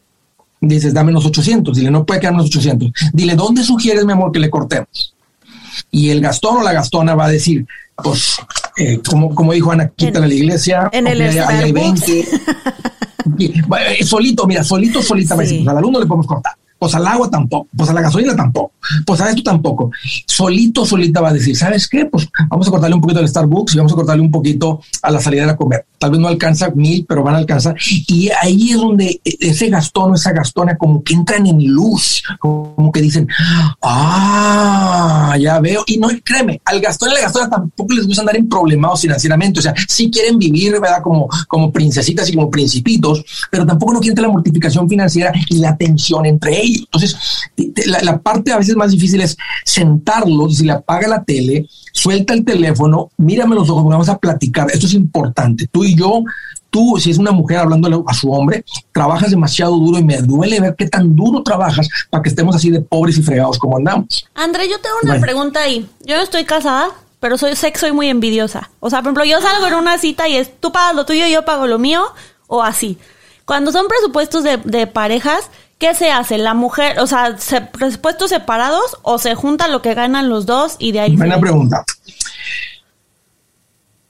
dices, 0.61 0.93
dame 0.93 1.13
los 1.13 1.25
800. 1.25 1.77
Dile, 1.77 1.91
no 1.91 2.05
puede 2.05 2.21
quedar 2.21 2.35
menos 2.35 2.49
800. 2.49 2.91
Dile, 3.13 3.37
¿dónde 3.37 3.63
sugieres, 3.63 4.05
mi 4.05 4.13
amor, 4.13 4.33
que 4.33 4.41
le 4.41 4.51
cortemos? 4.51 5.15
Y 5.91 6.11
el 6.11 6.21
gastón 6.21 6.59
o 6.59 6.63
la 6.63 6.73
gastona 6.73 7.15
va 7.15 7.27
a 7.27 7.31
decir, 7.31 7.67
pues, 8.03 8.37
eh, 8.77 9.01
como, 9.09 9.35
como 9.35 9.53
dijo 9.53 9.71
Ana, 9.71 9.89
quítale 9.95 10.29
la 10.29 10.35
iglesia. 10.35 10.89
En 10.93 11.07
el 11.07 11.21
ahí 11.23 11.39
hay 11.39 11.73
20. 11.73 12.29
Eh, 13.39 14.05
solito, 14.05 14.47
mira, 14.47 14.63
solito, 14.63 15.03
solita, 15.03 15.35
va 15.35 15.41
a 15.41 15.43
decir, 15.43 15.59
pues 15.59 15.69
al 15.69 15.79
alumno 15.79 15.99
le 15.99 16.07
podemos 16.07 16.29
cortar 16.29 16.55
pues 16.79 16.95
al 16.95 17.07
agua 17.07 17.31
tampoco, 17.31 17.69
pues 17.75 17.89
a 17.89 17.95
la 17.95 18.03
gasolina 18.03 18.37
tampoco, 18.37 18.73
pues 19.07 19.21
a 19.21 19.31
esto 19.31 19.43
tampoco. 19.43 19.91
Solito, 20.27 20.85
solita 20.85 21.21
va 21.21 21.31
a 21.31 21.33
decir, 21.33 21.57
¿sabes 21.57 21.89
qué? 21.89 22.07
Pues 22.07 22.29
vamos 22.49 22.69
a 22.69 22.71
cortarle 22.71 22.95
un 22.95 23.01
poquito 23.01 23.21
al 23.21 23.29
Starbucks 23.29 23.75
y 23.75 23.79
vamos 23.79 23.93
a 23.93 23.97
cortarle 23.97 24.23
un 24.23 24.31
poquito 24.31 24.81
a 25.03 25.11
la 25.11 25.21
salida 25.21 25.47
de 25.47 25.57
comer. 25.57 25.87
Tal 25.99 26.11
vez 26.11 26.21
no 26.21 26.29
alcanza 26.29 26.71
mil, 26.75 27.07
pero 27.09 27.23
van 27.23 27.37
a 27.37 27.39
alcanzar. 27.39 27.75
Y 28.07 28.29
ahí 28.43 28.73
es 28.73 28.77
donde 28.77 29.21
ese 29.25 29.71
gastón 29.71 30.12
o 30.12 30.15
esa 30.15 30.33
gastona 30.33 30.77
como 30.77 31.03
que 31.03 31.15
entran 31.15 31.47
en 31.47 31.65
luz, 31.65 32.23
como 32.39 32.93
que 32.93 33.01
dicen, 33.01 33.27
ah, 33.83 35.35
ya 35.41 35.59
veo. 35.61 35.83
Y 35.87 35.97
no, 35.97 36.09
créeme, 36.23 36.61
al 36.65 36.81
gastón 36.81 37.09
y 37.09 37.12
a 37.12 37.15
la 37.15 37.21
gastona 37.23 37.49
tampoco 37.49 37.95
les 37.95 38.07
gusta 38.07 38.23
andar 38.23 38.37
en 38.37 38.49
problemados 38.49 39.01
financieramente. 39.01 39.61
O 39.61 39.62
sea, 39.62 39.75
sí 39.89 40.11
quieren 40.11 40.39
vivir, 40.39 40.73
¿verdad? 40.73 41.01
Como, 41.03 41.29
como 41.49 41.73
princesitas 41.73 42.29
y 42.29 42.35
como 42.35 42.51
principitos, 42.51 43.25
pero 43.51 43.65
tampoco 43.65 43.95
no 43.95 44.01
quieren 44.01 44.23
la 44.23 44.29
mortificación 44.29 44.89
financiera 44.89 45.33
y 45.49 45.59
la 45.59 45.77
tensión 45.77 46.27
entre 46.27 46.61
ellos 46.61 46.65
entonces, 46.74 47.16
la, 47.87 48.18
parte 48.18 48.52
a 48.52 48.59
veces 48.59 48.76
más 48.76 48.90
difícil 48.90 49.20
es 49.20 49.37
sentarlos, 49.64 50.57
si 50.57 50.64
le 50.64 50.72
apaga 50.72 51.09
la 51.09 51.24
tele, 51.24 51.66
suelta 51.92 52.35
el 52.35 52.44
teléfono, 52.44 53.11
mírame 53.16 53.55
los 53.55 53.70
ojos, 53.70 53.85
vamos 53.88 54.09
a 54.09 54.18
platicar. 54.18 54.70
Esto 54.70 54.87
es 54.87 54.94
importante. 54.94 55.66
Tú 55.66 55.85
y 55.85 55.94
yo, 55.94 56.22
tú, 56.70 56.96
si 56.98 57.11
es 57.11 57.18
una 57.18 57.33
mujer 57.33 57.59
hablando 57.59 58.05
a 58.07 58.14
su 58.14 58.31
hombre, 58.31 58.64
trabajas 58.92 59.31
demasiado 59.31 59.76
duro 59.76 59.98
y 59.98 60.05
me 60.05 60.20
duele 60.22 60.61
ver 60.61 60.74
qué 60.76 60.88
tan 60.88 61.14
duro 61.14 61.42
trabajas 61.42 61.88
para 62.11 62.22
que 62.22 62.29
estemos 62.29 62.55
así 62.55 62.70
de 62.70 62.81
pobres 62.81 63.18
y 63.18 63.22
fregados 63.22 63.59
como 63.59 63.76
andamos. 63.76 64.26
André, 64.35 64.68
yo 64.68 64.76
tengo 64.81 64.96
una 65.02 65.20
pregunta 65.20 65.62
ahí. 65.62 65.88
Yo 66.05 66.16
no 66.16 66.22
estoy 66.22 66.44
casada, 66.44 66.88
pero 67.20 67.38
soy, 67.38 67.57
sé 67.57 67.72
que 67.72 67.79
soy 67.79 67.92
muy 67.92 68.09
envidiosa. 68.09 68.70
O 68.81 68.90
sea, 68.90 69.00
por 69.00 69.12
ejemplo, 69.12 69.24
yo 69.24 69.40
salgo 69.40 69.66
en 69.66 69.74
una 69.74 69.98
cita 69.98 70.29
y 70.29 70.37
es 70.37 70.61
tú 70.61 70.72
pagas 70.72 70.94
lo 70.94 71.07
tuyo, 71.07 71.26
yo 71.26 71.44
pago 71.44 71.66
lo 71.66 71.79
mío, 71.79 72.05
o 72.46 72.62
así. 72.62 72.98
Cuando 73.44 73.72
son 73.72 73.87
presupuestos 73.88 74.42
de, 74.42 74.57
de 74.59 74.87
parejas, 74.87 75.50
¿Qué 75.79 75.95
se 75.95 76.11
hace? 76.11 76.39
La 76.39 76.55
mujer, 76.55 76.99
o 77.01 77.07
sea, 77.07 77.37
se, 77.39 77.61
presupuestos 77.61 78.31
separados 78.31 78.97
o 79.03 79.19
se 79.19 79.35
junta 79.35 79.69
lo 79.69 79.83
que 79.83 79.95
ganan 79.95 80.29
los 80.31 80.47
dos 80.47 80.77
y 80.79 80.93
de 80.93 81.01
ahí. 81.01 81.17
Buena 81.17 81.39
pregunta. 81.39 81.85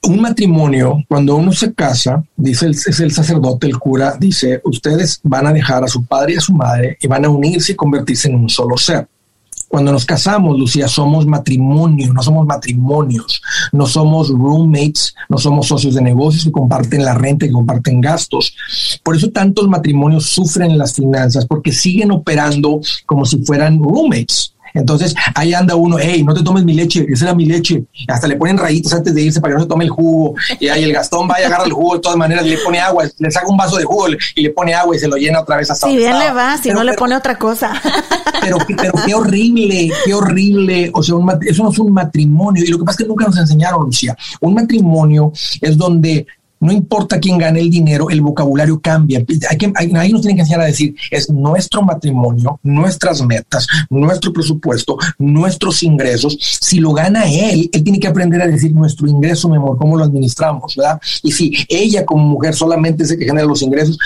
Un 0.03 0.21
matrimonio, 0.21 1.03
cuando 1.09 1.35
uno 1.35 1.51
se 1.51 1.73
casa, 1.73 2.23
dice 2.37 2.67
el, 2.67 2.71
es 2.71 2.99
el 3.01 3.11
sacerdote, 3.11 3.67
el 3.67 3.77
cura, 3.77 4.15
dice, 4.17 4.61
ustedes 4.63 5.19
van 5.23 5.47
a 5.47 5.51
dejar 5.51 5.83
a 5.83 5.87
su 5.87 6.05
padre 6.05 6.33
y 6.33 6.37
a 6.37 6.41
su 6.41 6.53
madre 6.53 6.97
y 7.01 7.07
van 7.07 7.25
a 7.25 7.29
unirse 7.29 7.73
y 7.73 7.75
convertirse 7.75 8.29
en 8.29 8.35
un 8.35 8.49
solo 8.49 8.77
ser. 8.77 9.05
Cuando 9.67 9.91
nos 9.91 10.05
casamos, 10.05 10.57
Lucía, 10.57 10.87
somos 10.87 11.25
matrimonio, 11.25 12.13
no 12.13 12.23
somos 12.23 12.45
matrimonios, 12.45 13.41
no 13.73 13.85
somos 13.85 14.29
roommates, 14.29 15.13
no 15.27 15.37
somos 15.37 15.67
socios 15.67 15.95
de 15.95 16.01
negocios 16.01 16.45
que 16.45 16.51
comparten 16.51 17.03
la 17.03 17.13
renta, 17.13 17.45
y 17.45 17.51
comparten 17.51 17.99
gastos. 17.99 18.55
Por 19.03 19.15
eso 19.15 19.29
tantos 19.29 19.67
matrimonios 19.67 20.27
sufren 20.27 20.77
las 20.77 20.93
finanzas, 20.93 21.45
porque 21.45 21.71
siguen 21.71 22.11
operando 22.11 22.79
como 23.05 23.25
si 23.25 23.43
fueran 23.43 23.79
roommates. 23.79 24.53
Entonces 24.79 25.15
ahí 25.35 25.53
anda 25.53 25.75
uno, 25.75 25.97
hey, 25.99 26.23
no 26.23 26.33
te 26.33 26.43
tomes 26.43 26.63
mi 26.63 26.73
leche, 26.73 27.05
esa 27.09 27.25
era 27.25 27.35
mi 27.35 27.45
leche. 27.45 27.83
Hasta 28.07 28.27
le 28.27 28.35
ponen 28.35 28.57
rayitos 28.57 28.93
antes 28.93 29.13
de 29.13 29.21
irse 29.21 29.41
para 29.41 29.53
que 29.53 29.57
no 29.57 29.63
se 29.63 29.69
tome 29.69 29.85
el 29.85 29.89
jugo. 29.89 30.35
Y 30.59 30.67
ahí 30.67 30.83
el 30.83 30.93
Gastón 30.93 31.29
va 31.29 31.39
y 31.41 31.43
agarra 31.43 31.65
el 31.65 31.73
jugo 31.73 31.95
de 31.95 32.01
todas 32.01 32.17
maneras 32.17 32.45
le 32.45 32.57
pone 32.59 32.79
agua, 32.79 33.05
le 33.17 33.31
saca 33.31 33.47
un 33.47 33.57
vaso 33.57 33.77
de 33.77 33.83
jugo 33.83 34.07
y 34.35 34.41
le 34.41 34.49
pone 34.51 34.73
agua 34.73 34.95
y 34.95 34.99
se 34.99 35.07
lo 35.07 35.17
llena 35.17 35.41
otra 35.41 35.57
vez 35.57 35.69
hasta 35.69 35.87
Si 35.87 35.97
bien 35.97 36.17
le 36.17 36.31
va, 36.31 36.57
si 36.57 36.69
no 36.69 36.83
le 36.83 36.93
pone 36.93 37.15
otra 37.15 37.37
cosa. 37.37 37.81
Pero, 38.39 38.59
pero 38.77 38.93
qué 39.05 39.13
horrible, 39.13 39.91
qué 40.05 40.13
horrible. 40.13 40.89
O 40.93 41.03
sea, 41.03 41.15
eso 41.41 41.63
no 41.63 41.71
es 41.71 41.79
un 41.79 41.91
matrimonio. 41.91 42.63
Y 42.63 42.67
lo 42.67 42.77
que 42.77 42.85
pasa 42.85 42.97
es 42.99 43.03
que 43.03 43.07
nunca 43.09 43.25
nos 43.25 43.37
enseñaron, 43.37 43.83
Lucía. 43.83 44.15
Un 44.39 44.53
matrimonio 44.53 45.33
es 45.59 45.77
donde 45.77 46.25
no 46.59 46.71
importa 46.71 47.19
quién 47.19 47.37
gane 47.37 47.59
el 47.59 47.69
dinero, 47.69 48.09
el 48.09 48.21
vocabulario 48.21 48.79
cambia. 48.79 49.23
Hay 49.49 49.57
que, 49.57 49.71
ahí 49.75 50.11
nos 50.11 50.21
tienen 50.21 50.37
que 50.37 50.41
enseñar 50.41 50.61
a 50.61 50.65
decir, 50.65 50.95
es 51.11 51.29
nuestro 51.29 51.81
matrimonio, 51.81 52.59
nuestras 52.63 53.21
metas, 53.21 53.67
nuestro 53.89 54.33
presupuesto, 54.33 54.97
nuestros 55.19 55.83
ingresos. 55.83 56.37
Si 56.61 56.79
lo 56.79 56.93
gana 56.93 57.25
él, 57.25 57.69
él 57.71 57.83
tiene 57.83 57.99
que 57.99 58.07
aprender 58.07 58.41
a 58.41 58.47
decir 58.47 58.73
nuestro 58.73 59.07
ingreso, 59.07 59.49
mi 59.49 59.57
amor, 59.57 59.77
cómo 59.77 59.97
lo 59.97 60.03
administramos, 60.03 60.75
¿verdad? 60.75 60.99
Y 61.23 61.31
si 61.31 61.53
ella 61.69 62.05
como 62.05 62.23
mujer 62.25 62.55
solamente 62.55 63.03
es 63.03 63.11
el 63.11 63.19
que 63.19 63.25
genera 63.25 63.45
los 63.45 63.61
ingresos, 63.61 63.97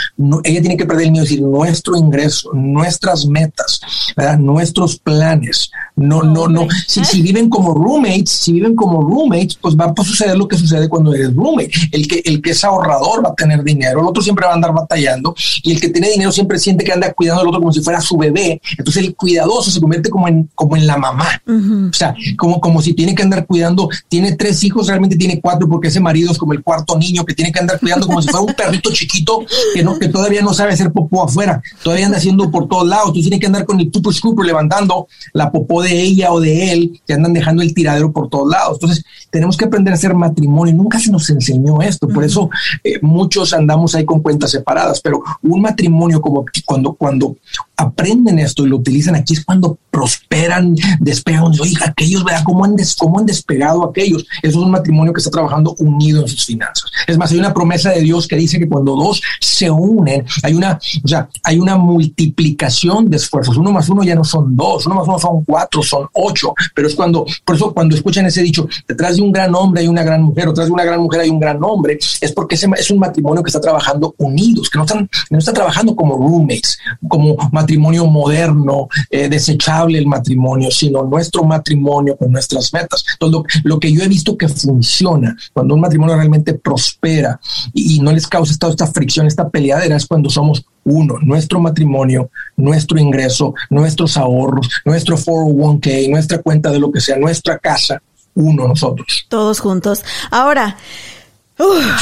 ella 0.44 0.62
tiene 0.62 0.78
que 0.78 0.84
aprender 0.84 1.08
el 1.08 1.12
mío, 1.12 1.22
decir 1.22 1.42
nuestro 1.42 1.96
ingreso, 1.96 2.52
nuestras 2.54 3.26
metas, 3.26 3.82
¿verdad? 4.16 4.38
Nuestros 4.38 4.98
planes. 4.98 5.72
No, 5.96 6.24
no, 6.24 6.48
no. 6.48 6.68
Si, 6.88 7.04
si 7.04 7.22
viven 7.22 7.50
como 7.50 7.74
roommates, 7.74 8.30
si 8.30 8.54
viven 8.54 8.76
como 8.76 9.02
roommates, 9.02 9.56
pues 9.56 9.76
va 9.76 9.94
a 9.96 10.04
suceder 10.04 10.38
lo 10.38 10.48
que 10.48 10.58
sucede 10.58 10.90
cuando 10.90 11.14
eres 11.14 11.34
roommate. 11.36 11.72
El 11.92 12.08
que, 12.08 12.22
el 12.26 12.41
que 12.42 12.52
es 12.52 12.64
ahorrador 12.64 13.24
va 13.26 13.30
a 13.30 13.36
tener 13.36 13.64
dinero, 13.64 14.02
el 14.02 14.08
otro 14.08 14.22
siempre 14.22 14.46
va 14.46 14.52
a 14.52 14.56
andar 14.56 14.74
batallando 14.74 15.36
y 15.64 15.74
el 15.74 15.82
que 15.82 15.90
tiene 15.90 16.10
dinero 16.10 16.32
siempre 16.32 16.60
siente 16.60 16.84
que 16.84 16.92
anda 16.92 17.14
cuidando 17.14 17.42
al 17.42 17.48
otro 17.48 17.60
como 17.60 17.72
si 17.72 17.82
fuera 17.82 18.02
su 18.02 18.18
bebé. 18.18 18.62
Entonces 18.78 19.04
el 19.04 19.16
cuidadoso 19.16 19.72
se 19.72 19.80
convierte 19.80 20.10
como 20.10 20.28
en, 20.28 20.50
como 20.56 20.76
en 20.76 20.88
la 20.88 20.98
mamá. 20.98 21.42
O 21.90 21.94
sea, 21.94 22.16
como, 22.38 22.60
como 22.60 22.82
si 22.82 22.94
tiene 22.94 23.16
que 23.16 23.24
andar 23.24 23.46
cuidando, 23.46 23.90
tiene 24.08 24.36
tres 24.36 24.64
hijos, 24.64 24.88
realmente 24.88 25.16
tiene 25.16 25.40
cuatro 25.40 25.68
porque 25.68 25.90
ese 25.90 26.00
marido 26.00 26.32
es 26.32 26.38
como 26.38 26.54
el 26.54 26.64
cuarto 26.64 26.98
niño 26.98 27.26
que 27.26 27.34
tiene 27.34 27.52
que 27.52 27.60
andar 27.60 27.80
cuidando 27.80 28.08
como 28.08 28.22
si 28.22 28.30
fuera 28.30 28.46
un 28.46 28.54
perrito 28.54 28.92
chiquito 28.92 29.46
que, 29.74 29.84
no, 29.84 29.98
que 30.00 30.08
todavía 30.08 30.42
no 30.42 30.54
sabe 30.54 30.74
hacer 30.74 30.92
popó 30.92 31.24
afuera, 31.24 31.62
todavía 31.84 32.06
anda 32.06 32.18
haciendo 32.18 32.50
por 32.50 32.68
todos 32.68 32.88
lados. 32.88 33.08
Entonces 33.08 33.30
tiene 33.30 33.40
que 33.40 33.48
andar 33.48 33.66
con 33.66 33.80
el 33.80 33.92
super 33.94 34.14
scooper 34.14 34.46
levantando 34.46 35.08
la 35.34 35.52
popó 35.52 35.82
de 35.82 36.02
ella 36.02 36.32
o 36.32 36.40
de 36.40 36.72
él, 36.72 37.02
que 37.06 37.14
andan 37.14 37.34
dejando 37.34 37.62
el 37.62 37.74
tiradero 37.74 38.12
por 38.12 38.30
todos 38.30 38.50
lados. 38.50 38.78
Entonces 38.82 39.06
tenemos 39.32 39.58
que 39.58 39.66
aprender 39.66 39.94
a 39.94 39.96
hacer 39.96 40.14
matrimonio. 40.14 40.74
Nunca 40.74 41.00
se 41.00 41.12
nos 41.12 41.30
enseñó 41.30 41.82
esto. 41.82 42.08
Por 42.08 42.24
eso 42.24 42.32
eso 42.32 42.50
eh, 42.84 43.00
muchos 43.02 43.54
andamos 43.54 43.94
ahí 43.94 44.06
con 44.06 44.22
cuentas 44.22 44.52
separadas, 44.52 45.02
pero 45.02 45.22
un 45.44 45.62
matrimonio 45.62 46.22
como 46.22 46.46
cuando, 46.66 46.94
cuando 46.94 47.36
aprenden 47.76 48.40
esto 48.40 48.66
y 48.66 48.70
lo 48.70 48.78
utilizan 48.78 49.16
aquí 49.16 49.34
es 49.34 49.44
cuando 49.44 49.78
prosperan, 49.90 50.76
despegan, 51.00 51.52
oiga, 51.60 51.88
aquellos, 51.88 52.24
vea 52.24 52.44
cómo 52.44 52.64
han, 52.64 52.76
cómo 52.98 53.20
han 53.20 53.26
despegado 53.26 53.84
aquellos. 53.84 54.26
Eso 54.42 54.60
es 54.60 54.66
un 54.66 54.72
matrimonio 54.72 55.14
que 55.14 55.20
está 55.20 55.32
trabajando 55.32 55.76
unido 55.80 56.22
en 56.22 56.28
sus 56.28 56.46
finanzas. 56.46 56.90
Es 57.08 57.18
más, 57.18 57.32
hay 57.32 57.40
una 57.40 57.54
promesa 57.54 57.92
de 57.92 58.02
Dios 58.02 58.28
que 58.28 58.36
dice 58.36 58.60
que 58.60 58.70
cuando 58.70 58.96
dos 58.96 59.22
se 59.40 59.70
unen, 59.70 60.26
hay 60.44 60.54
una, 60.54 60.80
o 61.04 61.08
sea, 61.08 61.28
hay 61.44 61.60
una 61.60 61.76
multiplicación 61.76 63.10
de 63.10 63.18
esfuerzos. 63.18 63.58
Uno 63.58 63.72
más 63.72 63.90
uno 63.90 64.04
ya 64.04 64.16
no 64.16 64.24
son 64.24 64.56
dos, 64.56 64.86
uno 64.86 64.96
más 64.96 65.08
uno 65.08 65.20
son 65.20 65.44
cuatro, 65.44 65.84
son 65.84 66.08
ocho, 66.14 66.54
pero 66.74 66.88
es 66.88 66.96
cuando, 66.96 67.26
por 67.44 67.56
eso 67.56 67.74
cuando 67.74 67.96
escuchan 67.96 68.26
ese 68.26 68.42
dicho, 68.42 68.68
detrás 68.88 69.18
de 69.18 69.21
un 69.22 69.32
gran 69.32 69.54
hombre 69.56 69.82
hay 69.82 69.88
una 69.88 70.04
gran 70.04 70.24
mujer, 70.24 70.48
o 70.48 70.52
detrás 70.52 70.68
de 70.68 70.74
una 70.74 70.84
gran 70.84 71.00
mujer 71.00 71.22
hay 71.22 71.30
un 71.30 71.40
gran 71.40 71.64
hombre, 71.64 71.98
es 72.20 72.32
porque 72.32 72.56
es 72.56 72.92
un 72.92 73.00
matrimonio 73.00 73.44
que 73.44 73.50
está 73.50 73.62
trabajando 73.62 74.16
unidos, 74.18 74.70
que 74.70 74.78
no 74.78 74.86
están, 74.86 75.10
no 75.30 75.38
está 75.38 75.54
trabajando 75.54 75.96
como 75.96 76.18
roommates, 76.18 76.80
como 77.08 77.36
matrimonio 77.52 78.06
moderno, 78.08 78.88
eh, 79.10 79.30
desechable 79.30 79.98
el 79.98 80.08
matrimonio, 80.08 80.72
sino 80.72 81.04
nuestro 81.04 81.44
matrimonio 81.44 82.16
con 82.18 82.32
nuestras 82.32 82.74
metas. 82.74 83.04
Entonces, 83.14 83.62
lo, 83.64 83.80
que 83.80 83.92
yo 83.92 84.04
he 84.04 84.08
visto 84.08 84.38
que 84.38 84.48
funciona 84.48 85.36
cuando 85.54 85.76
un 85.76 85.82
matrimonio 85.82 86.16
realmente 86.16 86.54
prospera 86.54 87.40
y, 87.74 88.00
no 88.02 88.12
les 88.12 88.28
causa 88.28 88.52
esta, 88.52 88.70
esta 88.70 88.88
fricción, 88.88 89.28
esta 89.28 89.50
peleadera, 89.50 89.96
es 89.96 90.06
cuando 90.06 90.30
somos 90.30 90.66
uno, 90.84 91.16
nuestro 91.22 91.60
matrimonio, 91.60 92.32
nuestro 92.58 92.98
ingreso, 92.98 93.54
nuestros 93.70 94.18
ahorros, 94.18 94.70
nuestro 94.86 95.18
401k, 95.18 96.10
nuestra 96.10 96.40
cuenta 96.40 96.72
de 96.72 96.80
lo 96.80 96.92
que 96.92 97.02
sea, 97.02 97.18
nuestra 97.18 97.60
casa, 97.60 98.02
uno 98.34 98.68
nosotros. 98.68 99.26
Todos 99.30 99.60
juntos. 99.60 100.04
Ahora, 100.30 100.78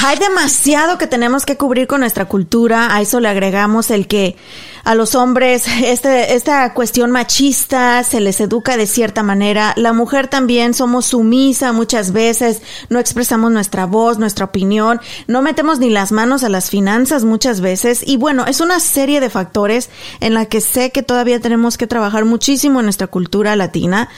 hay 0.05 0.17
demasiado 0.17 0.97
que 0.97 1.07
tenemos 1.07 1.45
que 1.45 1.57
cubrir 1.57 1.87
con 1.87 2.01
nuestra 2.01 2.25
cultura. 2.25 2.95
A 2.95 3.01
eso 3.01 3.19
le 3.19 3.27
agregamos 3.27 3.91
el 3.91 4.07
que 4.07 4.35
a 4.83 4.95
los 4.95 5.15
hombres 5.15 5.65
este, 5.83 6.35
esta 6.35 6.73
cuestión 6.73 7.11
machista 7.11 8.03
se 8.03 8.19
les 8.19 8.39
educa 8.39 8.77
de 8.77 8.87
cierta 8.87 9.23
manera. 9.23 9.73
La 9.75 9.93
mujer 9.93 10.27
también 10.27 10.73
somos 10.73 11.07
sumisa 11.07 11.71
muchas 11.73 12.11
veces, 12.11 12.61
no 12.89 12.99
expresamos 12.99 13.51
nuestra 13.51 13.85
voz, 13.85 14.17
nuestra 14.17 14.45
opinión, 14.45 14.99
no 15.27 15.41
metemos 15.41 15.79
ni 15.79 15.89
las 15.89 16.11
manos 16.11 16.43
a 16.43 16.49
las 16.49 16.69
finanzas 16.69 17.23
muchas 17.23 17.61
veces. 17.61 18.01
Y 18.05 18.17
bueno, 18.17 18.45
es 18.45 18.61
una 18.61 18.79
serie 18.79 19.19
de 19.19 19.29
factores 19.29 19.89
en 20.19 20.33
la 20.33 20.45
que 20.45 20.61
sé 20.61 20.91
que 20.91 21.03
todavía 21.03 21.39
tenemos 21.39 21.77
que 21.77 21.87
trabajar 21.87 22.25
muchísimo 22.25 22.79
en 22.79 22.85
nuestra 22.85 23.07
cultura 23.07 23.55
latina, 23.55 24.09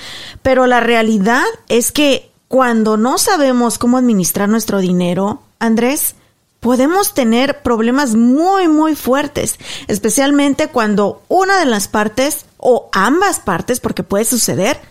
pero 0.42 0.68
la 0.68 0.80
realidad 0.80 1.44
es 1.68 1.92
que 1.92 2.31
cuando 2.52 2.98
no 2.98 3.18
sabemos 3.18 3.78
cómo 3.78 3.98
administrar 3.98 4.50
nuestro 4.50 4.80
dinero, 4.80 5.42
Andrés, 5.58 6.16
podemos 6.60 7.14
tener 7.14 7.62
problemas 7.62 8.16
muy, 8.16 8.68
muy 8.68 8.98
fuertes, 8.98 9.56
especialmente 9.88 10.68
cuando 10.68 11.22
una 11.30 11.58
de 11.62 11.66
las 11.66 11.88
partes 11.88 12.46
o 12.58 12.90
ambas 12.92 13.40
partes, 13.40 13.80
porque 13.80 14.04
puede 14.04 14.26
suceder, 14.26 14.82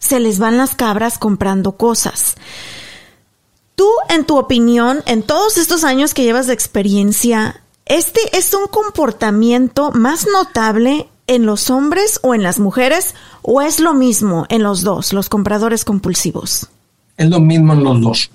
se 0.00 0.18
les 0.18 0.40
van 0.40 0.58
las 0.58 0.74
cabras 0.74 1.18
comprando 1.18 1.76
cosas. 1.76 2.34
Tú, 3.76 3.88
en 4.08 4.24
tu 4.24 4.36
opinión, 4.36 5.04
en 5.06 5.22
todos 5.22 5.56
estos 5.56 5.84
años 5.84 6.14
que 6.14 6.24
llevas 6.24 6.48
de 6.48 6.54
experiencia, 6.54 7.62
¿este 7.86 8.36
es 8.36 8.52
un 8.54 8.66
comportamiento 8.66 9.92
más 9.92 10.26
notable 10.26 11.08
en 11.28 11.46
los 11.46 11.70
hombres 11.70 12.18
o 12.24 12.34
en 12.34 12.42
las 12.42 12.58
mujeres 12.58 13.14
o 13.42 13.62
es 13.62 13.78
lo 13.78 13.94
mismo 13.94 14.46
en 14.48 14.64
los 14.64 14.82
dos, 14.82 15.12
los 15.12 15.28
compradores 15.28 15.84
compulsivos? 15.84 16.70
Es 17.18 17.28
lo 17.28 17.40
mismo 17.40 17.74
en 17.74 17.84
los 17.84 18.00
dos 18.00 18.30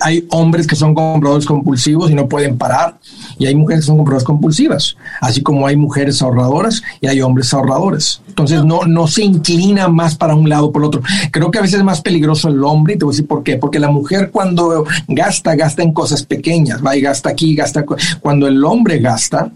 hay, 0.00 0.26
hombres 0.30 0.66
que 0.66 0.76
son 0.76 0.94
compradores 0.94 1.46
compulsivos 1.46 2.10
y 2.10 2.14
no 2.14 2.28
pueden 2.28 2.56
parar, 2.56 2.98
y 3.38 3.46
hay 3.46 3.54
mujeres 3.54 3.82
que 3.82 3.86
son 3.86 3.96
compradoras 3.96 4.24
compulsivas, 4.24 4.96
así 5.20 5.42
como 5.42 5.66
hay 5.66 5.76
mujeres 5.76 6.22
ahorradoras 6.22 6.82
y 7.00 7.08
hay 7.08 7.20
hombres 7.20 7.52
ahorradores. 7.52 8.22
Entonces 8.28 8.64
no, 8.64 8.84
no 8.86 9.06
se 9.08 9.24
inclina 9.24 9.88
más 9.88 10.16
para 10.16 10.34
un 10.34 10.48
lado 10.48 10.66
o 10.66 10.72
por 10.72 10.82
el 10.82 10.86
otro. 10.86 11.02
Creo 11.30 11.50
que 11.50 11.58
a 11.58 11.62
veces 11.62 11.78
es 11.78 11.84
más 11.84 12.00
peligroso 12.00 12.48
el 12.48 12.62
hombre, 12.62 12.94
y 12.94 12.98
te 12.98 13.04
voy 13.04 13.12
a 13.12 13.14
decir 13.14 13.26
por 13.26 13.42
qué, 13.42 13.56
porque 13.56 13.78
la 13.78 13.90
mujer 13.90 14.30
cuando 14.30 14.84
gasta, 15.08 15.54
gasta 15.54 15.82
en 15.82 15.92
cosas 15.92 16.22
pequeñas, 16.24 16.84
va 16.84 16.96
y 16.96 17.00
gasta 17.00 17.30
aquí, 17.30 17.54
gasta. 17.54 17.84
Cuando 18.20 18.46
el 18.46 18.64
hombre 18.64 18.98
gasta, 18.98 19.50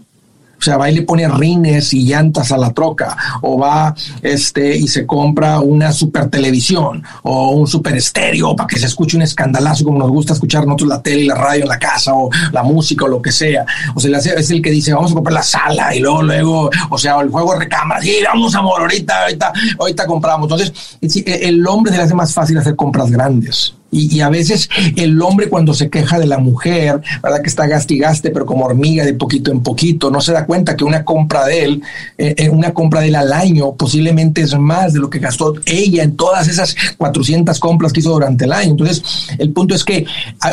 o 0.59 0.63
sea, 0.63 0.77
va 0.77 0.89
y 0.89 0.95
le 0.95 1.01
pone 1.03 1.27
rines 1.27 1.93
y 1.93 2.03
llantas 2.03 2.51
a 2.51 2.57
la 2.57 2.73
troca, 2.73 3.15
o 3.41 3.57
va 3.57 3.93
este, 4.21 4.75
y 4.75 4.87
se 4.87 5.05
compra 5.05 5.59
una 5.59 5.91
super 5.91 6.29
televisión 6.29 7.03
o 7.23 7.51
un 7.51 7.67
super 7.67 7.95
estéreo 7.95 8.55
para 8.55 8.67
que 8.67 8.79
se 8.79 8.87
escuche 8.87 9.17
un 9.17 9.23
escandalazo 9.23 9.83
como 9.83 9.99
nos 9.99 10.09
gusta 10.09 10.33
escuchar 10.33 10.65
nosotros 10.65 10.89
la 10.89 11.01
tele 11.01 11.25
la 11.25 11.35
radio 11.35 11.63
en 11.63 11.69
la 11.69 11.79
casa 11.79 12.13
o 12.13 12.29
la 12.51 12.63
música 12.63 13.05
o 13.05 13.07
lo 13.07 13.21
que 13.21 13.31
sea. 13.31 13.65
O 13.95 13.99
sea, 13.99 14.17
es 14.17 14.51
el 14.51 14.61
que 14.61 14.71
dice, 14.71 14.93
vamos 14.93 15.11
a 15.11 15.15
comprar 15.15 15.33
la 15.33 15.43
sala 15.43 15.95
y 15.95 15.99
luego, 15.99 16.23
luego, 16.23 16.69
o 16.89 16.97
sea, 16.97 17.19
el 17.19 17.29
juego 17.29 17.53
de 17.53 17.59
recámara, 17.59 18.01
sí, 18.01 18.17
vamos 18.25 18.55
amor, 18.55 18.81
ahorita, 18.81 19.23
ahorita, 19.23 19.53
ahorita 19.79 20.05
compramos. 20.05 20.49
Entonces, 20.49 20.97
el 21.25 21.65
hombre 21.67 21.91
se 21.91 21.97
le 21.97 22.03
hace 22.03 22.15
más 22.15 22.33
fácil 22.33 22.57
hacer 22.57 22.75
compras 22.75 23.11
grandes. 23.11 23.76
Y, 23.91 24.19
a 24.19 24.29
veces 24.29 24.69
el 24.95 25.21
hombre 25.21 25.47
cuando 25.49 25.73
se 25.73 25.89
queja 25.89 26.19
de 26.19 26.25
la 26.25 26.39
mujer, 26.39 27.01
¿verdad? 27.23 27.41
Que 27.41 27.49
está 27.49 27.67
gastigaste, 27.67 28.31
pero 28.31 28.45
como 28.45 28.65
hormiga 28.65 29.05
de 29.05 29.13
poquito 29.13 29.51
en 29.51 29.61
poquito, 29.61 30.11
no 30.11 30.19
se 30.19 30.33
da 30.33 30.45
cuenta 30.45 30.75
que 30.75 30.83
una 30.83 31.05
compra 31.05 31.45
de 31.45 31.63
él, 31.63 31.81
eh, 32.17 32.35
eh, 32.37 32.49
una 32.49 32.73
compra 32.73 33.01
de 33.01 33.07
él 33.07 33.15
al 33.15 33.31
año, 33.31 33.73
posiblemente 33.75 34.41
es 34.41 34.57
más 34.57 34.93
de 34.93 34.99
lo 34.99 35.09
que 35.09 35.19
gastó 35.19 35.53
ella 35.65 36.03
en 36.03 36.17
todas 36.17 36.47
esas 36.47 36.75
400 36.97 37.59
compras 37.59 37.93
que 37.93 38.01
hizo 38.01 38.11
durante 38.11 38.45
el 38.45 38.51
año. 38.51 38.71
Entonces, 38.71 39.03
el 39.37 39.51
punto 39.51 39.73
es 39.73 39.83
que 39.83 40.05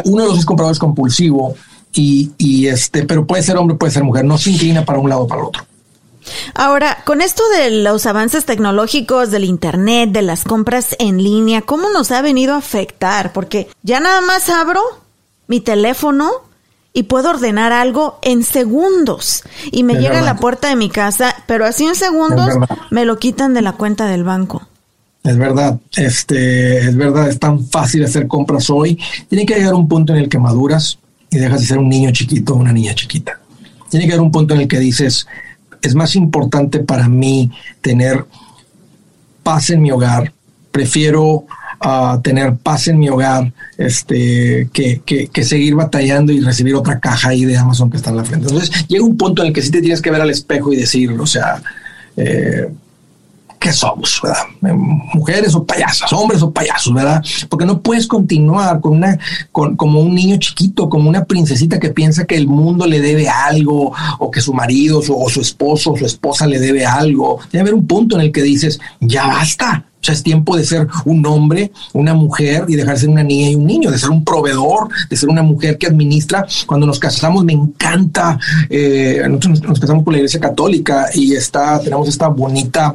uno 0.05 0.23
de 0.23 0.29
los 0.29 0.39
es 0.39 0.45
comprador 0.45 0.77
compulsivo 0.79 1.55
y, 1.93 2.31
y 2.39 2.67
este, 2.67 3.05
pero 3.05 3.27
puede 3.27 3.43
ser 3.43 3.57
hombre, 3.57 3.77
puede 3.77 3.93
ser 3.93 4.05
mujer, 4.05 4.25
no 4.25 4.39
se 4.39 4.51
inclina 4.51 4.85
para 4.85 4.99
un 4.99 5.09
lado 5.09 5.23
o 5.23 5.27
para 5.27 5.41
el 5.41 5.49
otro. 5.49 5.65
Ahora, 6.55 7.03
con 7.05 7.21
esto 7.21 7.43
de 7.57 7.71
los 7.71 8.07
avances 8.07 8.45
tecnológicos 8.45 9.31
del 9.31 9.45
Internet, 9.45 10.11
de 10.11 10.23
las 10.23 10.45
compras 10.45 10.97
en 10.99 11.23
línea, 11.23 11.63
¿cómo 11.63 11.91
nos 11.91 12.11
ha 12.11 12.23
venido 12.23 12.55
a 12.55 12.59
afectar? 12.59 13.33
Porque 13.33 13.69
ya 13.83 14.01
nada 14.01 14.21
más 14.21 14.49
abro 14.49 14.81
mi 15.47 15.61
teléfono 15.61 16.31
y 16.93 17.05
puedo 17.05 17.31
ordenar 17.31 17.73
algo 17.73 18.19
en 18.23 18.45
segundos 18.45 19.43
y 19.73 19.83
me 19.83 19.95
llega 19.95 20.21
a 20.21 20.23
la 20.23 20.37
puerta 20.37 20.69
de 20.69 20.77
mi 20.77 20.89
casa, 20.89 21.35
pero 21.47 21.67
así 21.67 21.85
en 21.85 21.97
segundos 21.97 22.51
me 22.91 23.05
lo 23.05 23.19
quitan 23.19 23.53
de 23.53 23.63
la 23.63 23.73
cuenta 23.73 24.07
del 24.07 24.25
banco. 24.25 24.67
Es 25.25 25.39
verdad, 25.39 25.79
este, 25.97 26.79
es 26.79 26.95
verdad, 26.97 27.29
es 27.31 27.39
tan 27.39 27.67
fácil 27.67 28.05
hacer 28.05 28.29
compras 28.29 28.69
hoy. 28.71 28.99
Tiene 29.29 29.47
que 29.47 29.55
llegar 29.55 29.75
un 29.75 29.89
punto 29.89 30.13
en 30.13 30.21
el 30.21 30.29
que 30.29 30.39
maduras 30.39 30.99
y 31.31 31.39
dejas 31.39 31.61
de 31.61 31.67
ser 31.67 31.79
un 31.79 31.89
niño 31.89 32.11
chiquito 32.13 32.53
o 32.53 32.57
una 32.57 32.73
niña 32.73 32.95
chiquita. 32.95 33.41
Tiene 33.89 34.05
que 34.05 34.13
llegar 34.13 34.21
un 34.21 34.31
punto 34.31 34.55
en 34.55 34.61
el 34.61 34.69
que 34.69 34.79
dices, 34.79 35.27
es 35.89 35.95
más 35.95 36.17
importante 36.17 36.81
para 36.81 37.09
mí 37.09 37.51
tener 37.81 38.25
paz 39.43 39.71
en 39.71 39.83
mi 39.83 39.91
hogar. 39.91 40.33
Prefiero 40.71 41.45
ah, 41.81 42.21
tener 42.23 42.57
paz 42.57 42.89
en 42.89 42.99
mi 42.99 43.09
hogar 43.09 43.53
este, 43.79 44.69
que, 44.73 45.01
que, 45.05 45.45
seguir 45.45 45.75
batallando 45.75 46.33
y 46.33 46.41
recibir 46.41 46.75
otra 46.75 46.99
caja 46.99 47.29
ahí 47.29 47.45
de 47.45 47.57
Amazon 47.57 47.91
que 47.91 47.97
está 47.99 48.11
en 48.11 48.17
la 48.17 48.25
frente. 48.25 48.49
Entonces 48.49 48.87
llega 48.89 49.05
un 49.05 49.17
punto 49.17 49.43
en 49.43 49.49
el 49.49 49.55
que 49.55 49.63
sí 49.63 49.71
te 49.71 49.81
tienes 49.81 50.03
que 50.03 50.11
ver 50.11 50.21
al 50.21 50.31
espejo 50.31 50.73
y 50.73 50.77
decir, 50.77 51.11
o 51.13 51.27
sea, 51.27 51.63
eh, 52.17 52.69
¿qué 53.65 53.73
somos, 53.73 54.21
verdad? 54.23 54.43
Eh, 54.67 54.73
mujeres 55.15 55.55
o 55.55 55.65
payasas, 55.65 56.13
hombres 56.13 56.43
o 56.43 56.51
payasos, 56.51 56.93
¿verdad? 56.93 57.25
Porque 57.49 57.65
no 57.65 57.81
puedes 57.81 58.07
continuar 58.07 58.79
con 58.81 58.93
una, 58.93 59.19
con, 59.53 59.75
como 59.77 60.01
un 60.01 60.15
niño 60.15 60.37
chiquito, 60.37 60.91
como 60.91 61.09
una 61.09 61.25
princesita 61.25 61.81
que 61.81 61.89
piensa 61.89 62.27
que 62.27 62.37
el 62.37 62.47
mundo 62.47 62.87
le 62.87 63.01
debe 63.01 63.27
algo, 63.27 63.93
o 64.19 64.31
que 64.31 64.43
su 64.43 64.53
marido 64.53 65.01
o 65.09 65.31
su 65.31 65.41
esposo 65.41 65.93
o 65.93 65.97
su 65.97 66.05
esposa 66.05 66.47
le 66.47 66.61
debe 66.61 66.85
algo. 66.85 67.39
Debe 67.51 67.63
haber 67.63 67.75
un 67.75 67.87
punto 67.87 68.17
en 68.17 68.23
el 68.23 68.33
que 68.33 68.43
dices, 68.43 68.79
ya 69.01 69.27
basta. 69.27 69.87
O 69.95 70.05
sea, 70.05 70.13
es 70.13 70.23
tiempo 70.23 70.55
de 70.55 70.65
ser 70.65 70.87
un 71.07 71.25
hombre, 71.25 71.73
una 71.95 72.13
mujer 72.13 72.67
y 72.69 72.77
dejar 72.77 72.97
de 72.97 73.01
ser 73.01 73.09
una 73.09 73.23
niña 73.23 73.49
y 73.49 73.55
un 73.55 73.65
niño, 73.65 73.91
de 73.91 73.97
ser 73.97 74.11
un 74.11 74.23
proveedor, 74.23 74.89
de 75.09 75.17
ser 75.17 75.31
una 75.31 75.43
mujer 75.43 75.79
que 75.79 75.87
administra. 75.87 76.45
Cuando 76.67 76.87
nos 76.87 76.99
casamos, 76.99 77.43
me 77.43 77.55
encanta. 77.55 78.39
Eh, 78.69 79.23
nosotros 79.27 79.63
nos 79.63 79.81
casamos 79.81 80.05
con 80.05 80.13
la 80.13 80.19
Iglesia 80.19 80.41
Católica 80.41 81.07
y 81.15 81.33
está, 81.33 81.81
tenemos 81.81 82.07
esta 82.07 82.29
bonita 82.29 82.95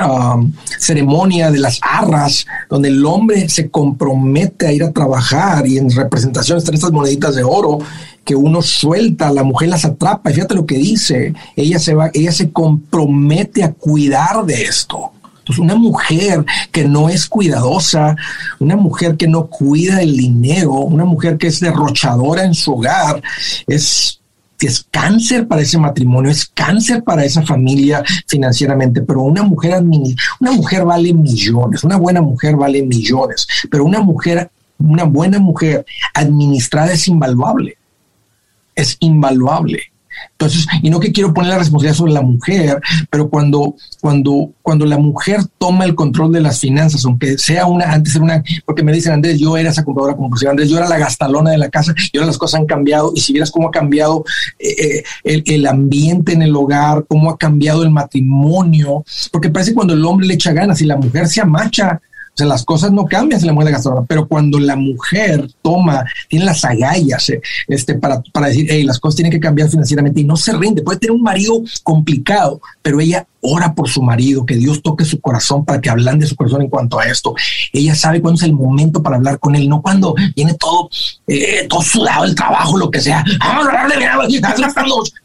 Um, 0.00 0.52
ceremonia 0.80 1.52
de 1.52 1.60
las 1.60 1.78
arras, 1.80 2.46
donde 2.68 2.88
el 2.88 3.06
hombre 3.06 3.48
se 3.48 3.70
compromete 3.70 4.66
a 4.66 4.72
ir 4.72 4.82
a 4.82 4.90
trabajar 4.90 5.68
y 5.68 5.78
en 5.78 5.88
representación 5.88 6.58
están 6.58 6.74
estas 6.74 6.90
moneditas 6.90 7.36
de 7.36 7.44
oro 7.44 7.78
que 8.24 8.34
uno 8.34 8.60
suelta, 8.60 9.30
la 9.30 9.44
mujer 9.44 9.68
las 9.68 9.84
atrapa. 9.84 10.30
Y 10.30 10.34
fíjate 10.34 10.56
lo 10.56 10.66
que 10.66 10.78
dice, 10.78 11.32
ella 11.54 11.78
se 11.78 11.94
va, 11.94 12.10
ella 12.12 12.32
se 12.32 12.50
compromete 12.50 13.62
a 13.62 13.72
cuidar 13.72 14.44
de 14.44 14.62
esto. 14.62 15.12
Entonces, 15.38 15.62
una 15.62 15.76
mujer 15.76 16.44
que 16.72 16.86
no 16.86 17.08
es 17.10 17.28
cuidadosa, 17.28 18.16
una 18.58 18.76
mujer 18.76 19.16
que 19.16 19.28
no 19.28 19.46
cuida 19.46 20.02
el 20.02 20.16
dinero, 20.16 20.72
una 20.72 21.04
mujer 21.04 21.36
que 21.36 21.48
es 21.48 21.60
derrochadora 21.60 22.44
en 22.44 22.54
su 22.54 22.72
hogar, 22.72 23.22
es 23.66 24.20
es 24.66 24.86
cáncer 24.90 25.46
para 25.46 25.62
ese 25.62 25.78
matrimonio, 25.78 26.30
es 26.30 26.46
cáncer 26.46 27.02
para 27.02 27.24
esa 27.24 27.42
familia 27.42 28.02
financieramente, 28.26 29.02
pero 29.02 29.22
una 29.22 29.42
mujer, 29.42 29.82
una 30.40 30.52
mujer 30.52 30.84
vale 30.84 31.12
millones, 31.12 31.84
una 31.84 31.96
buena 31.96 32.20
mujer 32.20 32.56
vale 32.56 32.82
millones, 32.82 33.46
pero 33.70 33.84
una 33.84 34.00
mujer, 34.00 34.50
una 34.78 35.04
buena 35.04 35.38
mujer 35.38 35.84
administrada 36.14 36.92
es 36.92 37.08
invaluable, 37.08 37.76
es 38.74 38.96
invaluable. 39.00 39.93
Entonces, 40.32 40.66
y 40.82 40.90
no 40.90 41.00
que 41.00 41.12
quiero 41.12 41.32
poner 41.32 41.50
la 41.50 41.58
responsabilidad 41.58 41.96
sobre 41.96 42.12
la 42.12 42.22
mujer, 42.22 42.80
pero 43.10 43.28
cuando, 43.28 43.76
cuando, 44.00 44.50
cuando 44.62 44.84
la 44.86 44.98
mujer 44.98 45.40
toma 45.58 45.84
el 45.84 45.94
control 45.94 46.32
de 46.32 46.40
las 46.40 46.60
finanzas, 46.60 47.04
aunque 47.04 47.38
sea 47.38 47.66
una, 47.66 47.92
antes 47.92 48.14
era 48.14 48.24
una, 48.24 48.44
porque 48.64 48.82
me 48.82 48.92
dicen, 48.92 49.12
Andrés, 49.12 49.38
yo 49.38 49.56
era 49.56 49.70
esa 49.70 49.84
compradora 49.84 50.16
compulsiva, 50.16 50.50
Andrés, 50.50 50.68
yo 50.68 50.78
era 50.78 50.88
la 50.88 50.98
gastalona 50.98 51.50
de 51.50 51.58
la 51.58 51.68
casa, 51.68 51.94
y 52.12 52.18
ahora 52.18 52.26
las 52.28 52.38
cosas 52.38 52.60
han 52.60 52.66
cambiado, 52.66 53.12
y 53.14 53.20
si 53.20 53.32
vieras 53.32 53.50
cómo 53.50 53.68
ha 53.68 53.70
cambiado 53.70 54.24
eh, 54.58 54.74
eh, 54.78 55.04
el, 55.24 55.42
el, 55.46 55.66
ambiente 55.66 56.32
en 56.32 56.42
el 56.42 56.54
hogar, 56.54 57.04
cómo 57.08 57.30
ha 57.30 57.38
cambiado 57.38 57.82
el 57.82 57.90
matrimonio, 57.90 59.04
porque 59.32 59.50
parece 59.50 59.74
cuando 59.74 59.94
el 59.94 60.04
hombre 60.04 60.26
le 60.26 60.34
echa 60.34 60.52
ganas 60.52 60.80
y 60.80 60.86
la 60.86 60.96
mujer 60.96 61.26
se 61.28 61.40
amacha, 61.40 62.00
o 62.34 62.36
sea, 62.36 62.46
las 62.48 62.64
cosas 62.64 62.90
no 62.90 63.04
cambian 63.04 63.40
si 63.40 63.46
la 63.46 63.52
mujer 63.52 63.68
es 63.68 63.74
gastronómica, 63.74 64.08
pero 64.08 64.26
cuando 64.26 64.58
la 64.58 64.74
mujer 64.74 65.48
toma, 65.62 66.04
tiene 66.28 66.44
las 66.44 66.64
agallas 66.64 67.30
eh, 67.30 67.40
este, 67.68 67.94
para, 67.94 68.20
para 68.32 68.48
decir, 68.48 68.66
hey, 68.68 68.82
las 68.82 68.98
cosas 68.98 69.14
tienen 69.14 69.30
que 69.30 69.38
cambiar 69.38 69.68
financieramente 69.68 70.20
y 70.20 70.24
no 70.24 70.36
se 70.36 70.52
rinde. 70.52 70.82
Puede 70.82 70.98
tener 70.98 71.12
un 71.12 71.22
marido 71.22 71.62
complicado, 71.84 72.60
pero 72.82 73.00
ella 73.00 73.24
ora 73.40 73.72
por 73.72 73.88
su 73.88 74.02
marido, 74.02 74.44
que 74.44 74.56
Dios 74.56 74.82
toque 74.82 75.04
su 75.04 75.20
corazón 75.20 75.64
para 75.64 75.80
que 75.80 75.90
hablan 75.90 76.18
de 76.18 76.26
su 76.26 76.34
corazón 76.34 76.62
en 76.62 76.68
cuanto 76.68 76.98
a 76.98 77.04
esto. 77.04 77.36
Ella 77.72 77.94
sabe 77.94 78.20
cuándo 78.20 78.40
es 78.40 78.44
el 78.44 78.54
momento 78.54 79.00
para 79.00 79.14
hablar 79.14 79.38
con 79.38 79.54
él, 79.54 79.68
no 79.68 79.80
cuando 79.80 80.16
viene 80.34 80.54
todo, 80.54 80.88
eh, 81.28 81.66
todo 81.68 81.82
sudado 81.82 82.24
el 82.24 82.34
trabajo, 82.34 82.76
lo 82.76 82.90
que 82.90 83.00
sea. 83.00 83.24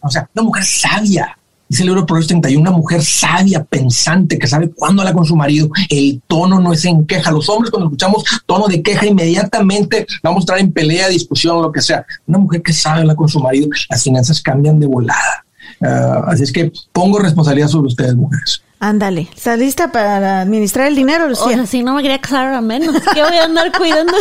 O 0.02 0.10
sea, 0.12 0.30
una 0.36 0.44
mujer 0.44 0.64
sabia 0.64 1.39
Dice 1.70 1.84
el 1.84 1.90
libro 1.90 2.04
Proverbios 2.04 2.30
31, 2.30 2.62
una 2.62 2.72
mujer 2.72 3.04
sabia, 3.04 3.64
pensante, 3.64 4.40
que 4.40 4.48
sabe 4.48 4.72
cuándo 4.72 5.04
habla 5.04 5.14
con 5.14 5.24
su 5.24 5.36
marido. 5.36 5.70
El 5.88 6.20
tono 6.26 6.60
no 6.60 6.74
es 6.74 6.84
en 6.86 7.06
queja. 7.06 7.30
Los 7.32 7.48
hombres 7.48 7.70
cuando 7.70 7.86
escuchamos 7.86 8.24
tono 8.48 8.68
de 8.68 8.82
queja 8.82 9.06
inmediatamente 9.06 10.08
vamos 10.24 10.40
a 10.40 10.42
estar 10.42 10.60
en 10.60 10.72
pelea, 10.72 11.08
discusión, 11.10 11.62
lo 11.62 11.72
que 11.72 11.82
sea. 11.82 12.04
Una 12.26 12.40
mujer 12.40 12.64
que 12.64 12.74
sabe 12.74 13.02
hablar 13.02 13.16
con 13.16 13.30
su 13.30 13.40
marido, 13.40 13.70
las 13.88 14.02
finanzas 14.02 14.42
cambian 14.42 14.80
de 14.80 14.88
volada. 14.88 15.46
Ah, 15.80 16.24
así 16.30 16.42
es 16.42 16.52
que 16.52 16.72
pongo 16.92 17.20
responsabilidad 17.20 17.68
sobre 17.68 17.90
ustedes, 17.90 18.16
mujeres. 18.16 18.64
Ándale, 18.82 19.28
¿estás 19.36 19.60
lista 19.60 19.92
para 19.92 20.40
administrar 20.40 20.88
el 20.88 20.96
dinero, 20.96 21.28
Lucía? 21.28 21.48
O 21.48 21.50
sea, 21.50 21.66
si 21.66 21.84
no 21.84 21.96
me 21.96 22.02
quería 22.02 22.22
casar 22.22 22.54
a 22.54 22.62
menos, 22.62 22.96
¿qué 23.14 23.22
voy 23.22 23.36
a 23.36 23.44
andar 23.44 23.74
cuidando? 23.78 24.14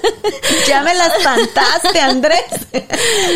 ya 0.68 0.82
me 0.82 0.92
las 0.92 1.16
espantaste, 1.18 2.00
Andrés. 2.00 2.42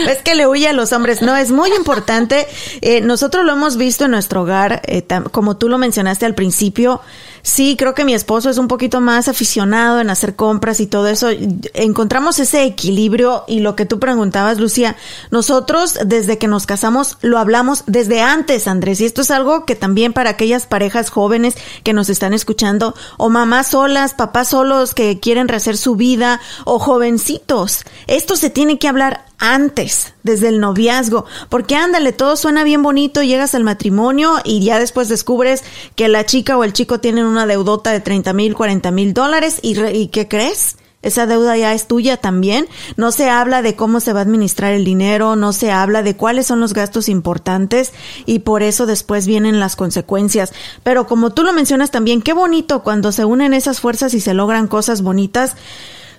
es 0.08 0.18
que 0.24 0.34
le 0.34 0.48
huye 0.48 0.66
a 0.66 0.72
los 0.72 0.92
hombres. 0.92 1.22
No, 1.22 1.36
es 1.36 1.52
muy 1.52 1.72
importante. 1.72 2.48
Eh, 2.80 3.00
nosotros 3.00 3.44
lo 3.44 3.52
hemos 3.52 3.76
visto 3.76 4.06
en 4.06 4.10
nuestro 4.10 4.42
hogar, 4.42 4.82
eh, 4.86 5.06
como 5.30 5.56
tú 5.56 5.68
lo 5.68 5.78
mencionaste 5.78 6.26
al 6.26 6.34
principio. 6.34 7.00
Sí, 7.46 7.76
creo 7.78 7.94
que 7.94 8.04
mi 8.04 8.12
esposo 8.12 8.50
es 8.50 8.58
un 8.58 8.66
poquito 8.66 9.00
más 9.00 9.28
aficionado 9.28 10.00
en 10.00 10.10
hacer 10.10 10.34
compras 10.34 10.80
y 10.80 10.88
todo 10.88 11.06
eso. 11.06 11.28
Encontramos 11.74 12.40
ese 12.40 12.64
equilibrio 12.64 13.44
y 13.46 13.60
lo 13.60 13.76
que 13.76 13.86
tú 13.86 14.00
preguntabas, 14.00 14.58
Lucía, 14.58 14.96
nosotros 15.30 15.96
desde 16.04 16.38
que 16.38 16.48
nos 16.48 16.66
casamos 16.66 17.18
lo 17.20 17.38
hablamos 17.38 17.84
desde 17.86 18.20
antes, 18.20 18.66
Andrés, 18.66 19.00
y 19.00 19.04
esto 19.04 19.22
es 19.22 19.30
algo 19.30 19.64
que 19.64 19.76
también 19.76 20.12
para 20.12 20.30
aquellas 20.30 20.66
parejas 20.66 21.08
jóvenes 21.08 21.54
que 21.84 21.92
nos 21.92 22.08
están 22.08 22.34
escuchando, 22.34 22.96
o 23.16 23.28
mamás 23.28 23.68
solas, 23.68 24.12
papás 24.12 24.48
solos 24.48 24.92
que 24.92 25.20
quieren 25.20 25.46
rehacer 25.46 25.76
su 25.76 25.94
vida, 25.94 26.40
o 26.64 26.80
jovencitos, 26.80 27.84
esto 28.08 28.34
se 28.34 28.50
tiene 28.50 28.80
que 28.80 28.88
hablar 28.88 29.24
antes, 29.38 30.14
desde 30.22 30.48
el 30.48 30.60
noviazgo, 30.60 31.26
porque 31.48 31.76
ándale, 31.76 32.12
todo 32.12 32.36
suena 32.36 32.64
bien 32.64 32.82
bonito, 32.82 33.22
llegas 33.22 33.54
al 33.54 33.64
matrimonio 33.64 34.36
y 34.44 34.64
ya 34.64 34.78
después 34.78 35.08
descubres 35.08 35.62
que 35.94 36.08
la 36.08 36.24
chica 36.24 36.56
o 36.56 36.64
el 36.64 36.72
chico 36.72 37.00
tienen 37.00 37.26
una 37.26 37.46
deudota 37.46 37.92
de 37.92 38.00
30 38.00 38.32
mil, 38.32 38.54
40 38.54 38.90
mil 38.90 39.12
dólares 39.14 39.58
y, 39.62 39.78
y 39.80 40.08
¿qué 40.08 40.28
crees? 40.28 40.76
Esa 41.06 41.26
deuda 41.26 41.56
ya 41.56 41.72
es 41.72 41.86
tuya 41.86 42.16
también. 42.16 42.66
No 42.96 43.12
se 43.12 43.30
habla 43.30 43.62
de 43.62 43.76
cómo 43.76 44.00
se 44.00 44.12
va 44.12 44.18
a 44.18 44.22
administrar 44.22 44.72
el 44.72 44.84
dinero, 44.84 45.36
no 45.36 45.52
se 45.52 45.70
habla 45.70 46.02
de 46.02 46.16
cuáles 46.16 46.48
son 46.48 46.58
los 46.58 46.74
gastos 46.74 47.08
importantes 47.08 47.92
y 48.24 48.40
por 48.40 48.64
eso 48.64 48.86
después 48.86 49.24
vienen 49.24 49.60
las 49.60 49.76
consecuencias. 49.76 50.52
Pero 50.82 51.06
como 51.06 51.30
tú 51.30 51.44
lo 51.44 51.52
mencionas 51.52 51.92
también, 51.92 52.22
qué 52.22 52.32
bonito 52.32 52.82
cuando 52.82 53.12
se 53.12 53.24
unen 53.24 53.54
esas 53.54 53.78
fuerzas 53.78 54.14
y 54.14 54.20
se 54.20 54.34
logran 54.34 54.66
cosas 54.66 55.02
bonitas. 55.02 55.54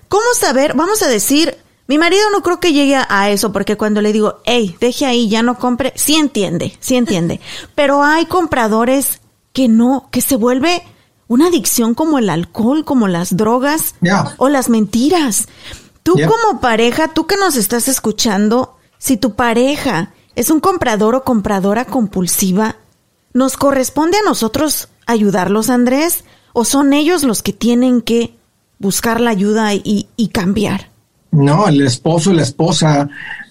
¿Cómo 0.08 0.24
saber? 0.40 0.74
Vamos 0.74 1.04
a 1.04 1.10
decir, 1.10 1.58
mi 1.88 1.98
marido 1.98 2.24
no 2.32 2.44
creo 2.44 2.60
que 2.60 2.74
llegue 2.74 2.98
a 3.08 3.30
eso 3.30 3.54
porque 3.54 3.78
cuando 3.78 4.02
le 4.02 4.12
digo, 4.12 4.42
hey, 4.46 4.76
deje 4.80 5.06
ahí, 5.06 5.30
ya 5.30 5.42
no 5.42 5.58
compre, 5.58 5.94
sí 5.96 6.16
entiende, 6.16 6.78
sí 6.80 6.96
entiende. 6.96 7.40
Pero 7.76 8.04
hay 8.04 8.26
compradores 8.26 9.22
que 9.54 9.68
no, 9.68 10.10
que 10.12 10.22
se 10.22 10.36
vuelve 10.36 10.84
una 11.28 11.48
adicción 11.48 11.94
como 11.94 12.20
el 12.20 12.30
alcohol, 12.30 12.86
como 12.86 13.08
las 13.08 13.36
drogas 13.36 13.96
o 14.38 14.50
las 14.50 14.70
mentiras. 14.70 15.48
Tú 16.04 16.14
como 16.14 16.62
pareja, 16.62 17.10
tú 17.10 17.26
que 17.26 17.36
nos 17.38 17.58
estás 17.58 17.88
escuchando, 17.88 18.78
si 18.98 19.18
tu 19.18 19.36
pareja 19.36 20.14
es 20.36 20.50
un 20.50 20.60
comprador 20.60 21.16
o 21.16 21.24
compradora 21.24 21.86
compulsiva, 21.86 22.78
¿nos 23.34 23.58
corresponde 23.58 24.18
a 24.18 24.24
nosotros 24.24 24.90
ayudarlos, 25.06 25.70
Andrés? 25.70 26.24
¿O 26.54 26.66
son 26.66 26.94
ellos 26.94 27.24
los 27.24 27.42
que 27.42 27.54
tienen 27.54 28.02
que 28.02 28.38
buscar 28.80 29.20
la 29.20 29.32
ayuda 29.32 29.74
y, 29.74 30.08
y 30.16 30.30
cambiar? 30.30 30.92
No, 31.32 31.68
el 31.68 31.82
esposo 31.82 32.32
y 32.32 32.36
la 32.36 32.44
esposa 32.44 33.10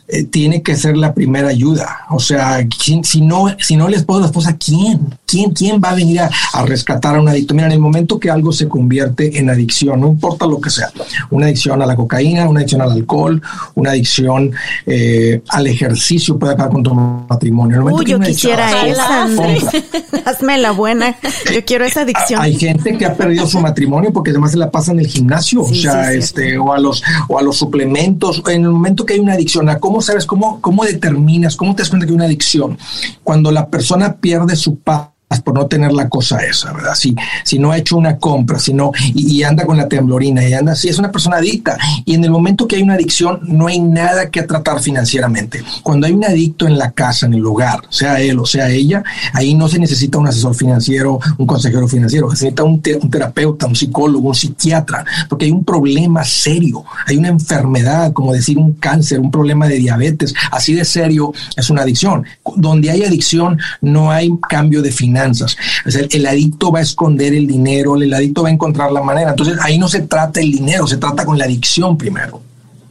eh, 0.08 0.22
tiene 0.22 0.62
que 0.62 0.76
ser 0.76 0.96
la 0.96 1.12
primera 1.12 1.48
ayuda. 1.48 2.06
O 2.10 2.20
sea, 2.20 2.64
si, 3.02 3.20
no, 3.20 3.46
si 3.58 3.76
no 3.76 3.88
el 3.88 3.94
esposo 3.94 4.20
la 4.20 4.26
esposa, 4.26 4.56
¿quién? 4.56 5.00
¿Quién, 5.26 5.50
quién 5.50 5.80
va 5.82 5.90
a 5.90 5.94
venir 5.96 6.20
a, 6.20 6.30
rescatar 6.64 7.16
a 7.16 7.20
un 7.20 7.28
adicto? 7.28 7.54
Mira, 7.54 7.66
en 7.66 7.72
el 7.72 7.80
momento 7.80 8.20
que 8.20 8.30
algo 8.30 8.52
se 8.52 8.68
convierte 8.68 9.38
en 9.38 9.50
adicción, 9.50 10.00
no 10.00 10.06
importa 10.06 10.46
lo 10.46 10.60
que 10.60 10.70
sea, 10.70 10.90
una 11.30 11.46
adicción 11.46 11.82
a 11.82 11.86
la 11.86 11.96
cocaína, 11.96 12.48
una 12.48 12.60
adicción 12.60 12.82
al 12.82 12.92
alcohol, 12.92 13.42
una 13.74 13.90
adicción 13.90 14.52
eh, 14.86 15.42
al 15.48 15.66
ejercicio 15.66 16.38
puede 16.38 16.52
acabar 16.52 16.72
con 16.72 16.82
tu 16.84 16.94
matrimonio. 16.94 17.84
Uy, 17.84 18.06
yo 18.06 18.20
quisiera 18.20 18.86
esa, 18.86 19.24
Hazme 20.24 20.58
la 20.58 20.70
buena. 20.70 21.16
Yo 21.52 21.64
quiero 21.64 21.84
esa 21.84 22.02
adicción. 22.02 22.40
Hay 22.40 22.56
gente 22.56 22.96
que 22.96 23.06
ha 23.06 23.14
perdido 23.14 23.46
su 23.46 23.58
matrimonio 23.58 24.12
porque 24.12 24.30
además 24.30 24.52
se 24.52 24.58
la 24.58 24.70
pasa 24.70 24.92
en 24.92 25.00
el 25.00 25.08
gimnasio, 25.08 25.62
o 25.62 25.74
sea, 25.74 26.12
este, 26.12 26.58
o 26.58 26.72
a 26.72 26.78
los, 26.78 27.02
o 27.28 27.38
a 27.38 27.42
los 27.42 27.56
suplementos. 27.56 28.42
En 28.46 28.62
el 28.62 28.70
momento 28.70 29.04
que 29.04 29.14
hay 29.14 29.20
una 29.20 29.32
adicción 29.32 29.68
a 29.68 29.78
cómo 29.78 29.95
¿Cómo 29.96 30.02
sabes, 30.04 30.26
cómo, 30.26 30.60
cómo 30.60 30.84
determinas, 30.84 31.56
cómo 31.56 31.74
te 31.74 31.80
das 31.80 31.88
cuenta 31.88 32.04
que 32.04 32.12
hay 32.12 32.16
una 32.16 32.26
adicción? 32.26 32.76
Cuando 33.24 33.50
la 33.50 33.70
persona 33.70 34.16
pierde 34.16 34.54
su 34.54 34.78
paz 34.80 35.08
por 35.44 35.54
no 35.54 35.66
tener 35.66 35.92
la 35.92 36.08
cosa 36.08 36.38
esa, 36.38 36.72
¿verdad? 36.72 36.94
Si, 36.94 37.14
si 37.44 37.58
no 37.58 37.72
ha 37.72 37.78
hecho 37.78 37.96
una 37.96 38.16
compra, 38.16 38.58
si 38.58 38.72
no, 38.72 38.92
y, 39.14 39.42
anda 39.42 39.66
con 39.66 39.76
la 39.76 39.88
temblorina 39.88 40.46
y 40.46 40.54
anda 40.54 40.72
así, 40.72 40.88
es 40.88 40.98
una 40.98 41.10
persona 41.10 41.36
adicta. 41.36 41.76
Y 42.04 42.14
en 42.14 42.24
el 42.24 42.30
momento 42.30 42.66
que 42.66 42.76
hay 42.76 42.82
una 42.82 42.94
adicción, 42.94 43.40
no 43.42 43.66
hay 43.66 43.80
nada 43.80 44.30
que 44.30 44.42
tratar 44.42 44.80
financieramente. 44.80 45.62
Cuando 45.82 46.06
hay 46.06 46.12
un 46.12 46.24
adicto 46.24 46.66
en 46.66 46.78
la 46.78 46.92
casa, 46.92 47.26
en 47.26 47.34
el 47.34 47.44
hogar, 47.44 47.80
sea 47.90 48.20
él 48.20 48.38
o 48.38 48.46
sea 48.46 48.70
ella, 48.70 49.02
ahí 49.32 49.54
no 49.54 49.68
se 49.68 49.78
necesita 49.78 50.18
un 50.18 50.28
asesor 50.28 50.54
financiero, 50.54 51.18
un 51.38 51.46
consejero 51.46 51.88
financiero, 51.88 52.28
se 52.28 52.46
necesita 52.46 52.62
un, 52.62 52.82
un 53.02 53.10
terapeuta, 53.10 53.66
un 53.66 53.76
psicólogo, 53.76 54.28
un 54.28 54.34
psiquiatra, 54.34 55.04
porque 55.28 55.46
hay 55.46 55.50
un 55.50 55.64
problema 55.64 56.24
serio, 56.24 56.84
hay 57.06 57.16
una 57.16 57.28
enfermedad, 57.28 58.12
como 58.12 58.32
decir 58.32 58.58
un 58.58 58.72
cáncer, 58.74 59.18
un 59.18 59.30
problema 59.30 59.66
de 59.66 59.76
diabetes, 59.76 60.34
así 60.52 60.72
de 60.72 60.84
serio 60.84 61.32
es 61.56 61.68
una 61.68 61.82
adicción. 61.82 62.24
Donde 62.56 62.90
hay 62.90 63.02
adicción, 63.02 63.58
no 63.80 64.10
hay 64.10 64.30
cambio 64.48 64.82
de 64.82 64.92
finanzas 64.92 65.15
el 65.24 66.26
adicto 66.26 66.70
va 66.70 66.80
a 66.80 66.82
esconder 66.82 67.34
el 67.34 67.46
dinero, 67.46 67.96
el 67.96 68.12
adicto 68.12 68.42
va 68.42 68.48
a 68.48 68.52
encontrar 68.52 68.92
la 68.92 69.02
manera. 69.02 69.30
Entonces 69.30 69.56
ahí 69.60 69.78
no 69.78 69.88
se 69.88 70.02
trata 70.02 70.40
el 70.40 70.52
dinero, 70.52 70.86
se 70.86 70.96
trata 70.96 71.24
con 71.24 71.38
la 71.38 71.44
adicción 71.44 71.96
primero. 71.96 72.42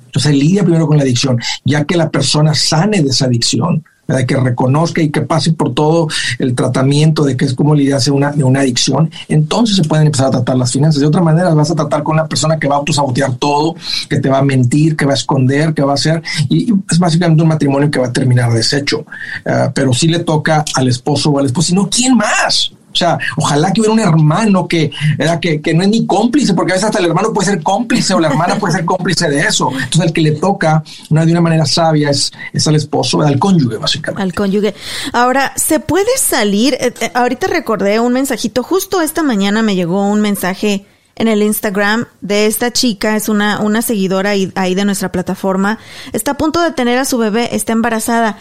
Entonces 0.06 0.34
lidia 0.34 0.64
primero 0.64 0.88
con 0.88 0.98
la 0.98 1.04
adicción, 1.04 1.40
ya 1.66 1.84
que 1.84 1.98
la 1.98 2.10
persona 2.10 2.54
sane 2.54 3.02
de 3.02 3.10
esa 3.10 3.26
adicción 3.26 3.84
de 4.08 4.26
que 4.26 4.36
reconozca 4.36 5.02
y 5.02 5.10
que 5.10 5.22
pase 5.22 5.54
por 5.54 5.74
todo 5.74 6.08
el 6.40 6.56
tratamiento 6.56 7.24
de 7.24 7.36
que 7.36 7.46
es 7.46 7.54
como 7.54 7.76
lidiarse 7.76 8.12
una, 8.12 8.32
de 8.32 8.44
una 8.44 8.62
adicción, 8.62 9.10
entonces 9.28 9.78
se 9.78 9.84
pueden 9.84 10.08
empezar 10.08 10.28
a 10.28 10.32
tratar 10.32 10.58
las 10.58 10.72
finanzas. 10.72 11.02
De 11.02 11.08
otra 11.08 11.22
manera, 11.22 11.54
vas 11.54 11.72
a 11.72 11.76
tratar 11.76 12.04
con 12.04 12.14
una 12.16 12.28
persona 12.28 12.60
que 12.60 12.68
va 12.68 12.76
a 12.76 12.80
autosabotear 12.80 13.36
todo, 13.36 13.76
que 14.10 14.20
te 14.20 14.30
va 14.30 14.40
a 14.40 14.44
mentir, 14.44 14.96
que 14.96 15.06
va 15.06 15.12
a 15.12 15.16
esconder, 15.16 15.74
que 15.74 15.82
va 15.82 15.92
a 15.92 15.96
hacer, 15.96 16.22
y 16.50 16.72
es 16.90 17.00
básicamente 17.00 17.42
un 17.42 17.50
matrimonio 17.50 17.90
que 17.90 18.00
va 18.00 18.08
a 18.08 18.14
terminar 18.14 18.52
deshecho. 18.54 19.06
Ah, 19.46 19.72
pero 19.74 19.94
si 19.94 20.08
le 20.08 20.20
toca 20.20 20.64
al 20.76 20.88
esposo 20.88 21.32
o 21.32 21.40
al 21.40 21.46
esposo, 21.46 21.70
sino 21.70 21.90
¿quién 21.90 22.16
más? 22.16 22.72
O 22.96 22.98
sea, 22.98 23.20
ojalá 23.36 23.74
que 23.74 23.82
hubiera 23.82 23.94
un 23.94 24.00
hermano 24.00 24.68
que, 24.70 24.90
era 25.18 25.38
que, 25.40 25.60
no 25.74 25.84
es 25.84 25.90
ni 25.90 26.06
cómplice, 26.06 26.54
porque 26.54 26.72
a 26.72 26.76
veces 26.76 26.88
hasta 26.88 27.00
el 27.00 27.08
hermano 27.08 27.34
puede 27.34 27.50
ser 27.50 27.62
cómplice 27.62 28.14
o 28.14 28.20
la 28.22 28.30
hermana 28.30 28.56
puede 28.56 28.74
ser 28.74 28.86
cómplice 28.86 29.28
de 29.28 29.42
eso. 29.42 29.70
Entonces, 29.72 30.06
el 30.06 30.14
que 30.14 30.22
le 30.22 30.32
toca 30.32 30.82
una, 31.10 31.26
de 31.26 31.32
una 31.34 31.42
manera 31.42 31.66
sabia 31.66 32.10
es, 32.10 32.32
es 32.54 32.66
al 32.68 32.76
esposo, 32.76 33.22
al 33.22 33.38
cónyuge, 33.38 33.76
básicamente. 33.76 34.24
Al 34.24 34.34
cónyuge. 34.34 34.74
Ahora, 35.12 35.52
¿se 35.58 35.82
puede 35.82 36.18
salir? 36.18 36.76
Eh, 36.76 36.94
eh, 37.02 37.12
ahorita 37.14 37.48
recordé 37.48 38.00
un 38.00 38.14
mensajito, 38.14 38.64
justo 38.64 39.02
esta 39.02 39.24
mañana 39.24 39.62
me 39.62 39.76
llegó 39.76 40.08
un 40.08 40.22
mensaje 40.22 40.86
en 41.18 41.28
el 41.28 41.44
Instagram 41.44 42.06
de 42.22 42.46
esta 42.46 42.72
chica, 42.72 43.16
es 43.16 43.30
una, 43.30 43.60
una 43.62 43.82
seguidora 43.82 44.32
ahí 44.56 44.76
de 44.76 44.86
nuestra 44.86 45.12
plataforma, 45.12 45.80
está 46.14 46.32
a 46.32 46.38
punto 46.38 46.62
de 46.62 46.72
tener 46.72 46.98
a 46.98 47.06
su 47.06 47.18
bebé, 47.18 47.56
está 47.56 47.72
embarazada 47.74 48.38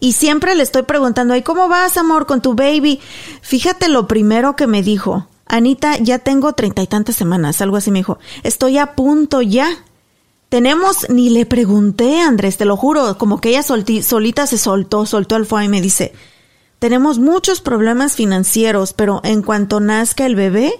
y 0.00 0.12
siempre 0.12 0.54
le 0.54 0.62
estoy 0.62 0.82
preguntando, 0.82 1.34
¿y 1.36 1.42
cómo 1.42 1.68
vas, 1.68 1.96
amor, 1.96 2.26
con 2.26 2.40
tu 2.40 2.54
baby? 2.54 3.00
Fíjate 3.42 3.88
lo 3.88 4.06
primero 4.06 4.56
que 4.56 4.66
me 4.66 4.82
dijo. 4.82 5.26
Anita, 5.46 5.96
ya 5.96 6.18
tengo 6.18 6.52
treinta 6.52 6.82
y 6.82 6.86
tantas 6.86 7.16
semanas, 7.16 7.60
algo 7.62 7.76
así 7.76 7.90
me 7.90 8.00
dijo. 8.00 8.18
Estoy 8.42 8.78
a 8.78 8.94
punto 8.94 9.40
ya. 9.42 9.68
Tenemos, 10.50 11.08
ni 11.10 11.30
le 11.30 11.46
pregunté, 11.46 12.20
Andrés, 12.20 12.56
te 12.56 12.64
lo 12.64 12.76
juro, 12.76 13.18
como 13.18 13.40
que 13.40 13.50
ella 13.50 13.62
solita 13.62 14.46
se 14.46 14.58
soltó, 14.58 15.04
soltó 15.04 15.34
al 15.34 15.46
fuego 15.46 15.64
y 15.64 15.68
me 15.68 15.80
dice, 15.80 16.12
tenemos 16.78 17.18
muchos 17.18 17.60
problemas 17.60 18.14
financieros, 18.14 18.92
pero 18.92 19.20
en 19.24 19.42
cuanto 19.42 19.80
nazca 19.80 20.24
el 20.26 20.36
bebé, 20.36 20.72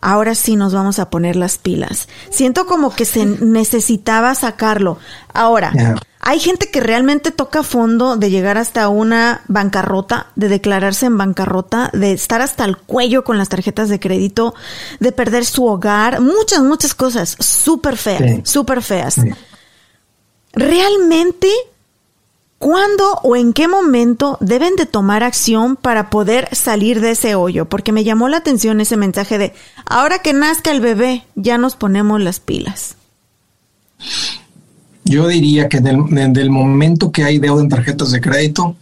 ahora 0.00 0.34
sí 0.34 0.56
nos 0.56 0.74
vamos 0.74 0.98
a 0.98 1.10
poner 1.10 1.36
las 1.36 1.58
pilas. 1.58 2.08
Siento 2.30 2.66
como 2.66 2.94
que 2.94 3.04
se 3.04 3.24
necesitaba 3.24 4.34
sacarlo. 4.34 4.98
Ahora, 5.32 5.72
hay 6.20 6.40
gente 6.40 6.70
que 6.70 6.80
realmente 6.80 7.30
toca 7.30 7.62
fondo 7.62 8.16
de 8.16 8.30
llegar 8.30 8.58
hasta 8.58 8.88
una 8.88 9.42
bancarrota, 9.46 10.26
de 10.34 10.48
declararse 10.48 11.06
en 11.06 11.16
bancarrota, 11.16 11.90
de 11.92 12.12
estar 12.12 12.40
hasta 12.40 12.64
el 12.64 12.76
cuello 12.76 13.24
con 13.24 13.38
las 13.38 13.48
tarjetas 13.48 13.88
de 13.88 14.00
crédito, 14.00 14.54
de 15.00 15.12
perder 15.12 15.44
su 15.44 15.64
hogar, 15.66 16.20
muchas, 16.20 16.62
muchas 16.62 16.94
cosas 16.94 17.36
súper 17.38 17.96
feas, 17.96 18.48
súper 18.48 18.82
feas. 18.82 19.16
Realmente, 20.52 21.48
¿cuándo 22.58 23.20
o 23.22 23.36
en 23.36 23.52
qué 23.52 23.68
momento 23.68 24.38
deben 24.40 24.74
de 24.74 24.86
tomar 24.86 25.22
acción 25.22 25.76
para 25.76 26.10
poder 26.10 26.54
salir 26.54 27.00
de 27.00 27.12
ese 27.12 27.36
hoyo? 27.36 27.66
Porque 27.66 27.92
me 27.92 28.02
llamó 28.02 28.28
la 28.28 28.38
atención 28.38 28.80
ese 28.80 28.96
mensaje 28.96 29.38
de, 29.38 29.54
ahora 29.86 30.18
que 30.18 30.32
nazca 30.32 30.72
el 30.72 30.80
bebé, 30.80 31.24
ya 31.36 31.58
nos 31.58 31.76
ponemos 31.76 32.20
las 32.20 32.40
pilas. 32.40 32.96
Yo 35.08 35.26
diría 35.26 35.68
que 35.68 35.80
desde 35.80 36.42
el 36.42 36.50
momento 36.50 37.10
que 37.10 37.24
hay 37.24 37.38
deuda 37.38 37.62
en 37.62 37.68
tarjetas 37.70 38.12
de 38.12 38.20
crédito, 38.20 38.76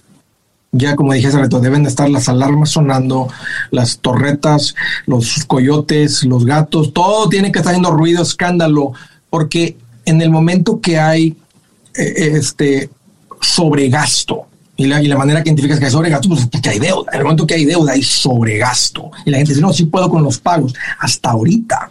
Ya 0.72 0.94
como 0.96 1.12
dije 1.14 1.28
hace 1.28 1.38
rato, 1.38 1.60
deben 1.60 1.84
de 1.84 1.88
estar 1.88 2.10
las 2.10 2.28
alarmas 2.28 2.70
sonando, 2.70 3.28
las 3.70 3.98
torretas, 3.98 4.74
los 5.06 5.44
coyotes, 5.46 6.24
los 6.24 6.44
gatos, 6.44 6.92
todo 6.92 7.28
tiene 7.30 7.50
que 7.50 7.60
estar 7.60 7.70
haciendo 7.70 7.92
ruido, 7.92 8.22
escándalo, 8.22 8.92
porque 9.30 9.76
en 10.04 10.20
el 10.20 10.28
momento 10.28 10.80
que 10.80 10.98
hay 10.98 11.36
eh, 11.94 12.32
este 12.34 12.90
sobregasto, 13.40 14.46
y 14.76 14.86
la, 14.86 15.00
y 15.00 15.06
la, 15.06 15.16
manera 15.16 15.42
que 15.42 15.48
identificas 15.48 15.78
que 15.78 15.86
hay 15.86 15.90
sobregasto, 15.90 16.28
pues 16.28 16.48
es 16.52 16.60
que 16.60 16.68
hay 16.68 16.78
deuda. 16.78 17.10
En 17.12 17.18
el 17.18 17.24
momento 17.24 17.46
que 17.46 17.54
hay 17.54 17.64
deuda, 17.64 17.92
hay 17.92 18.02
sobregasto. 18.02 19.10
Y 19.24 19.30
la 19.30 19.38
gente 19.38 19.52
dice, 19.52 19.62
no, 19.62 19.72
sí 19.72 19.86
puedo 19.86 20.10
con 20.10 20.22
los 20.22 20.38
pagos. 20.38 20.74
Hasta 20.98 21.30
ahorita. 21.30 21.90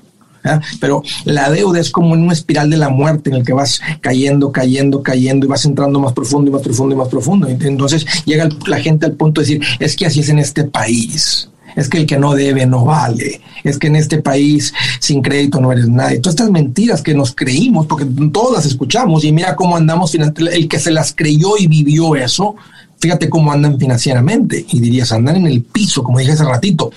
Pero 0.80 1.04
la 1.26 1.50
deuda 1.50 1.80
es 1.80 1.92
como 1.92 2.16
en 2.16 2.24
una 2.24 2.34
espiral 2.34 2.70
de 2.70 2.78
la 2.78 2.90
muerte 2.90 3.30
en 3.30 3.38
el 3.38 3.46
que 3.46 3.54
vas 3.54 3.82
cayendo, 4.02 4.52
cayendo, 4.52 5.02
cayendo 5.02 5.46
y 5.46 5.50
vas 5.50 5.66
entrando 5.66 6.00
más 6.00 6.14
profundo 6.14 6.50
y 6.50 6.54
más 6.54 6.62
profundo 6.62 6.96
y 6.96 6.98
más 6.98 7.08
profundo. 7.08 7.48
Entonces 7.48 8.06
llega 8.26 8.50
la 8.68 8.80
gente 8.80 9.06
al 9.06 9.14
punto 9.14 9.42
de 9.42 9.48
decir, 9.48 9.64
es 9.80 9.96
que 9.96 10.06
así 10.06 10.20
es 10.22 10.30
en 10.30 10.40
este 10.40 10.64
país 10.64 11.50
es 11.76 11.90
que 11.90 11.98
el 11.98 12.06
que 12.06 12.18
no 12.18 12.34
debe 12.34 12.66
no 12.66 12.86
vale, 12.86 13.42
es 13.64 13.78
que 13.78 13.88
en 13.88 13.98
este 13.98 14.22
país 14.22 14.74
sin 15.00 15.22
crédito 15.22 15.60
no 15.60 15.72
eres 15.72 15.90
nadie. 15.90 16.20
Todas 16.20 16.36
estas 16.36 16.52
mentiras 16.52 17.02
que 17.02 17.14
nos 17.14 17.36
creímos, 17.36 17.86
porque 17.86 18.06
todas 18.32 18.54
las 18.54 18.66
escuchamos 18.66 19.24
y 19.26 19.32
mira 19.32 19.56
cómo 19.56 19.76
andamos, 19.76 20.16
el 20.16 20.68
que 20.70 20.80
se 20.80 20.92
las 20.92 21.14
creyó 21.14 21.58
y 21.58 21.68
vivió 21.68 22.16
eso, 22.16 22.56
fíjate 23.00 23.30
cómo 23.30 23.52
andan 23.52 23.78
financieramente 23.78 24.66
y 24.70 24.80
dirías, 24.80 25.12
andan 25.12 25.36
en 25.36 25.48
el 25.48 25.62
piso, 25.64 26.04
como 26.04 26.20
dije 26.20 26.32
hace 26.32 26.46
ratito 26.46 26.92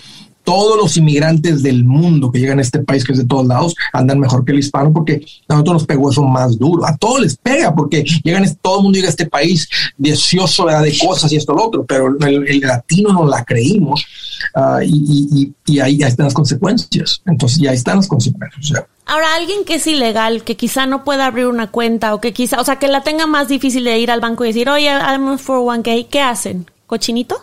todos 0.48 0.78
los 0.78 0.96
inmigrantes 0.96 1.62
del 1.62 1.84
mundo 1.84 2.32
que 2.32 2.38
llegan 2.38 2.58
a 2.58 2.62
este 2.62 2.78
país, 2.78 3.04
que 3.04 3.12
es 3.12 3.18
de 3.18 3.26
todos 3.26 3.46
lados, 3.46 3.74
andan 3.92 4.18
mejor 4.18 4.46
que 4.46 4.52
el 4.52 4.60
hispano 4.60 4.90
porque 4.90 5.20
a 5.46 5.52
nosotros 5.52 5.74
nos 5.74 5.86
pegó 5.86 6.10
eso 6.10 6.22
más 6.22 6.58
duro. 6.58 6.86
A 6.86 6.96
todos 6.96 7.20
les 7.20 7.36
pega 7.36 7.74
porque 7.74 8.02
llegan, 8.24 8.46
todo 8.62 8.78
el 8.78 8.84
mundo 8.84 8.96
llega 8.96 9.08
a 9.08 9.10
este 9.10 9.26
país 9.26 9.68
deseoso 9.98 10.64
de 10.64 10.98
cosas 11.06 11.30
y 11.32 11.36
esto 11.36 11.52
lo 11.52 11.66
otro, 11.66 11.84
pero 11.84 12.16
el, 12.26 12.60
latino 12.60 13.12
no 13.12 13.26
la 13.26 13.44
creímos 13.44 14.06
uh, 14.54 14.80
y, 14.82 15.52
y, 15.66 15.80
ahí, 15.80 16.00
están 16.00 16.24
las 16.24 16.32
consecuencias. 16.32 17.20
Entonces 17.26 17.58
ya 17.58 17.74
están 17.74 17.96
las 17.96 18.08
consecuencias. 18.08 18.84
Ahora, 19.04 19.34
alguien 19.34 19.66
que 19.66 19.74
es 19.74 19.86
ilegal, 19.86 20.44
que 20.44 20.56
quizá 20.56 20.86
no 20.86 21.04
pueda 21.04 21.26
abrir 21.26 21.46
una 21.46 21.66
cuenta 21.66 22.14
o 22.14 22.22
que 22.22 22.32
quizá, 22.32 22.58
o 22.58 22.64
sea, 22.64 22.78
que 22.78 22.88
la 22.88 23.02
tenga 23.02 23.26
más 23.26 23.48
difícil 23.48 23.84
de 23.84 23.98
ir 23.98 24.10
al 24.10 24.20
banco 24.20 24.46
y 24.46 24.48
decir, 24.48 24.70
oye, 24.70 24.88
I'm 24.88 25.38
for 25.38 25.58
one 25.58 25.82
k 25.82 25.90
¿qué 26.10 26.22
hacen? 26.22 26.70
¿Cochinito? 26.86 27.36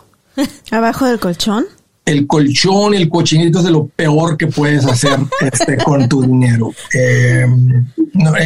¿Abajo 0.72 1.04
del 1.04 1.20
colchón? 1.20 1.66
El 2.06 2.26
colchón, 2.26 2.94
el 2.94 3.08
cochinito 3.08 3.58
es 3.58 3.64
de 3.64 3.72
lo 3.72 3.86
peor 3.88 4.36
que 4.36 4.46
puedes 4.46 4.86
hacer 4.86 5.18
este, 5.52 5.76
con 5.76 6.08
tu 6.08 6.22
dinero. 6.22 6.72
Eh, 6.94 7.44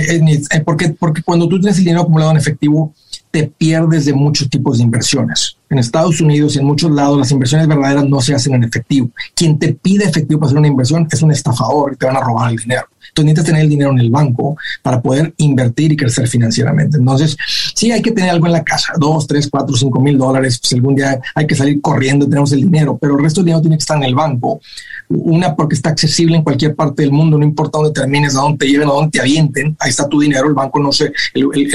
eh, 0.03 0.43
eh, 0.51 0.61
porque, 0.65 0.89
porque 0.89 1.23
cuando 1.23 1.47
tú 1.47 1.61
tienes 1.61 1.79
el 1.79 1.85
dinero 1.85 2.03
acumulado 2.03 2.31
en 2.33 2.39
efectivo, 2.39 2.95
te 3.31 3.45
pierdes 3.45 4.05
de 4.05 4.12
muchos 4.12 4.49
tipos 4.49 4.78
de 4.78 4.85
inversiones. 4.85 5.57
En 5.68 5.78
Estados 5.78 6.20
Unidos 6.20 6.57
y 6.57 6.59
en 6.59 6.64
muchos 6.64 6.91
lados 6.91 7.18
las 7.18 7.31
inversiones 7.31 7.68
verdaderas 7.68 8.05
no 8.09 8.20
se 8.20 8.35
hacen 8.35 8.55
en 8.55 8.64
efectivo. 8.64 9.11
Quien 9.35 9.59
te 9.59 9.72
pide 9.72 10.05
efectivo 10.05 10.41
para 10.41 10.49
hacer 10.49 10.59
una 10.59 10.68
inversión 10.68 11.07
es 11.11 11.22
un 11.22 11.31
estafador 11.31 11.93
y 11.93 11.97
te 11.97 12.07
van 12.07 12.16
a 12.16 12.20
robar 12.20 12.51
el 12.51 12.57
dinero. 12.57 12.87
Entonces 13.09 13.24
necesitas 13.24 13.45
tener 13.47 13.62
el 13.62 13.70
dinero 13.70 13.91
en 13.91 13.99
el 13.99 14.11
banco 14.11 14.57
para 14.83 15.01
poder 15.01 15.33
invertir 15.39 15.93
y 15.93 15.97
crecer 15.97 16.28
financieramente. 16.28 16.97
Entonces, 16.97 17.37
sí 17.74 17.91
hay 17.91 18.03
que 18.03 18.12
tener 18.12 18.31
algo 18.31 18.47
en 18.47 18.53
la 18.53 18.64
casa, 18.64 18.93
dos, 18.99 19.26
tres, 19.26 19.49
cuatro, 19.51 19.76
cinco 19.76 20.01
mil 20.01 20.18
dólares. 20.18 20.59
Pues 20.61 20.72
algún 20.72 20.95
día 20.95 21.20
hay 21.35 21.47
que 21.47 21.55
salir 21.55 21.81
corriendo, 21.81 22.28
tenemos 22.28 22.53
el 22.53 22.62
dinero, 22.62 22.99
pero 23.01 23.16
el 23.16 23.22
resto 23.22 23.41
del 23.41 23.47
dinero 23.47 23.61
tiene 23.62 23.76
que 23.76 23.83
estar 23.83 23.97
en 23.97 24.05
el 24.05 24.14
banco. 24.14 24.61
Una 25.11 25.57
porque 25.57 25.75
está 25.75 25.91
accesible 25.91 26.37
en 26.37 26.45
cualquier 26.45 26.77
parte 26.77 27.03
del 27.03 27.11
mundo, 27.11 27.37
no 27.37 27.45
importa 27.45 27.79
dónde 27.79 27.93
termines, 27.93 28.37
a 28.37 28.43
dónde 28.43 28.59
te 28.59 28.71
lleven, 28.71 28.89
a 28.89 28.93
dónde 28.93 29.11
te 29.11 29.21
avienten, 29.21 29.77
ahí 29.81 29.91
está 29.91 30.09
tu 30.09 30.21
dinero, 30.21 30.47
el 30.47 30.55
banco 30.55 30.79
no 30.79 30.93
se, 30.93 31.13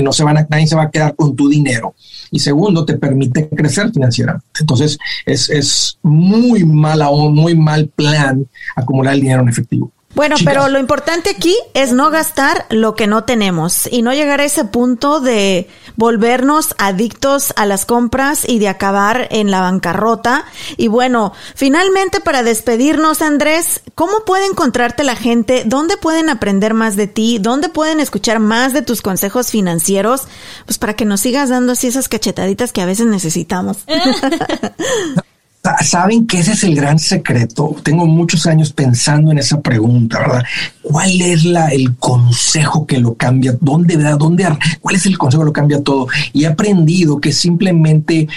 no 0.02 0.14
se 0.14 0.24
van 0.24 0.38
a, 0.38 0.48
nadie 0.50 0.68
se 0.68 0.76
va 0.76 0.84
a 0.84 0.92
quedar 0.92 1.16
con 1.16 1.36
tu 1.36 1.50
dinero. 1.50 1.94
Y 2.32 2.40
segundo, 2.40 2.86
te 2.86 2.98
permite 2.98 3.50
crecer 3.50 3.92
financieramente. 3.92 4.48
Entonces, 4.60 4.98
es, 5.26 5.50
es 5.50 5.98
muy 6.02 6.64
mala 6.64 7.10
o 7.10 7.30
muy 7.30 7.56
mal 7.56 7.90
plan 7.94 8.48
acumular 8.76 9.14
el 9.14 9.22
dinero 9.22 9.42
en 9.42 9.50
efectivo. 9.50 9.92
Bueno, 10.16 10.38
pero 10.46 10.70
lo 10.70 10.80
importante 10.80 11.30
aquí 11.30 11.56
es 11.74 11.92
no 11.92 12.10
gastar 12.10 12.66
lo 12.70 12.96
que 12.96 13.06
no 13.06 13.26
tenemos 13.26 13.88
y 13.92 14.02
no 14.02 14.14
llegar 14.14 14.40
a 14.40 14.46
ese 14.46 14.64
punto 14.64 15.20
de 15.20 15.70
volvernos 15.98 16.74
adictos 16.78 17.54
a 17.58 17.66
las 17.66 17.86
compras 17.86 18.48
y 18.48 18.60
de 18.60 18.70
acabar 18.70 19.28
en 19.30 19.52
la 19.52 19.60
bancarrota. 19.60 20.46
Y 20.78 20.88
bueno, 20.88 21.34
finalmente 21.54 22.22
para 22.22 22.44
despedirnos, 22.44 23.22
Andrés, 23.22 23.82
¿cómo 23.94 24.24
puede 24.26 24.46
encontrarte 24.46 25.04
la 25.04 25.18
gente? 25.18 25.64
¿Dónde 25.66 25.98
pueden 25.98 26.30
aprender 26.30 26.74
más 26.74 26.96
de 26.96 27.08
ti? 27.08 27.38
¿Dónde 27.40 27.68
pueden 27.68 28.00
escuchar 28.00 28.40
más 28.40 28.72
de 28.72 28.82
tus 28.82 29.02
consejos 29.02 29.52
financieros? 29.52 30.24
Pues 30.66 30.78
para 30.78 30.96
que 30.96 31.04
nos 31.04 31.20
sigas 31.20 31.50
dando 31.50 31.74
así 31.74 31.88
esas 31.88 32.08
cachetaditas 32.08 32.72
que 32.72 32.82
a 32.82 32.86
veces 32.86 33.08
necesitamos. 33.08 33.80
Saben 35.82 36.28
que 36.28 36.40
ese 36.40 36.54
es 36.54 36.64
el 36.64 36.76
gran 36.76 37.00
secreto. 37.00 37.76
Tengo 37.84 38.06
muchos 38.06 38.46
años 38.46 38.72
pensando 38.72 39.32
en 39.32 39.40
esa 39.40 39.62
pregunta, 39.62 40.20
¿verdad? 40.20 40.44
¿Cuál 40.82 41.22
es 41.22 41.44
la, 41.46 41.70
el 41.70 41.96
consejo 41.96 42.86
que 42.86 43.00
lo 43.00 43.16
cambia? 43.16 43.58
¿Dónde, 43.60 43.98
verdad? 43.98 44.18
¿Dónde, 44.18 44.48
¿Cuál 44.80 44.96
es 44.96 45.06
el 45.06 45.18
consejo 45.18 45.44
que 45.44 45.48
lo 45.48 45.54
cambia 45.54 45.82
todo? 45.82 46.08
Y 46.34 46.44
he 46.44 46.48
aprendido 46.48 47.20
que 47.20 47.32
simplemente 47.32 48.28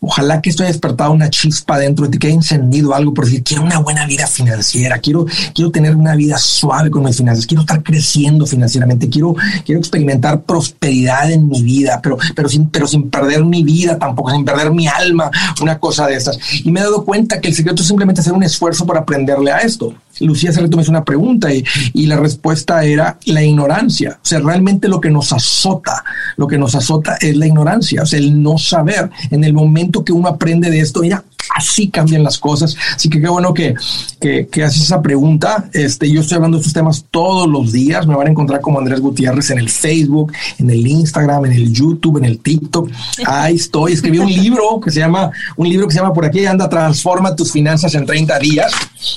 Ojalá 0.00 0.40
que 0.40 0.50
esto 0.50 0.62
haya 0.62 0.72
despertado 0.72 1.12
una 1.12 1.30
chispa 1.30 1.78
dentro 1.78 2.04
de 2.04 2.12
ti, 2.12 2.18
que 2.18 2.26
haya 2.28 2.36
encendido 2.36 2.94
algo 2.94 3.14
por 3.14 3.24
decir, 3.24 3.42
quiero 3.42 3.62
una 3.62 3.78
buena 3.78 4.06
vida 4.06 4.26
financiera, 4.26 4.98
quiero, 4.98 5.26
quiero 5.54 5.70
tener 5.70 5.96
una 5.96 6.14
vida 6.14 6.38
suave 6.38 6.90
con 6.90 7.04
mis 7.04 7.16
finanzas, 7.16 7.46
quiero 7.46 7.62
estar 7.62 7.82
creciendo 7.82 8.46
financieramente, 8.46 9.08
quiero, 9.08 9.34
quiero 9.64 9.80
experimentar 9.80 10.42
prosperidad 10.42 11.30
en 11.30 11.48
mi 11.48 11.62
vida, 11.62 12.00
pero, 12.02 12.18
pero, 12.34 12.48
sin, 12.48 12.68
pero 12.68 12.86
sin 12.86 13.10
perder 13.10 13.44
mi 13.44 13.62
vida 13.62 13.98
tampoco, 13.98 14.30
sin 14.30 14.44
perder 14.44 14.70
mi 14.70 14.86
alma, 14.86 15.30
una 15.60 15.78
cosa 15.78 16.06
de 16.06 16.16
estas. 16.16 16.38
Y 16.64 16.70
me 16.70 16.80
he 16.80 16.82
dado 16.82 17.04
cuenta 17.04 17.40
que 17.40 17.48
el 17.48 17.54
secreto 17.54 17.82
es 17.82 17.88
simplemente 17.88 18.20
hacer 18.20 18.32
un 18.32 18.42
esfuerzo 18.42 18.86
para 18.86 19.00
aprenderle 19.00 19.50
a 19.50 19.58
esto. 19.58 19.94
Lucía 20.20 20.50
rato 20.50 20.76
me 20.76 20.82
hizo 20.82 20.90
una 20.90 21.04
pregunta 21.04 21.52
y, 21.52 21.62
y, 21.92 22.06
la 22.06 22.16
respuesta 22.16 22.82
era 22.84 23.18
la 23.26 23.42
ignorancia. 23.42 24.12
O 24.16 24.26
sea, 24.26 24.38
realmente 24.38 24.88
lo 24.88 25.00
que 25.00 25.10
nos 25.10 25.32
azota, 25.32 26.04
lo 26.36 26.46
que 26.46 26.56
nos 26.56 26.74
azota 26.74 27.18
es 27.20 27.36
la 27.36 27.46
ignorancia, 27.46 28.02
o 28.02 28.06
sea, 28.06 28.18
el 28.18 28.42
no 28.42 28.56
saber. 28.56 29.10
En 29.30 29.44
el 29.44 29.52
momento 29.52 29.85
que 30.04 30.12
uno 30.12 30.28
aprende 30.28 30.70
de 30.70 30.80
esto, 30.80 31.00
mira, 31.00 31.24
así 31.54 31.88
cambian 31.88 32.22
las 32.22 32.38
cosas. 32.38 32.76
Así 32.94 33.08
que 33.08 33.20
qué 33.20 33.28
bueno 33.28 33.54
que, 33.54 33.74
que, 34.20 34.64
haces 34.64 34.82
esa 34.82 35.02
pregunta. 35.02 35.68
Este, 35.72 36.10
yo 36.10 36.20
estoy 36.20 36.36
hablando 36.36 36.56
de 36.56 36.62
estos 36.62 36.72
temas 36.72 37.04
todos 37.10 37.48
los 37.48 37.72
días. 37.72 38.06
Me 38.06 38.14
van 38.14 38.26
a 38.26 38.30
encontrar 38.30 38.60
como 38.60 38.78
Andrés 38.78 39.00
Gutiérrez 39.00 39.50
en 39.50 39.58
el 39.58 39.68
Facebook, 39.68 40.32
en 40.58 40.70
el 40.70 40.86
Instagram, 40.86 41.46
en 41.46 41.52
el 41.52 41.72
YouTube, 41.72 42.18
en 42.18 42.24
el 42.24 42.38
TikTok. 42.38 42.90
Ahí 43.26 43.56
estoy. 43.56 43.92
Escribí 43.92 44.18
un 44.18 44.32
libro 44.32 44.80
que 44.80 44.90
se 44.90 45.00
llama, 45.00 45.30
un 45.56 45.68
libro 45.68 45.86
que 45.86 45.94
se 45.94 46.00
llama 46.00 46.12
Por 46.12 46.24
aquí 46.24 46.44
anda, 46.46 46.68
transforma 46.68 47.34
tus 47.34 47.52
finanzas 47.52 47.94
en 47.94 48.06
30 48.06 48.38
días. 48.38 48.72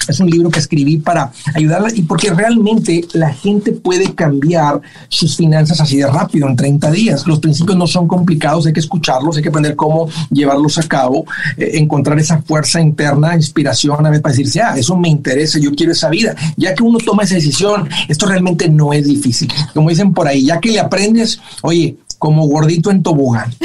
Es 0.08 0.20
un 0.20 0.30
libro 0.30 0.50
que 0.50 0.60
escribí 0.60 0.98
para 0.98 1.32
ayudarla 1.54 1.90
y 1.94 2.04
porque 2.04 2.32
realmente 2.32 3.06
la 3.14 3.34
gente 3.34 3.72
puede 3.72 4.14
cambiar 4.14 4.82
sus 5.08 5.36
finanzas 5.36 5.80
así 5.80 5.98
de 5.98 6.08
rápido 6.08 6.48
en 6.48 6.56
30 6.56 6.92
días. 6.92 7.28
Los 7.28 7.40
principios 7.40 7.78
no 7.78 7.88
son 7.88 8.08
complicados, 8.08 8.66
hay 8.66 8.74
que 8.74 8.80
escucharlos, 8.80 9.38
hay 9.38 9.44
que 9.44 9.50
aprender 9.50 9.76
cómo 9.76 10.10
llevarlos 10.30 10.78
a 10.78 10.84
cabo, 10.84 11.26
eh, 11.58 11.72
encontrar 11.76 12.19
esa 12.20 12.42
fuerza 12.42 12.82
interna, 12.82 13.36
inspiración 13.36 14.06
a 14.06 14.10
ver 14.10 14.22
para 14.22 14.34
decirse, 14.34 14.62
ah, 14.62 14.76
eso 14.78 14.96
me 14.98 15.10
interesa, 15.10 15.60
yo 15.60 15.72
quiero 15.74 15.92
esa 15.92 16.10
vida. 16.10 16.36
Ya 16.58 16.74
que 16.74 16.84
uno 16.84 16.98
toma 17.00 17.24
esa 17.24 17.36
decisión, 17.36 17.90
esto 18.08 18.26
realmente 18.26 18.70
no 18.70 18.94
es 18.94 19.06
difícil. 19.06 19.52
Como 19.74 19.90
dicen 19.90 20.14
por 20.14 20.28
ahí, 20.28 20.46
ya 20.46 20.60
que 20.60 20.72
le 20.72 20.80
aprendes, 20.80 21.40
oye, 21.62 21.98
como 22.20 22.46
gordito 22.48 22.92
en 22.92 23.02
tobogán. 23.02 23.56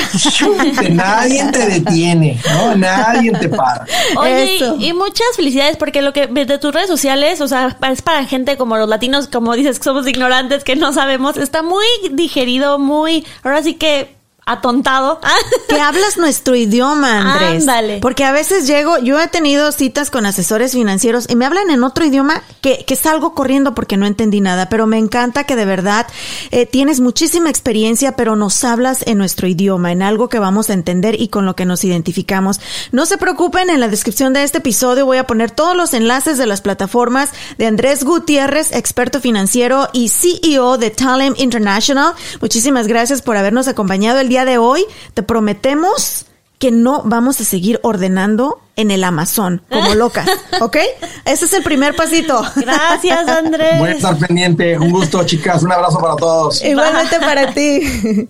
nadie 0.93 1.45
te 1.51 1.67
detiene, 1.67 2.41
¿no? 2.53 2.77
Nadie 2.77 3.33
te 3.33 3.49
para. 3.49 3.85
Oye, 4.17 4.61
y 4.79 4.93
muchas 4.93 5.27
felicidades 5.35 5.77
porque 5.77 6.01
lo 6.01 6.13
que 6.13 6.29
de 6.29 6.59
tus 6.59 6.73
redes 6.73 6.89
sociales, 6.89 7.41
o 7.41 7.49
sea, 7.49 7.77
es 7.93 8.03
para 8.03 8.25
gente 8.25 8.57
como 8.57 8.77
los 8.77 8.89
latinos, 8.89 9.27
como 9.27 9.55
dices, 9.55 9.79
que 9.79 9.85
somos 9.85 10.07
ignorantes, 10.07 10.63
que 10.63 10.77
no 10.77 10.93
sabemos, 10.93 11.37
está 11.37 11.65
muy 11.65 11.85
digerido, 12.13 12.79
muy, 12.79 13.27
ahora 13.43 13.63
sí 13.63 13.75
que 13.75 14.15
atontado. 14.47 15.21
que 15.69 15.81
hablas 15.81 16.19
nuestro 16.19 16.55
idioma, 16.55 17.35
Andrés. 17.35 17.63
Ándale. 17.63 17.99
Porque 18.01 18.25
a 18.25 18.33
veces 18.33 18.67
llego, 18.67 18.99
yo 18.99 19.21
he 19.21 19.29
tenido 19.29 19.73
citas 19.73 20.11
con 20.11 20.27
asesores 20.27 20.73
financieros 20.73 21.27
y 21.29 21.37
me 21.37 21.47
hablan 21.47 21.71
en 21.71 21.85
otro 21.85 22.05
idioma 22.05 22.43
que, 22.61 22.85
que 22.87 22.97
salgo 22.97 23.35
corriendo 23.35 23.75
porque 23.75 23.97
no 23.97 24.07
entendí 24.07 24.41
nada, 24.41 24.69
pero 24.69 24.87
me 24.87 24.99
encanta 24.99 25.45
que 25.45 25.57
de 25.57 25.65
verdad 25.65 26.07
eh, 26.51 26.67
tienes 26.67 27.01
muchísima 27.01 27.51
experiencia, 27.51 28.17
pero 28.17 28.37
nos 28.37 28.63
hablas 28.65 29.05
en 29.07 29.19
nuestro 29.19 29.47
idioma, 29.47 29.93
en 29.93 30.03
algo 30.03 30.29
que 30.29 30.39
vamos 30.39 30.71
a 30.71 30.75
entender 30.75 31.21
y 31.21 31.29
con 31.29 31.47
lo 31.47 31.57
que 31.57 31.65
nos 31.65 31.85
identificamos. 31.85 32.61
No 32.93 33.07
se 33.07 33.19
preocupen, 33.19 33.71
en 33.71 33.81
la 33.81 33.89
descripción 33.89 34.33
de 34.33 34.43
este 34.43 34.59
episodio 34.59 35.07
voy 35.07 35.19
a 35.19 35.27
poner 35.27 35.51
todos 35.51 35.77
los 35.77 35.95
enlaces 35.95 36.39
de 36.39 36.47
las 36.47 36.61
plataformas 36.61 37.31
de 37.59 37.67
Andrés 37.67 38.05
Gutiérrez, 38.05 38.73
experto 38.73 39.21
financiero 39.21 39.89
y 39.93 40.09
CEO 40.09 40.79
de 40.79 40.91
Talent 40.91 41.39
International. 41.39 42.15
Muchísimas 42.41 42.87
gracias 42.87 43.23
por 43.23 43.37
habernos 43.37 43.69
acompañado 43.69 44.21
el 44.21 44.29
día 44.29 44.34
día 44.35 44.45
de 44.45 44.59
hoy 44.59 44.85
te 45.15 45.23
prometemos 45.23 46.27
que 46.59 46.73
no 46.73 47.03
vamos 47.05 47.41
a 47.41 47.45
seguir 47.45 47.79
ordenando 47.85 48.59
en 48.75 48.91
el 48.91 49.05
Amazon 49.05 49.63
como 49.71 49.95
locas, 49.95 50.29
¿ok? 50.61 50.77
Ese 51.25 51.45
es 51.45 51.53
el 51.53 51.63
primer 51.63 51.95
pasito. 51.95 52.43
Gracias, 52.57 53.29
Andrés. 53.29 53.79
Voy 53.79 53.91
a 53.91 53.93
estar 53.93 54.19
pendiente. 54.19 54.77
Un 54.77 54.91
gusto, 54.91 55.23
chicas. 55.25 55.63
Un 55.63 55.71
abrazo 55.71 56.01
para 56.01 56.17
todos. 56.17 56.65
Igualmente 56.65 57.21
para 57.21 57.55
ti. 57.55 58.27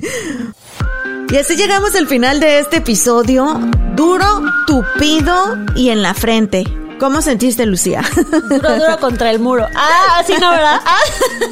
Y 1.32 1.36
así 1.38 1.56
llegamos 1.56 1.94
al 1.94 2.06
final 2.06 2.38
de 2.38 2.58
este 2.58 2.76
episodio. 2.76 3.58
Duro, 3.96 4.42
tupido 4.66 5.56
y 5.74 5.88
en 5.88 6.02
la 6.02 6.12
frente. 6.12 6.64
¿Cómo 7.04 7.20
sentiste, 7.20 7.66
Lucía? 7.66 8.02
Duro, 8.48 8.76
duro 8.78 8.98
contra 8.98 9.30
el 9.30 9.38
muro. 9.38 9.68
Ah, 9.74 10.20
así 10.20 10.32
no, 10.40 10.50
¿verdad? 10.50 10.80
Ah. 10.86 10.98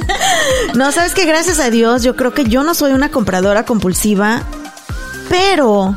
No, 0.74 0.90
sabes 0.92 1.12
que 1.12 1.26
gracias 1.26 1.61
a 1.61 1.68
Dios, 1.68 2.03
yo 2.03 2.16
creo 2.16 2.32
que 2.32 2.46
yo 2.46 2.62
no 2.62 2.72
soy 2.72 2.92
una 2.92 3.11
compradora 3.11 3.66
compulsiva, 3.66 4.44
pero 5.28 5.94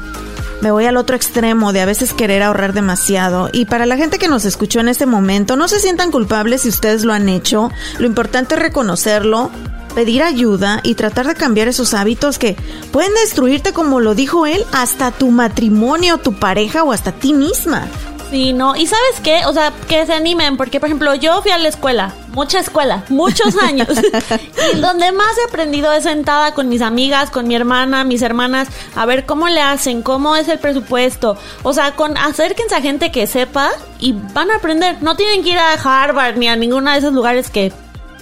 me 0.60 0.72
voy 0.72 0.88
al 0.88 0.98
otro 0.98 1.16
extremo 1.16 1.72
de 1.72 1.80
a 1.80 1.86
veces 1.86 2.12
querer 2.12 2.44
ahorrar 2.44 2.74
demasiado. 2.74 3.50
Y 3.54 3.64
para 3.64 3.86
la 3.86 3.96
gente 3.96 4.18
que 4.20 4.28
nos 4.28 4.44
escuchó 4.44 4.82
en 4.82 4.90
este 4.90 5.06
momento, 5.06 5.56
no 5.56 5.70
se 5.70 5.80
sientan 5.80 6.12
culpables 6.12 6.64
si 6.64 6.68
ustedes 6.68 7.06
lo 7.06 7.14
han 7.14 7.30
hecho. 7.30 7.72
Lo 7.98 8.08
importante 8.08 8.56
es 8.56 8.62
reconocerlo, 8.62 9.52
pedir 9.96 10.22
ayuda 10.22 10.82
y 10.84 10.96
tratar 10.96 11.28
de 11.28 11.36
cambiar 11.36 11.70
esos 11.70 11.94
hábitos 11.94 12.40
que 12.40 12.58
pueden 12.92 13.14
destruirte, 13.14 13.72
como 13.72 14.02
lo 14.02 14.16
dijo 14.16 14.48
él, 14.48 14.66
hasta 14.74 15.12
tu 15.12 15.32
matrimonio, 15.32 16.18
tu 16.18 16.34
pareja 16.34 16.84
o 16.84 16.92
hasta 16.92 17.14
ti 17.14 17.32
misma. 17.32 17.88
Sí, 18.36 18.52
no. 18.52 18.76
¿Y 18.76 18.86
sabes 18.86 19.22
qué? 19.24 19.46
O 19.46 19.54
sea, 19.54 19.72
que 19.88 20.06
se 20.06 20.12
animen, 20.12 20.58
porque 20.58 20.82
por 20.82 20.90
ejemplo, 20.90 21.16
yo 21.16 21.42
fui 21.42 21.52
a 21.52 21.58
la 21.58 21.70
escuela, 21.70 22.14
mucha 22.34 22.60
escuela, 22.60 23.06
muchos 23.08 23.56
años. 23.56 23.88
y 24.74 24.80
donde 24.82 25.14
más 25.14 25.38
he 25.38 25.48
aprendido 25.48 25.90
es 25.94 26.04
sentada 26.04 26.54
con 26.54 26.68
mis 26.68 26.82
amigas, 26.82 27.30
con 27.30 27.48
mi 27.48 27.56
hermana, 27.56 28.04
mis 28.04 28.22
hermanas, 28.22 28.68
a 28.94 29.06
ver 29.06 29.26
cómo 29.26 29.48
le 29.48 29.62
hacen, 29.62 30.02
cómo 30.02 30.36
es 30.36 30.50
el 30.50 30.60
presupuesto. 30.60 31.38
O 31.64 31.72
sea, 31.72 31.96
con 31.96 32.18
acérquense 32.18 32.76
a 32.76 32.82
gente 32.82 33.10
que 33.10 33.26
sepa 33.26 33.72
y 34.02 34.12
van 34.34 34.52
a 34.52 34.58
aprender. 34.58 35.02
No 35.02 35.16
tienen 35.16 35.42
que 35.42 35.52
ir 35.52 35.58
a 35.58 35.72
Harvard 35.72 36.36
ni 36.36 36.50
a 36.50 36.58
ninguno 36.58 36.92
de 36.92 36.98
esos 36.98 37.14
lugares 37.14 37.50
que 37.50 37.72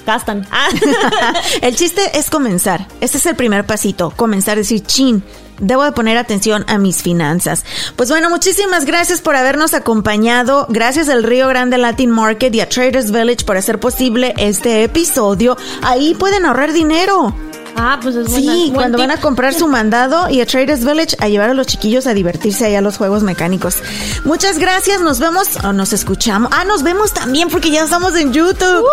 gastan. 0.05 0.47
el 1.61 1.76
chiste 1.76 2.20
es 2.20 2.30
comenzar. 2.30 2.86
Este 3.01 3.18
es 3.18 3.26
el 3.26 3.36
primer 3.36 3.66
pasito. 3.66 4.11
Comenzar 4.11 4.57
a 4.57 4.61
decir, 4.61 4.84
chin, 4.86 5.24
debo 5.64 5.84
de 5.84 5.91
poner 5.91 6.18
atención 6.18 6.66
a 6.68 6.78
mis 6.78 7.01
finanzas. 7.01 7.66
Pues 7.95 8.09
bueno, 8.09 8.30
muchísimas 8.30 8.86
gracias 8.86 9.22
por 9.22 9.36
habernos 9.36 9.74
acompañado. 9.74 10.68
Gracias 10.70 11.09
al 11.09 11.24
Río 11.24 11.47
Grande 11.47 11.78
Latin 11.78 12.11
Market 12.11 12.53
y 12.53 12.61
a 12.61 12.70
Traders 12.70 13.11
Village 13.11 13.45
por 13.45 13.57
hacer 13.57 13.80
posible 13.80 14.34
este 14.38 14.84
episodio. 14.84 15.57
Ahí 15.82 16.14
pueden 16.16 16.45
ahorrar 16.45 16.74
dinero. 16.74 17.34
Ah, 17.76 17.99
pues 18.01 18.15
es 18.15 18.32
Sí, 18.32 18.71
cuando 18.74 18.97
van 18.97 19.11
a 19.11 19.19
comprar 19.19 19.53
su 19.53 19.67
mandado 19.67 20.30
y 20.30 20.41
a 20.41 20.45
Traders 20.45 20.86
Village 20.86 21.15
a 21.19 21.28
llevar 21.28 21.49
a 21.49 21.53
los 21.53 21.67
chiquillos 21.67 22.07
a 22.07 22.13
divertirse 22.13 22.65
allá 22.65 22.80
a 22.80 22.82
los 22.82 22.97
juegos 22.97 23.24
mecánicos. 23.24 23.78
Muchas 24.24 24.59
gracias, 24.59 25.01
nos 25.01 25.19
vemos 25.19 25.47
o 25.63 25.74
nos 25.74 25.93
escuchamos. 25.93 26.51
Ah, 26.53 26.65
nos 26.65 26.84
vemos 26.84 27.13
también 27.13 27.49
porque 27.49 27.71
ya 27.71 27.84
estamos 27.84 28.15
en 28.15 28.34
YouTube. 28.34 28.86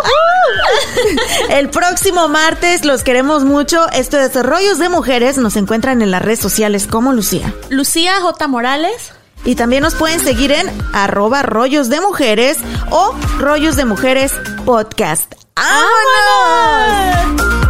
El 1.51 1.71
próximo 1.71 2.29
martes 2.29 2.85
los 2.85 3.03
queremos 3.03 3.45
mucho. 3.45 3.89
Esto 3.91 4.17
de 4.17 4.43
Rollos 4.43 4.79
de 4.79 4.89
Mujeres 4.89 5.39
nos 5.39 5.57
encuentran 5.57 6.03
en 6.03 6.11
las 6.11 6.23
redes 6.23 6.41
sociales 6.41 6.87
como 6.87 7.13
Lucía. 7.13 7.53
Lucía 7.69 8.21
J. 8.21 8.49
Morales. 8.49 9.13
Y 9.45 9.55
también 9.55 9.83
nos 9.83 9.95
pueden 9.95 10.21
seguir 10.21 10.53
en 10.53 10.71
arroba 10.93 11.43
rollos 11.43 11.89
de 11.89 12.01
mujeres 12.01 12.59
o 12.91 13.15
rollos 13.39 13.77
de 13.77 13.87
mujeres 13.87 14.33
podcast. 14.67 15.33
¡Vámonos! 15.57 17.70